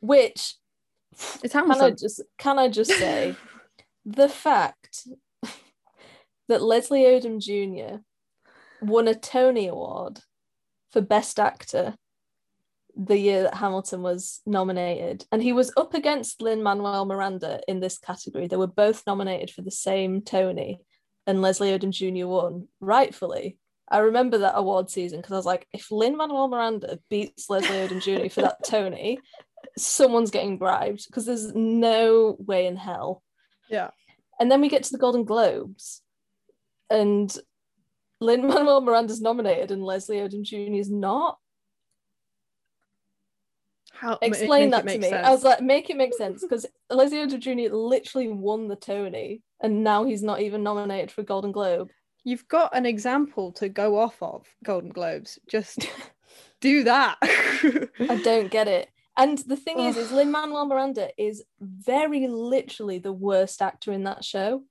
which 0.00 0.56
it's 1.44 1.52
can 1.52 1.70
I 1.70 1.74
hamilton 1.74 1.96
just 1.98 2.22
can 2.38 2.58
I 2.58 2.68
just 2.68 2.92
say 2.98 3.36
the 4.04 4.28
fact 4.28 5.06
that 6.48 6.62
Leslie 6.62 7.04
Odom 7.04 7.40
Jr. 7.40 7.98
won 8.80 9.08
a 9.08 9.14
Tony 9.14 9.68
Award 9.68 10.20
for 10.90 11.00
Best 11.00 11.38
Actor 11.38 11.94
the 12.94 13.18
year 13.18 13.44
that 13.44 13.54
Hamilton 13.54 14.02
was 14.02 14.40
nominated, 14.44 15.24
and 15.32 15.42
he 15.42 15.52
was 15.52 15.72
up 15.76 15.94
against 15.94 16.42
Lin 16.42 16.62
Manuel 16.62 17.06
Miranda 17.06 17.60
in 17.66 17.80
this 17.80 17.98
category. 17.98 18.46
They 18.46 18.56
were 18.56 18.66
both 18.66 19.04
nominated 19.06 19.50
for 19.50 19.62
the 19.62 19.70
same 19.70 20.20
Tony, 20.20 20.80
and 21.26 21.40
Leslie 21.40 21.70
Odom 21.70 21.90
Jr. 21.90 22.26
won, 22.26 22.68
rightfully. 22.80 23.56
I 23.88 23.98
remember 23.98 24.38
that 24.38 24.56
award 24.56 24.90
season 24.90 25.20
because 25.20 25.32
I 25.32 25.36
was 25.36 25.46
like, 25.46 25.66
if 25.72 25.90
Lin 25.90 26.16
Manuel 26.16 26.48
Miranda 26.48 26.98
beats 27.10 27.48
Leslie 27.50 27.76
Odom 27.76 28.02
Jr. 28.02 28.28
for 28.32 28.42
that 28.42 28.64
Tony, 28.64 29.18
someone's 29.76 30.30
getting 30.30 30.58
bribed 30.58 31.06
because 31.06 31.26
there's 31.26 31.54
no 31.54 32.36
way 32.38 32.66
in 32.66 32.76
hell. 32.76 33.22
Yeah 33.68 33.90
And 34.40 34.50
then 34.50 34.60
we 34.60 34.68
get 34.68 34.82
to 34.84 34.92
the 34.92 34.98
Golden 34.98 35.24
Globes, 35.24 36.02
and 36.90 37.34
Lin 38.20 38.46
Manuel 38.46 38.80
Miranda's 38.80 39.20
nominated, 39.20 39.70
and 39.70 39.82
Leslie 39.84 40.18
Odom 40.18 40.42
Jr. 40.42 40.74
is 40.74 40.90
not. 40.90 41.38
how 43.92 44.18
Explain 44.22 44.70
that 44.70 44.86
to 44.86 44.98
me. 44.98 45.08
sense. 45.08 45.26
I 45.26 45.30
was 45.30 45.44
like, 45.44 45.60
make 45.60 45.90
it 45.90 45.96
make 45.96 46.14
sense 46.14 46.42
because 46.42 46.66
Leslie 46.90 47.18
Odom 47.18 47.38
Jr. 47.40 47.74
literally 47.74 48.28
won 48.28 48.68
the 48.68 48.76
Tony, 48.76 49.42
and 49.62 49.84
now 49.84 50.04
he's 50.04 50.22
not 50.22 50.40
even 50.40 50.62
nominated 50.62 51.10
for 51.10 51.20
a 51.20 51.24
Golden 51.24 51.52
Globe. 51.52 51.90
you've 52.24 52.46
got 52.48 52.76
an 52.76 52.86
example 52.86 53.52
to 53.52 53.68
go 53.68 53.98
off 53.98 54.16
of 54.22 54.46
golden 54.64 54.90
globes 54.90 55.38
just 55.48 55.88
do 56.60 56.84
that 56.84 57.16
I 57.22 58.20
don't 58.22 58.50
get 58.50 58.68
it. 58.68 58.88
And 59.22 59.38
the 59.38 59.56
thing 59.56 59.78
is, 59.78 59.96
is 59.96 60.10
Lin 60.10 60.30
Manuel 60.30 60.66
Miranda 60.66 61.10
is 61.16 61.44
very 61.60 62.26
literally 62.26 62.98
the 62.98 63.12
worst 63.12 63.62
actor 63.62 63.92
in 63.92 64.04
that 64.04 64.24
show. 64.24 64.64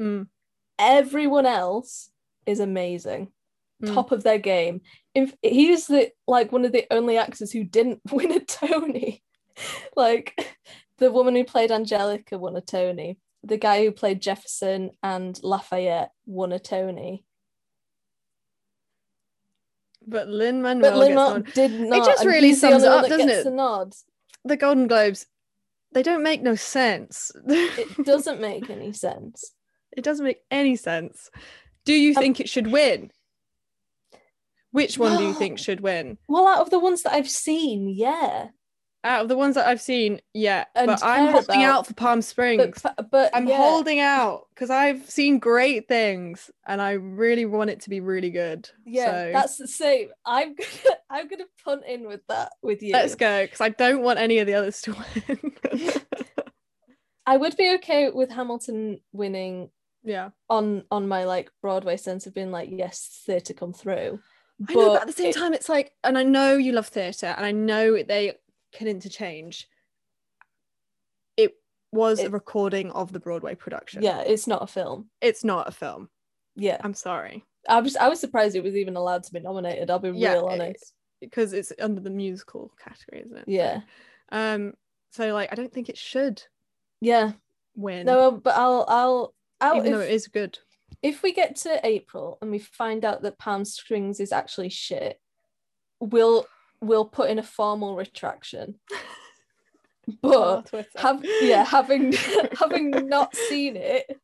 Mm, 0.00 0.28
Everyone 0.78 1.46
else 1.46 2.10
is 2.46 2.60
amazing. 2.60 3.32
Mm. 3.82 3.94
top 3.94 4.10
of 4.10 4.24
their 4.24 4.38
game. 4.38 4.80
If 5.14 5.34
he's 5.40 5.86
the 5.86 6.10
like 6.26 6.50
one 6.50 6.64
of 6.64 6.72
the 6.72 6.86
only 6.90 7.16
actors 7.16 7.52
who 7.52 7.62
didn't 7.62 8.00
win 8.10 8.32
a 8.32 8.40
Tony, 8.40 9.22
like 9.96 10.56
the 10.98 11.12
woman 11.12 11.36
who 11.36 11.44
played 11.44 11.70
Angelica 11.70 12.38
won 12.38 12.56
a 12.56 12.60
Tony. 12.60 13.18
The 13.44 13.56
guy 13.56 13.84
who 13.84 13.92
played 13.92 14.20
Jefferson 14.20 14.90
and 15.02 15.38
Lafayette 15.44 16.10
won 16.26 16.50
a 16.52 16.58
Tony, 16.58 17.24
but 20.08 20.28
lin 20.28 20.62
manuel 20.62 20.90
but 20.90 20.98
Lin 20.98 21.42
did 21.54 21.80
not. 21.80 21.98
It 21.98 22.04
just 22.04 22.24
really 22.24 22.54
sums 22.54 22.82
it 22.82 22.88
up, 22.88 23.06
doesn't 23.08 23.28
it? 23.28 23.44
The 23.44 23.50
nod. 23.50 23.94
the 24.44 24.56
golden 24.56 24.86
globes 24.86 25.26
they 25.92 26.02
don't 26.02 26.22
make 26.22 26.42
no 26.42 26.54
sense 26.54 27.32
It 27.46 28.04
doesn't 28.04 28.40
make 28.40 28.68
any 28.70 28.92
sense. 28.92 29.52
It 29.96 30.04
doesn't 30.04 30.24
make 30.24 30.42
any 30.50 30.76
sense. 30.76 31.30
Do 31.84 31.92
you 31.94 32.10
Um, 32.10 32.22
think 32.22 32.40
it 32.40 32.48
should 32.48 32.66
win? 32.68 33.10
Which 34.70 34.98
one 34.98 35.16
do 35.16 35.24
you 35.24 35.32
think 35.32 35.58
should 35.58 35.80
win? 35.80 36.18
Well, 36.28 36.46
out 36.46 36.60
of 36.60 36.70
the 36.70 36.78
ones 36.78 37.02
that 37.02 37.14
I've 37.14 37.28
seen, 37.28 37.88
yeah, 37.88 38.48
Out 39.04 39.22
of 39.22 39.28
the 39.28 39.36
ones 39.36 39.54
that 39.54 39.66
I've 39.66 39.80
seen, 39.80 40.20
yeah. 40.34 40.64
And 40.74 40.88
but 40.88 41.04
I'm 41.04 41.32
holding 41.32 41.62
out 41.62 41.86
for 41.86 41.94
Palm 41.94 42.20
Springs. 42.20 42.80
but 42.82 43.10
but 43.10 43.30
I'm 43.32 43.46
yeah. 43.46 43.56
holding 43.56 44.00
out 44.00 44.46
because 44.52 44.70
I've 44.70 45.08
seen 45.08 45.38
great 45.38 45.86
things 45.86 46.50
and 46.66 46.82
I 46.82 46.92
really 46.92 47.44
want 47.46 47.70
it 47.70 47.80
to 47.82 47.90
be 47.90 48.00
really 48.00 48.30
good. 48.30 48.68
Yeah, 48.84 49.06
So 49.06 49.30
that's 49.32 49.56
the 49.56 49.68
same. 49.68 50.08
I'm 50.26 50.54
gonna 50.56 50.96
I'm 51.10 51.28
gonna 51.28 51.44
punt 51.64 51.82
in 51.86 52.08
with 52.08 52.22
that 52.28 52.50
with 52.60 52.82
you. 52.82 52.92
let's 52.92 53.14
go 53.14 53.44
because 53.44 53.60
I 53.60 53.68
don't 53.68 54.02
want 54.02 54.18
any 54.18 54.38
of 54.38 54.46
the 54.48 54.54
others 54.54 54.80
to 54.82 54.94
win. 54.94 55.52
I 57.26 57.36
would 57.36 57.56
be 57.56 57.74
okay 57.74 58.10
with 58.10 58.30
Hamilton 58.30 59.00
winning 59.12 59.70
yeah. 60.02 60.30
on 60.48 60.84
on 60.90 61.06
my 61.06 61.24
like 61.24 61.50
Broadway 61.62 61.98
sense 61.98 62.26
of 62.26 62.34
being 62.34 62.50
like, 62.50 62.70
yes, 62.72 63.22
theatre 63.26 63.54
come 63.54 63.72
through. 63.72 64.18
I 64.68 64.74
know, 64.74 64.88
but 64.94 65.02
at 65.02 65.06
the 65.06 65.12
same 65.12 65.30
it- 65.30 65.36
time, 65.36 65.54
it's 65.54 65.68
like, 65.68 65.92
and 66.02 66.18
I 66.18 66.24
know 66.24 66.56
you 66.56 66.72
love 66.72 66.88
theatre, 66.88 67.34
and 67.36 67.46
I 67.46 67.52
know 67.52 68.02
they 68.02 68.34
can 68.72 68.86
interchange. 68.88 69.68
It 71.36 71.54
was 71.92 72.20
a 72.20 72.30
recording 72.30 72.90
of 72.90 73.12
the 73.12 73.20
Broadway 73.20 73.54
production. 73.54 74.02
yeah, 74.02 74.20
it's 74.20 74.46
not 74.46 74.62
a 74.62 74.66
film. 74.66 75.08
it's 75.20 75.44
not 75.44 75.68
a 75.68 75.72
film. 75.72 76.08
Yeah, 76.56 76.78
I'm 76.82 76.94
sorry, 76.94 77.44
I 77.68 77.80
was 77.80 77.96
I 77.96 78.08
was 78.08 78.18
surprised 78.20 78.56
it 78.56 78.64
was 78.64 78.74
even 78.76 78.96
allowed 78.96 79.22
to 79.24 79.32
be 79.32 79.40
nominated. 79.40 79.90
I'll 79.90 79.98
be 80.00 80.10
Yeah, 80.10 80.32
real 80.34 80.48
it- 80.48 80.52
honest. 80.60 80.94
because 81.20 81.52
it's 81.52 81.72
under 81.80 82.00
the 82.00 82.10
musical 82.10 82.72
category, 82.82 83.22
isn't 83.24 83.36
it? 83.38 83.44
So, 83.46 83.50
Yeah, 83.52 83.80
um. 84.32 84.74
So 85.10 85.32
like, 85.32 85.50
I 85.52 85.54
don't 85.54 85.72
think 85.72 85.88
it 85.88 85.96
should 85.96 86.42
yeah. 87.00 87.32
win. 87.76 88.06
No, 88.06 88.32
but 88.32 88.54
I'll 88.56 88.84
I'll 88.88 89.34
I'll 89.60 89.76
even 89.78 89.92
though 89.92 90.00
it 90.00 90.10
is 90.10 90.26
good. 90.28 90.58
if 91.02 91.22
we 91.22 91.32
get 91.32 91.56
to 91.56 91.80
April 91.84 92.38
and 92.42 92.50
we 92.50 92.58
find 92.58 93.04
out 93.04 93.22
that 93.22 93.38
Palm 93.38 93.64
Springs 93.64 94.18
is 94.20 94.32
actually 94.32 94.68
shit, 94.68 95.20
we'll 96.00 96.46
we'll 96.80 97.04
put 97.04 97.30
in 97.30 97.38
a 97.38 97.42
formal 97.42 97.96
retraction. 97.96 98.76
But 100.22 100.70
have 100.96 101.22
yeah 101.42 101.64
having 101.64 102.14
having 102.58 102.90
not 103.08 103.36
seen 103.36 103.76
it 103.76 104.18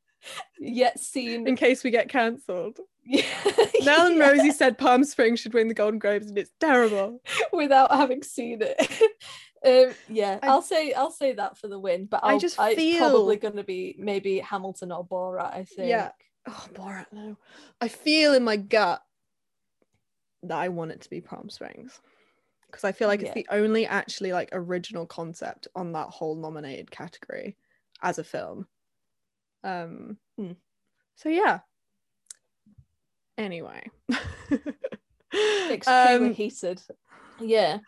yet 0.58 0.98
seen 0.98 1.46
in 1.46 1.56
case 1.56 1.84
we 1.84 1.90
get 1.90 2.08
cancelled. 2.08 2.78
yeah, 3.04 3.22
Nell 3.82 4.06
and 4.06 4.16
yeah, 4.16 4.30
Rosie 4.30 4.50
said 4.50 4.78
Palm 4.78 5.04
Springs 5.04 5.40
should 5.40 5.52
win 5.52 5.68
the 5.68 5.74
Golden 5.74 5.98
Globes, 5.98 6.28
and 6.28 6.38
it's 6.38 6.52
terrible. 6.58 7.20
without 7.52 7.90
having 7.94 8.22
seen 8.22 8.62
it 8.62 8.80
um 9.66 9.94
yeah 10.08 10.38
I- 10.42 10.48
I, 10.48 10.54
will 10.54 10.62
say 10.62 10.92
i'll 10.94 11.10
say 11.10 11.32
that 11.34 11.58
for 11.58 11.68
the 11.68 11.78
win 11.78 12.06
but 12.06 12.20
I 12.24 12.32
I'll, 12.32 12.38
just 12.38 12.56
it's 12.58 12.76
feel- 12.76 12.98
probably 13.10 13.36
going 13.36 13.56
to 13.56 13.64
be 13.64 13.94
maybe 13.98 14.38
hamilton 14.38 14.90
or 14.90 15.06
borat 15.06 15.52
i 15.54 15.64
think 15.64 15.88
Yeah. 15.88 16.10
Oh, 16.46 16.66
Borat, 16.74 17.06
no. 17.12 17.36
I 17.80 17.88
feel 17.88 18.34
in 18.34 18.44
my 18.44 18.56
gut 18.56 19.02
that 20.42 20.58
I 20.58 20.68
want 20.68 20.92
it 20.92 21.00
to 21.02 21.10
be 21.10 21.22
Palm 21.22 21.48
Springs 21.48 22.00
because 22.74 22.84
I 22.84 22.92
feel 22.92 23.06
like 23.08 23.20
Yeah. 23.20 23.26
it's 23.26 23.34
the 23.34 23.46
only 23.50 23.86
actually 23.86 24.32
like 24.32 24.48
original 24.52 25.06
concept 25.06 25.68
on 25.76 25.92
that 25.92 26.08
whole 26.08 26.34
nominated 26.34 26.90
category 26.90 27.56
as 28.02 28.18
a 28.18 28.24
film. 28.24 28.66
Um 29.62 30.18
Hmm. 30.36 30.52
so 31.14 31.28
yeah. 31.28 31.60
Anyway. 33.38 33.90
Extremely 35.70 36.28
Um, 36.28 36.34
heated. 36.34 36.82
Yeah. 37.38 37.78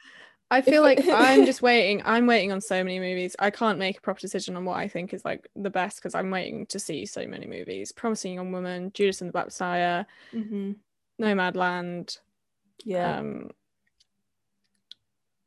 I 0.51 0.61
feel 0.63 0.83
like 0.83 1.01
I'm 1.09 1.45
just 1.45 1.63
waiting. 1.63 2.03
I'm 2.05 2.27
waiting 2.27 2.53
on 2.53 2.61
so 2.61 2.83
many 2.83 3.01
movies. 3.01 3.35
I 3.39 3.51
can't 3.51 3.79
make 3.79 3.99
a 3.99 4.01
proper 4.01 4.21
decision 4.21 4.57
on 4.57 4.65
what 4.65 4.77
I 4.77 4.87
think 4.89 5.13
is 5.13 5.25
like 5.25 5.49
the 5.57 5.71
best 5.71 5.99
because 5.99 6.15
I'm 6.15 6.31
waiting 6.31 6.67
to 6.67 6.79
see 6.79 7.05
so 7.07 7.27
many 7.27 7.47
movies. 7.47 7.91
Promising 7.93 8.35
Young 8.35 8.53
Woman, 8.53 8.93
Judas 8.95 9.21
and 9.21 9.29
the 9.29 9.33
Black 9.33 9.47
Messiah, 9.47 10.05
hmm 10.31 10.73
Nomadland, 11.21 12.19
Yeah. 12.85 13.19
um 13.19 13.51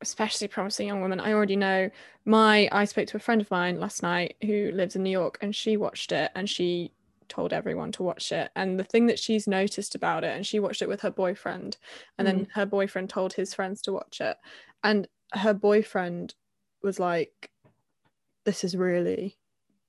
especially 0.02 0.48
promising 0.48 0.88
young 0.88 1.02
woman. 1.02 1.20
I 1.20 1.34
already 1.34 1.56
know 1.56 1.90
my 2.26 2.70
i 2.72 2.86
spoke 2.86 3.08
to 3.08 3.18
a 3.18 3.20
friend 3.20 3.42
of 3.42 3.50
mine 3.50 3.80
last 3.80 4.04
night 4.04 4.36
who 4.44 4.72
lives 4.74 4.96
in 4.96 5.04
new 5.04 5.10
york 5.10 5.38
and 5.42 5.56
she 5.56 5.78
watched 5.78 6.12
it 6.12 6.30
and 6.36 6.50
she 6.50 6.92
told 7.28 7.54
everyone 7.54 7.92
to 7.92 8.04
watch 8.04 8.32
it. 8.32 8.50
And 8.56 8.80
the 8.80 8.84
thing 8.84 9.06
that 9.08 9.20
she's 9.20 9.48
noticed 9.48 9.94
about 9.96 10.24
it 10.24 10.36
and 10.36 10.46
she 10.46 10.60
watched 10.60 10.82
it 10.82 10.90
with 10.90 11.02
her 11.02 11.12
boyfriend 11.12 11.78
and 12.18 12.28
then 12.28 12.48
her 12.54 12.66
boyfriend 12.66 13.10
told 13.10 13.34
his 13.34 13.54
friends 13.54 13.82
to 13.84 13.94
watch 13.94 14.20
it. 14.20 14.36
And 14.84 15.08
her 15.34 15.54
boyfriend 15.54 16.34
was 16.82 17.00
like 17.00 17.52
this 18.46 18.62
has 18.64 18.76
really 18.76 19.38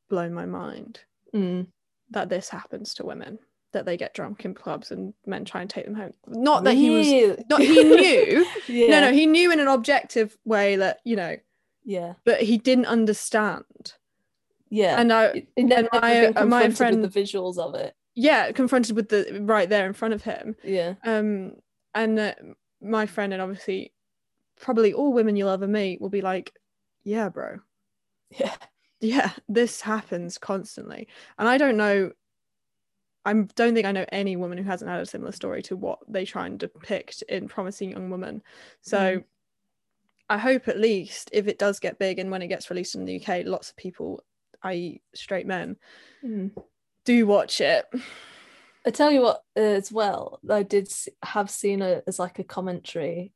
blown 0.09 0.35
my 0.35 0.45
mind 0.47 1.01
Mm. 1.35 1.69
that 2.11 2.29
this 2.29 2.49
happens 2.49 2.93
to 2.95 3.07
women 3.07 3.39
that 3.73 3.85
they 3.87 3.97
get 3.97 4.15
drunk 4.15 4.45
in 4.45 4.55
clubs 4.55 4.91
and 4.91 5.15
men 5.27 5.45
try 5.45 5.61
and 5.61 5.71
take 5.71 5.85
them 5.85 5.95
home 5.95 6.13
not 6.27 6.65
that 6.65 6.75
he 6.75 6.91
was 6.91 7.39
not 7.49 7.61
he 7.61 7.85
knew 7.85 8.47
yeah. 8.69 8.89
no 8.89 9.01
no 9.09 9.13
he 9.13 9.27
knew 9.27 9.51
in 9.53 9.61
an 9.61 9.69
objective 9.69 10.37
way 10.45 10.77
that 10.77 11.01
you 11.05 11.17
know 11.17 11.37
Yeah. 11.85 12.15
but 12.25 12.41
he 12.43 12.59
didn't 12.59 12.87
understand 12.87 13.95
Yeah. 14.71 15.01
and 15.01 15.13
i 15.13 15.47
it 15.57 16.35
my- 16.35 16.45
my 16.45 16.71
friend- 16.71 17.01
with 17.03 17.13
the 17.13 17.21
visuals 17.23 17.59
of 17.59 17.75
it. 17.75 17.95
yeah 18.15 18.53
confronted 18.53 18.97
with 18.97 19.09
the 19.09 19.41
right 19.43 19.69
there 19.69 19.87
in 19.87 19.93
front 19.93 20.15
of 20.15 20.23
him 20.23 20.57
Yeah. 20.65 20.95
um 21.05 21.53
and 21.95 22.19
uh, 22.19 22.35
my 22.83 23.07
friend 23.07 23.33
and 23.33 23.43
obviously 23.43 23.93
probably 24.61 24.93
all 24.93 25.13
women 25.13 25.37
you'll 25.37 25.49
ever 25.51 25.67
meet 25.69 26.01
will 26.01 26.11
be 26.11 26.21
like 26.23 26.53
yeah 27.05 27.29
bro 27.29 27.59
Yeah. 28.31 28.55
yeah 29.01 29.31
this 29.49 29.81
happens 29.81 30.39
constantly 30.39 31.09
and 31.39 31.49
i 31.49 31.57
don't 31.57 31.77
know 31.77 32.13
i 33.25 33.33
don't 33.33 33.75
think 33.75 33.87
i 33.87 33.93
know 33.93 34.07
any 34.13 34.37
woman 34.37 34.59
who 34.59 34.65
hasn't 34.65 34.91
had 34.91 35.01
a 35.01 35.07
similar 35.07 35.33
story 35.33 35.63
to 35.63 35.77
what 35.77 35.99
they 36.09 36.25
try 36.25 36.47
and 36.47 36.59
depict 36.59 37.23
in 37.29 37.49
promising 37.49 37.91
young 37.91 38.11
woman 38.11 38.43
so 38.81 38.99
Mm. 38.99 39.25
i 40.29 40.39
hope 40.39 40.69
at 40.69 40.79
least 40.79 41.31
if 41.33 41.47
it 41.47 41.59
does 41.59 41.81
get 41.81 41.99
big 41.99 42.19
and 42.19 42.31
when 42.31 42.43
it 42.43 42.49
gets 42.49 42.71
released 42.71 42.95
in 42.95 43.05
the 43.05 43.21
uk 43.21 43.47
lots 43.47 43.71
of 43.71 43.77
people 43.77 44.23
i.e 44.63 45.01
straight 45.15 45.47
men 45.47 45.77
Mm. 46.25 46.51
do 47.05 47.27
watch 47.27 47.61
it 47.61 47.87
I 48.87 48.91
tell 48.91 49.11
you 49.11 49.21
what, 49.21 49.43
uh, 49.59 49.61
as 49.61 49.93
well, 49.93 50.41
I 50.49 50.63
did 50.63 50.91
have 51.23 51.51
seen 51.51 51.83
it 51.83 52.03
as 52.07 52.19
like 52.19 52.39
a 52.39 52.45
commentary 52.45 53.31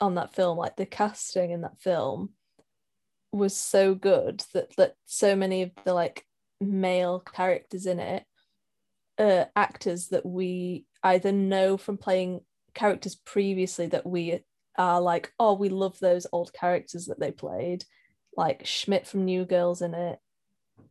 on 0.00 0.16
that 0.16 0.34
film. 0.34 0.58
Like 0.58 0.74
the 0.74 0.84
casting 0.84 1.52
in 1.52 1.60
that 1.60 1.80
film 1.80 2.30
was 3.30 3.56
so 3.56 3.94
good 3.94 4.42
that 4.52 4.74
that 4.76 4.94
so 5.06 5.36
many 5.36 5.62
of 5.62 5.70
the 5.84 5.94
like 5.94 6.26
male 6.60 7.20
characters 7.20 7.86
in 7.86 8.00
it 8.00 8.24
are 9.20 9.48
actors 9.54 10.08
that 10.08 10.26
we 10.26 10.84
either 11.02 11.32
know 11.32 11.76
from 11.76 11.96
playing 11.96 12.40
characters 12.74 13.14
previously 13.14 13.86
that 13.86 14.06
we 14.06 14.40
are 14.76 15.00
like, 15.00 15.32
oh, 15.38 15.54
we 15.54 15.68
love 15.68 15.98
those 15.98 16.26
old 16.32 16.52
characters 16.52 17.06
that 17.06 17.20
they 17.20 17.30
played, 17.30 17.84
like 18.36 18.66
Schmidt 18.66 19.06
from 19.06 19.24
New 19.24 19.44
Girls 19.44 19.82
in 19.82 19.94
it. 19.94 20.18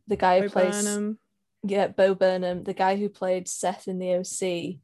The 0.06 0.16
guy 0.16 0.40
who 0.40 0.48
Bo 0.48 0.52
plays 0.52 0.84
Burnham. 0.84 1.18
yeah, 1.62 1.88
Bo 1.88 2.14
Burnham, 2.14 2.64
the 2.64 2.74
guy 2.74 2.96
who 2.96 3.08
played 3.08 3.48
Seth 3.48 3.88
in 3.88 3.98
the 3.98 4.14
OC, 4.16 4.80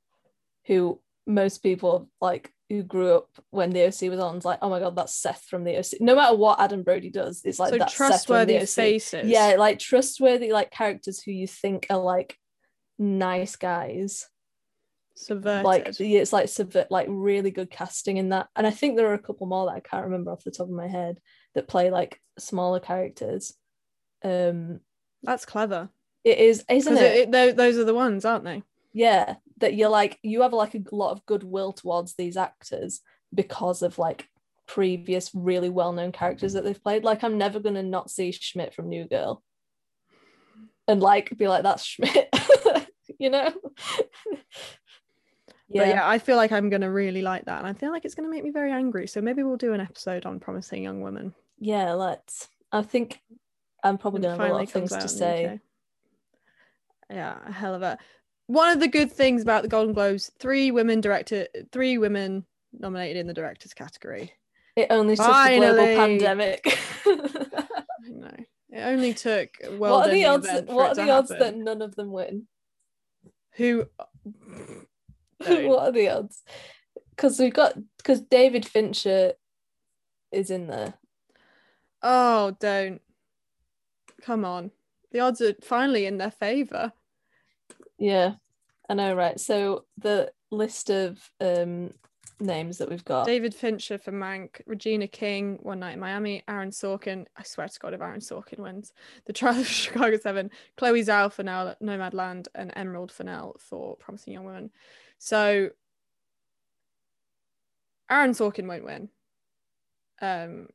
who 0.66 1.00
most 1.26 1.58
people 1.58 2.08
like 2.20 2.52
who 2.68 2.82
grew 2.82 3.14
up 3.14 3.28
when 3.50 3.70
the 3.70 3.84
OC 3.84 4.10
was 4.10 4.18
on, 4.18 4.36
is 4.36 4.44
like, 4.44 4.58
oh 4.62 4.70
my 4.70 4.80
god, 4.80 4.96
that's 4.96 5.14
Seth 5.14 5.44
from 5.48 5.64
the 5.64 5.76
OC. 5.78 6.00
No 6.00 6.16
matter 6.16 6.36
what 6.36 6.60
Adam 6.60 6.82
Brody 6.82 7.10
does, 7.10 7.42
it's 7.44 7.58
like 7.58 7.70
so 7.70 7.78
that's 7.78 7.92
Seth 7.92 7.98
from 7.98 8.08
trustworthy 8.08 8.54
the 8.54 8.62
OC. 8.62 8.68
faces 8.68 9.28
Yeah, 9.28 9.56
like 9.58 9.78
trustworthy 9.78 10.52
like 10.52 10.70
characters 10.70 11.22
who 11.22 11.30
you 11.30 11.46
think 11.46 11.86
are 11.90 11.98
like 11.98 12.36
nice 12.98 13.56
guys. 13.56 14.26
subverted 15.14 15.64
Like 15.64 16.00
it's 16.00 16.32
like 16.32 16.48
subvert 16.48 16.90
like 16.90 17.06
really 17.10 17.50
good 17.50 17.70
casting 17.70 18.16
in 18.16 18.30
that. 18.30 18.48
And 18.54 18.66
I 18.66 18.70
think 18.70 18.96
there 18.96 19.08
are 19.10 19.14
a 19.14 19.18
couple 19.18 19.46
more 19.46 19.66
that 19.66 19.76
I 19.76 19.80
can't 19.80 20.04
remember 20.04 20.30
off 20.30 20.44
the 20.44 20.50
top 20.50 20.68
of 20.68 20.72
my 20.72 20.88
head 20.88 21.20
that 21.54 21.68
play 21.68 21.90
like 21.90 22.20
smaller 22.38 22.80
characters. 22.80 23.54
Um 24.24 24.80
that's 25.22 25.46
clever 25.46 25.88
it 26.24 26.38
is, 26.38 26.64
isn't 26.68 26.94
because 26.94 27.06
it? 27.06 27.34
it, 27.34 27.56
those 27.56 27.78
are 27.78 27.84
the 27.84 27.94
ones 27.94 28.24
aren't 28.24 28.44
they 28.44 28.62
yeah 28.96 29.34
that 29.58 29.74
you're 29.74 29.90
like 29.90 30.18
you 30.22 30.40
have 30.40 30.54
like 30.54 30.74
a 30.74 30.82
lot 30.90 31.12
of 31.12 31.24
goodwill 31.26 31.70
towards 31.70 32.14
these 32.14 32.34
actors 32.34 33.02
because 33.34 33.82
of 33.82 33.98
like 33.98 34.26
previous 34.66 35.30
really 35.34 35.68
well-known 35.68 36.10
characters 36.10 36.54
that 36.54 36.64
they've 36.64 36.82
played 36.82 37.04
like 37.04 37.22
i'm 37.22 37.36
never 37.36 37.60
gonna 37.60 37.82
not 37.82 38.10
see 38.10 38.32
schmidt 38.32 38.72
from 38.72 38.88
new 38.88 39.06
girl 39.06 39.42
and 40.88 41.00
like 41.00 41.36
be 41.36 41.48
like 41.48 41.62
that's 41.62 41.84
schmidt 41.90 42.28
you 43.18 43.30
know 43.30 43.52
yeah. 45.68 45.82
But 45.82 45.88
yeah, 45.88 46.08
I 46.08 46.18
feel 46.20 46.36
like 46.36 46.52
I'm 46.52 46.70
gonna 46.70 46.90
really 46.90 47.22
like 47.22 47.46
that, 47.46 47.58
and 47.58 47.66
I 47.66 47.72
feel 47.72 47.90
like 47.90 48.04
it's 48.04 48.14
gonna 48.14 48.28
make 48.28 48.44
me 48.44 48.50
very 48.50 48.70
angry. 48.70 49.08
So 49.08 49.20
maybe 49.20 49.42
we'll 49.42 49.56
do 49.56 49.72
an 49.72 49.80
episode 49.80 50.24
on 50.24 50.38
promising 50.38 50.84
young 50.84 51.00
women. 51.00 51.34
yeah 51.58 51.92
let's 51.92 52.48
i 52.70 52.82
think 52.82 53.20
i'm 53.82 53.98
probably 53.98 54.20
gonna 54.20 54.36
have 54.36 54.50
a 54.50 54.52
lot 54.52 54.62
of 54.62 54.70
things 54.70 54.90
to 54.90 54.96
out 54.96 55.02
in 55.02 55.06
the 55.06 55.08
say 55.08 55.60
Yeah, 57.10 57.36
a 57.46 57.52
hell 57.52 57.74
of 57.74 57.82
a. 57.82 57.98
One 58.46 58.70
of 58.70 58.78
the 58.78 58.86
good 58.88 59.10
things 59.10 59.42
about 59.42 59.62
the 59.62 59.68
Golden 59.68 59.92
Globes: 59.92 60.30
three 60.38 60.70
women 60.70 61.00
director, 61.00 61.48
three 61.72 61.98
women 61.98 62.44
nominated 62.72 63.16
in 63.16 63.26
the 63.26 63.34
directors 63.34 63.74
category. 63.74 64.32
it 64.76 64.86
only 64.90 65.16
took 65.16 65.26
the 65.26 65.56
global 65.58 65.84
pandemic 65.84 66.78
I 67.06 68.08
know 68.08 68.36
it 68.76 68.82
only 68.82 69.14
took 69.14 69.50
a 69.64 69.76
what 69.76 70.08
are 70.08 70.12
the 70.12 70.24
odds 70.24 70.48
what 70.66 70.90
are 70.90 70.94
the 70.94 71.10
odds 71.10 71.30
happen. 71.30 71.38
that 71.38 71.56
none 71.56 71.82
of 71.82 71.94
them 71.96 72.12
win 72.12 72.46
Who? 73.56 73.86
What 75.38 75.82
are 75.82 75.92
the 75.92 76.08
odds? 76.08 76.42
Because 77.10 77.38
we've 77.38 77.52
got 77.52 77.74
because 77.98 78.22
David 78.22 78.66
Fincher 78.66 79.34
is 80.32 80.50
in 80.50 80.66
there. 80.66 80.94
Oh, 82.02 82.56
don't. 82.58 83.02
Come 84.22 84.44
on. 84.44 84.70
The 85.12 85.20
odds 85.20 85.40
are 85.42 85.54
finally 85.62 86.06
in 86.06 86.18
their 86.18 86.30
favor. 86.30 86.92
Yeah, 87.98 88.34
I 88.88 88.94
know, 88.94 89.14
right? 89.14 89.38
So 89.38 89.84
the 89.98 90.32
list 90.50 90.90
of 90.90 91.18
um 91.40 91.92
names 92.40 92.78
that 92.78 92.90
we've 92.90 93.04
got. 93.04 93.26
David 93.26 93.54
Fincher 93.54 93.98
for 93.98 94.12
Mank, 94.12 94.60
Regina 94.66 95.06
King, 95.06 95.58
One 95.62 95.80
Night 95.80 95.94
in 95.94 96.00
Miami, 96.00 96.42
Aaron 96.48 96.70
Sorkin. 96.70 97.26
I 97.36 97.42
swear 97.42 97.68
to 97.68 97.78
God, 97.78 97.94
if 97.94 98.00
Aaron 98.00 98.20
Sorkin 98.20 98.58
wins, 98.58 98.92
The 99.24 99.32
Trial 99.32 99.60
of 99.60 99.66
Chicago 99.66 100.16
Seven, 100.18 100.50
Chloe 100.76 101.02
Zhao 101.02 101.32
for 101.32 101.42
now 101.42 101.74
Nomadland, 101.82 102.48
and 102.54 102.72
Emerald 102.76 103.10
Fennell 103.10 103.56
for 103.58 103.96
Promising 103.96 104.34
Young 104.34 104.44
Woman. 104.44 104.70
So 105.18 105.70
Aaron 108.10 108.32
Sorkin 108.32 108.66
won't 108.66 108.84
win. 108.84 109.08
Um, 110.20 110.68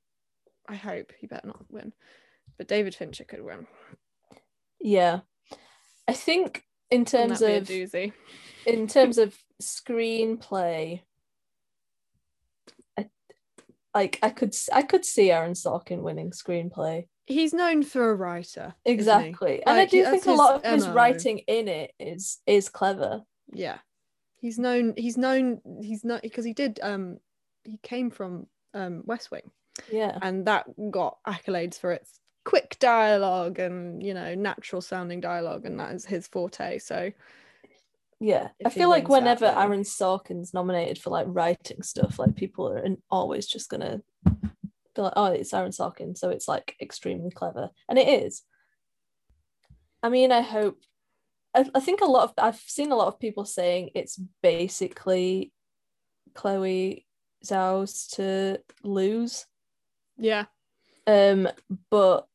I 0.68 0.76
hope 0.76 1.12
he 1.20 1.28
better 1.28 1.48
not 1.48 1.66
win, 1.70 1.94
but 2.58 2.68
David 2.68 2.96
Fincher 2.96 3.24
could 3.24 3.44
win. 3.44 3.68
Yeah, 4.80 5.22
I 6.08 6.14
think 6.14 6.64
in 6.90 7.06
terms 7.06 7.42
of 7.42 7.70
in 8.66 8.88
terms 8.88 9.18
of 9.18 9.38
screenplay, 9.62 11.02
like 13.94 14.20
I 14.24 14.30
could 14.30 14.56
I 14.74 14.82
could 14.84 15.06
see 15.06 15.32
Aaron 15.32 15.54
Sorkin 15.54 16.02
winning 16.02 16.32
screenplay 16.32 17.08
He's 17.28 17.54
known 17.54 17.84
for 17.84 18.10
a 18.12 18.16
writer. 18.16 18.74
exactly, 18.84 19.64
and 19.66 19.78
I 19.80 19.86
do 19.86 20.04
think 20.06 20.26
a 20.26 20.32
lot 20.32 20.56
of 20.56 20.64
his 20.64 20.74
his 20.84 20.88
MO. 20.88 20.94
writing 20.94 21.40
in 21.40 21.68
it 21.68 21.92
is 22.00 22.40
is 22.46 22.68
clever. 22.70 23.22
yeah 23.54 23.78
he's 24.38 24.58
known 24.58 24.94
he's 24.98 25.18
known 25.18 25.62
he's 25.82 26.04
not 26.04 26.22
because 26.24 26.44
he 26.44 26.54
did 26.54 26.80
um 26.82 27.18
he 27.64 27.78
came 27.84 28.10
from 28.10 28.48
um 28.74 29.04
west 29.06 29.30
wing 29.32 29.52
Yeah, 29.92 30.18
and 30.22 30.46
that 30.48 30.66
got 30.90 31.18
accolades 31.28 31.78
for 31.80 31.92
its 31.92 32.20
quick 32.44 32.76
dialogue 32.80 33.60
and 33.60 34.02
you 34.02 34.14
know 34.16 34.34
natural 34.34 34.82
sounding 34.82 35.22
dialogue 35.22 35.66
and 35.66 35.80
that 35.80 35.94
is 35.94 36.06
his 36.06 36.28
forte 36.28 36.80
so 36.80 37.12
yeah. 38.22 38.50
I 38.64 38.70
feel 38.70 38.88
like 38.90 39.10
whenever 39.10 39.46
Aaron 39.46 39.82
Sorkin's 39.82 40.54
nominated 40.54 41.00
for 41.00 41.10
like 41.10 41.26
writing 41.28 41.82
stuff, 41.82 42.20
like 42.20 42.36
people 42.36 42.72
are 42.72 42.86
always 43.10 43.48
just 43.48 43.68
gonna 43.68 44.02
be 44.24 45.02
like, 45.02 45.14
oh, 45.16 45.26
it's 45.26 45.54
Aaron 45.54 45.72
Sorkin, 45.72 46.16
so 46.16 46.30
it's 46.30 46.48
like 46.48 46.76
extremely 46.80 47.32
clever, 47.32 47.72
and 47.90 47.98
it 47.98 48.08
is. 48.08 48.44
I 50.04 50.10
mean, 50.10 50.32
I 50.32 50.42
hope. 50.42 50.78
I, 51.56 51.68
I 51.74 51.80
think 51.80 52.02
a 52.02 52.06
lot 52.06 52.26
of 52.26 52.34
I've 52.38 52.60
seen 52.60 52.92
a 52.92 52.96
lot 52.96 53.08
of 53.08 53.20
people 53.20 53.44
saying 53.44 53.90
it's 53.96 54.20
basically 54.44 55.52
Chloe 56.36 57.08
Zhao's 57.44 58.08
to 58.10 58.60
lose. 58.84 59.48
Yeah, 60.18 60.46
Um, 61.08 61.48
but 61.90 62.28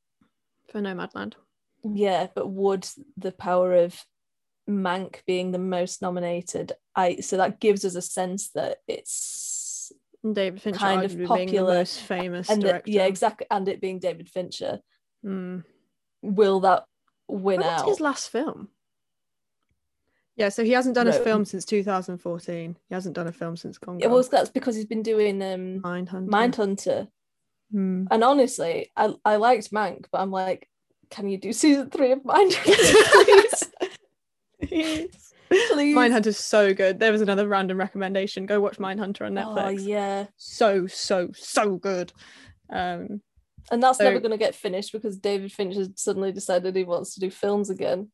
for 0.68 0.80
Nomadland. 0.80 1.34
yeah, 1.84 2.26
but 2.34 2.48
would 2.48 2.88
the 3.16 3.30
power 3.30 3.74
of 3.76 4.04
Mank 4.68 5.20
being 5.26 5.52
the 5.52 5.58
most 5.58 6.02
nominated, 6.02 6.72
I 6.94 7.16
so 7.16 7.36
that 7.36 7.60
gives 7.60 7.84
us 7.84 7.94
a 7.94 8.02
sense 8.02 8.50
that 8.50 8.78
it's 8.88 9.92
David 10.32 10.60
Fincher 10.60 10.78
Kind 10.80 11.04
of 11.04 11.12
popular, 11.26 11.72
the 11.74 11.78
most 11.80 12.00
famous 12.00 12.50
and 12.50 12.62
that, 12.62 12.88
yeah, 12.88 13.04
exactly, 13.06 13.46
and 13.50 13.68
it 13.68 13.80
being 13.80 13.98
David 14.00 14.28
Fincher, 14.28 14.80
Mm. 15.24 15.64
will 16.22 16.60
that 16.60 16.84
win 17.28 17.62
out? 17.62 17.86
his 17.86 18.00
last 18.00 18.30
film? 18.30 18.68
Yeah, 20.36 20.50
so 20.50 20.62
he 20.64 20.72
hasn't 20.72 20.94
done 20.94 21.08
a 21.08 21.12
film 21.12 21.44
since 21.46 21.64
2014. 21.64 22.76
He 22.88 22.94
hasn't 22.94 23.14
done 23.14 23.26
a 23.26 23.32
film 23.32 23.56
since 23.56 23.78
Gone 23.78 23.98
Girl. 23.98 24.10
It 24.10 24.12
was 24.14 24.28
that's 24.28 24.50
because 24.50 24.76
he's 24.76 24.84
been 24.86 25.02
doing 25.02 25.40
um 25.42 25.80
Mindhunter. 25.80 26.28
Mindhunter, 26.28 27.08
Mm. 27.74 28.06
and 28.10 28.22
honestly, 28.24 28.90
I 28.96 29.14
I 29.24 29.36
liked 29.36 29.70
Mank, 29.72 30.06
but 30.12 30.20
I'm 30.20 30.30
like, 30.30 30.68
can 31.10 31.28
you 31.28 31.38
do 31.38 31.52
season 31.52 31.88
three 31.90 32.12
of 32.12 32.20
Mindhunter, 32.20 32.64
please? 33.24 33.64
Please. 34.76 35.94
Mindhunter's 35.94 36.38
so 36.38 36.74
good. 36.74 36.98
There 36.98 37.12
was 37.12 37.20
another 37.20 37.46
random 37.46 37.78
recommendation. 37.78 38.46
Go 38.46 38.60
watch 38.60 38.78
Mindhunter 38.78 39.26
on 39.26 39.34
Netflix. 39.34 39.64
Oh 39.64 39.68
yeah, 39.70 40.26
So, 40.36 40.86
so, 40.86 41.30
so 41.34 41.76
good. 41.76 42.12
Um, 42.68 43.20
and 43.70 43.82
that's 43.82 43.98
So- 43.98 44.04
never 44.04 44.20
going 44.20 44.32
to 44.32 44.36
get 44.38 44.54
finished 44.54 44.92
because 44.92 45.18
David 45.18 45.52
Fincher 45.52 45.86
suddenly 45.94 46.32
decided 46.32 46.74
he 46.74 46.84
wants 46.84 47.14
to 47.14 47.20
do 47.20 47.30
films 47.30 47.70
again. 47.70 48.10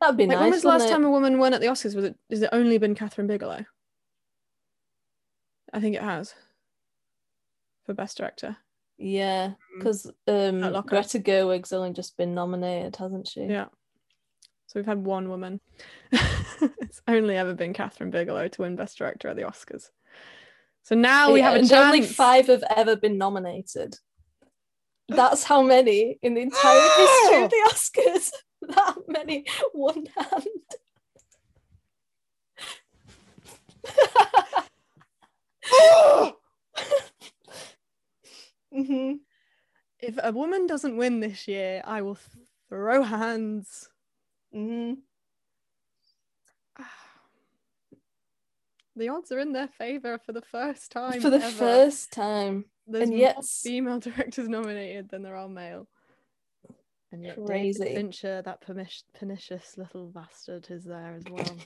That'd 0.00 0.16
be 0.16 0.26
like, 0.26 0.36
nice. 0.36 0.42
when 0.42 0.50
was 0.50 0.62
the 0.62 0.68
last 0.68 0.86
it? 0.86 0.90
time 0.90 1.04
a 1.04 1.10
woman 1.10 1.38
won 1.38 1.54
at 1.54 1.60
the 1.60 1.68
Oscars? 1.68 1.94
Was 1.94 2.04
it? 2.04 2.16
Has 2.30 2.42
it 2.42 2.50
only 2.52 2.78
been 2.78 2.94
Kathryn 2.94 3.26
Bigelow? 3.26 3.64
I 5.72 5.80
think 5.80 5.96
it 5.96 6.02
has. 6.02 6.34
For 7.86 7.94
Best 7.94 8.18
Director. 8.18 8.56
Yeah, 8.98 9.52
because 9.76 10.06
um, 10.28 10.60
Greta 10.86 11.18
Gerwig's 11.18 11.72
only 11.72 11.92
just 11.92 12.16
been 12.16 12.34
nominated, 12.34 12.96
hasn't 12.96 13.28
she? 13.28 13.44
Yeah. 13.44 13.66
So 14.74 14.80
we've 14.80 14.86
had 14.86 15.04
one 15.04 15.28
woman. 15.28 15.60
it's 16.10 17.00
only 17.06 17.36
ever 17.36 17.54
been 17.54 17.72
Kathryn 17.72 18.10
Bigelow 18.10 18.48
to 18.48 18.62
win 18.62 18.74
Best 18.74 18.98
Director 18.98 19.28
at 19.28 19.36
the 19.36 19.42
Oscars. 19.42 19.90
So 20.82 20.96
now 20.96 21.30
we 21.32 21.38
Yeah, 21.38 21.50
have 21.50 21.54
a 21.54 21.68
chance. 21.68 21.72
only 21.72 22.02
five 22.02 22.48
have 22.48 22.64
ever 22.74 22.96
been 22.96 23.16
nominated. 23.16 23.94
That's 25.08 25.44
how 25.44 25.62
many 25.62 26.18
in 26.22 26.34
the 26.34 26.40
entire 26.40 26.80
history 26.80 27.44
of 27.44 27.50
the 27.50 27.70
Oscars. 27.70 28.30
That 28.66 28.96
many 29.08 29.44
one 29.74 30.06
hand. 30.16 30.46
hmm 38.72 39.12
If 40.00 40.18
a 40.22 40.32
woman 40.32 40.66
doesn't 40.66 40.96
win 40.96 41.20
this 41.20 41.46
year, 41.46 41.82
I 41.84 42.00
will 42.02 42.18
throw 42.70 43.02
hands. 43.02 43.90
Hmm 44.54 44.92
The 48.96 49.08
odds 49.08 49.32
are 49.32 49.40
in 49.40 49.52
their 49.52 49.66
favor 49.68 50.18
for 50.24 50.32
the 50.32 50.40
first 50.42 50.92
time. 50.92 51.20
For 51.20 51.28
the 51.30 51.38
ever. 51.44 51.50
first 51.50 52.12
time. 52.12 52.66
There's 52.86 53.02
and 53.08 53.10
more 53.10 53.18
yet- 53.20 53.44
female 53.44 53.98
directors 54.00 54.48
nominated 54.48 55.08
than 55.10 55.22
there 55.22 55.36
are 55.36 55.48
male. 55.48 55.88
And 57.10 57.24
yet 57.24 57.44
Crazy. 57.44 57.78
David 57.84 57.96
Fincher, 57.96 58.42
that 58.42 58.60
permis- 58.60 59.04
pernicious 59.18 59.76
little 59.76 60.06
bastard, 60.08 60.66
is 60.70 60.84
there 60.84 61.14
as 61.16 61.24
well. 61.30 61.56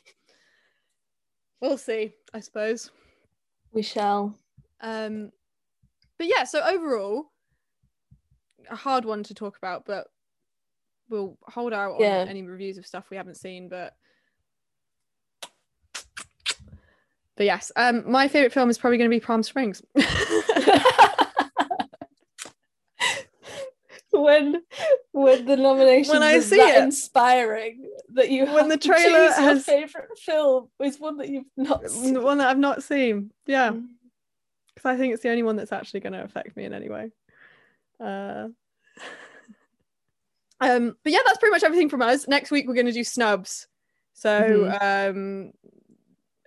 we'll 1.61 1.79
see, 1.79 2.13
I 2.35 2.41
suppose. 2.41 2.91
We 3.73 3.83
shall. 3.83 4.35
Um, 4.81 5.31
but 6.19 6.29
yeah, 6.29 6.45
so 6.45 6.63
overall, 6.63 7.31
a 8.71 8.77
hard 8.77 9.05
one 9.07 9.23
to 9.25 9.35
talk 9.35 9.57
about, 9.57 9.85
but 9.87 10.07
we'll 11.09 11.37
hold 11.47 11.73
out 11.73 11.93
on 11.95 12.01
Yeah. 12.01 12.25
any 12.29 12.43
reviews 12.43 12.79
of 12.79 12.87
stuff 12.87 13.07
we 13.11 13.17
haven't 13.17 13.37
seen. 13.37 13.69
But 13.69 13.95
but 17.37 17.47
yes, 17.47 17.71
um, 17.77 18.11
my 18.11 18.27
favorite 18.29 18.53
film 18.53 18.69
is 18.71 18.79
probably 18.79 18.99
going 18.99 19.11
to 19.11 19.17
be 19.17 19.21
Palm 19.21 19.43
Springs. 19.43 19.83
when 24.11 24.63
when 25.13 25.45
the 25.45 25.57
nomination 25.57 26.15
When 26.15 26.23
I 26.23 26.33
is 26.33 26.49
see 26.49 26.57
that 26.57 26.77
it. 26.79 26.83
inspiring 26.83 27.91
that 28.15 28.31
you 28.31 28.45
When 28.47 28.55
have 28.57 28.69
the 28.71 28.77
trailer 28.79 29.31
has- 29.33 29.65
favorite 29.65 30.19
film 30.19 30.69
is 30.83 30.99
one 30.99 31.19
that 31.19 31.29
you've 31.29 31.45
not 31.57 31.89
seen. 31.91 32.15
the 32.15 32.21
one 32.23 32.39
that 32.39 32.49
I've 32.49 32.59
not 32.59 32.83
seen. 32.83 33.31
Yeah, 33.47 33.71
Mm. 33.71 33.87
because 34.75 34.89
I 34.89 34.97
think 34.97 35.13
it's 35.15 35.23
the 35.23 35.29
only 35.31 35.43
one 35.43 35.57
that's 35.57 35.73
actually 35.73 36.01
going 36.01 36.15
to 36.15 36.25
affect 36.25 36.57
me 36.57 36.65
in 36.65 36.73
any 36.73 36.89
way. 36.89 37.13
Uh, 38.01 38.49
um, 40.61 40.97
but 41.03 41.13
yeah, 41.13 41.21
that's 41.25 41.39
pretty 41.39 41.53
much 41.53 41.63
everything 41.65 41.89
from 41.89 42.03
us. 42.03 42.27
Next 42.29 42.51
week 42.51 42.67
we're 42.69 42.75
going 42.75 42.87
to 42.87 42.93
do 42.93 43.05
snubs. 43.05 43.67
So 44.15 44.77
um, 44.81 45.53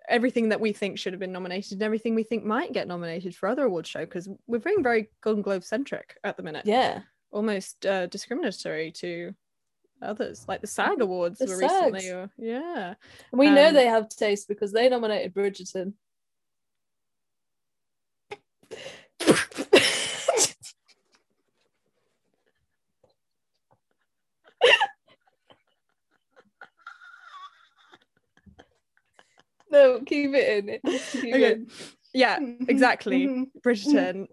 everything 0.10 0.50
that 0.50 0.60
we 0.60 0.74
think 0.74 1.00
should 1.00 1.14
have 1.14 1.20
been 1.20 1.32
nominated 1.32 1.74
and 1.74 1.84
everything 1.84 2.16
we 2.16 2.24
think 2.24 2.44
might 2.44 2.74
get 2.74 2.88
nominated 2.88 3.34
for 3.36 3.48
other 3.48 3.64
awards 3.66 3.90
show 3.90 4.02
because 4.02 4.28
we're 4.48 4.60
being 4.60 4.84
very 4.84 5.10
Golden 5.22 5.42
Globe 5.42 5.64
centric 5.64 6.18
at 6.24 6.36
the 6.36 6.44
minute. 6.44 6.66
Yeah. 6.66 7.02
Almost 7.32 7.86
uh, 7.86 8.08
discriminatory 8.08 8.92
to 8.98 9.34
others, 10.02 10.44
like 10.50 10.60
the 10.60 10.68
SAG 10.68 11.00
Awards 11.00 11.40
The 11.40 11.46
were 11.46 11.58
recently. 11.60 12.00
SAGs. 12.02 12.12
Or, 12.12 12.30
yeah. 12.38 12.96
And 13.32 13.40
we 13.40 13.50
know 13.50 13.70
Um, 13.70 13.74
they 13.74 13.86
have 13.86 14.10
taste 14.10 14.50
because 14.50 14.74
they 14.74 14.90
nominated 14.90 15.34
Bridgerton. 15.34 15.94
no, 29.72 30.02
keep 30.06 30.32
it 30.34 30.66
in. 30.66 30.70
It 30.84 31.22
be 31.22 31.34
Okay. 31.34 31.52
in. 31.54 31.68
Yeah, 32.14 32.40
exactly. 32.68 33.28
Mhm. 33.28 33.46
Bridgerton. 33.66 34.28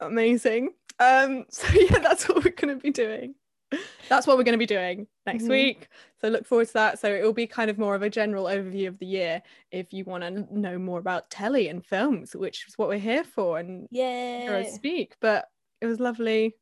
Amazing. 0.00 0.70
Um, 0.98 1.44
so 1.50 1.66
yeah, 1.78 1.98
that's 1.98 2.28
what 2.28 2.44
we're 2.44 2.52
gonna 2.52 2.76
be 2.76 2.90
doing. 2.90 3.34
That's 4.08 4.26
what 4.26 4.36
we're 4.36 4.42
gonna 4.44 4.58
be 4.58 4.66
doing 4.66 5.06
next 5.26 5.44
Mhm. 5.44 5.48
week. 5.50 5.88
So 6.20 6.28
look 6.28 6.46
forward 6.46 6.66
to 6.68 6.72
that. 6.74 6.98
So 6.98 7.08
it 7.12 7.22
will 7.22 7.32
be 7.32 7.46
kind 7.46 7.70
of 7.70 7.78
more 7.78 7.94
of 7.94 8.02
a 8.02 8.10
general 8.10 8.44
overview 8.44 8.88
of 8.88 8.98
the 8.98 9.06
year 9.06 9.42
if 9.70 9.92
you 9.92 10.04
want 10.04 10.22
to 10.24 10.30
know 10.58 10.78
more 10.78 10.98
about 10.98 11.30
telly 11.30 11.68
and 11.68 11.84
films, 11.84 12.36
which 12.36 12.66
is 12.68 12.76
what 12.76 12.88
we're 12.88 12.98
here 12.98 13.24
for 13.24 13.58
and 13.58 13.88
Yeah. 13.90 14.62
speak. 14.64 15.14
But 15.20 15.46
it 15.80 15.86
was 15.86 15.98
lovely 16.00 16.54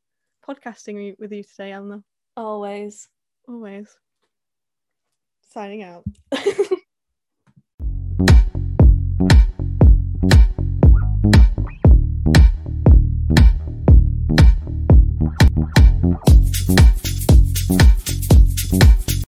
podcasting 0.47 1.15
with 1.19 1.31
you 1.33 1.43
today, 1.43 1.71
Elna. 1.71 2.03
Always. 2.37 3.09
Always. 3.47 3.95
Signing 5.49 5.83
out. 5.83 6.05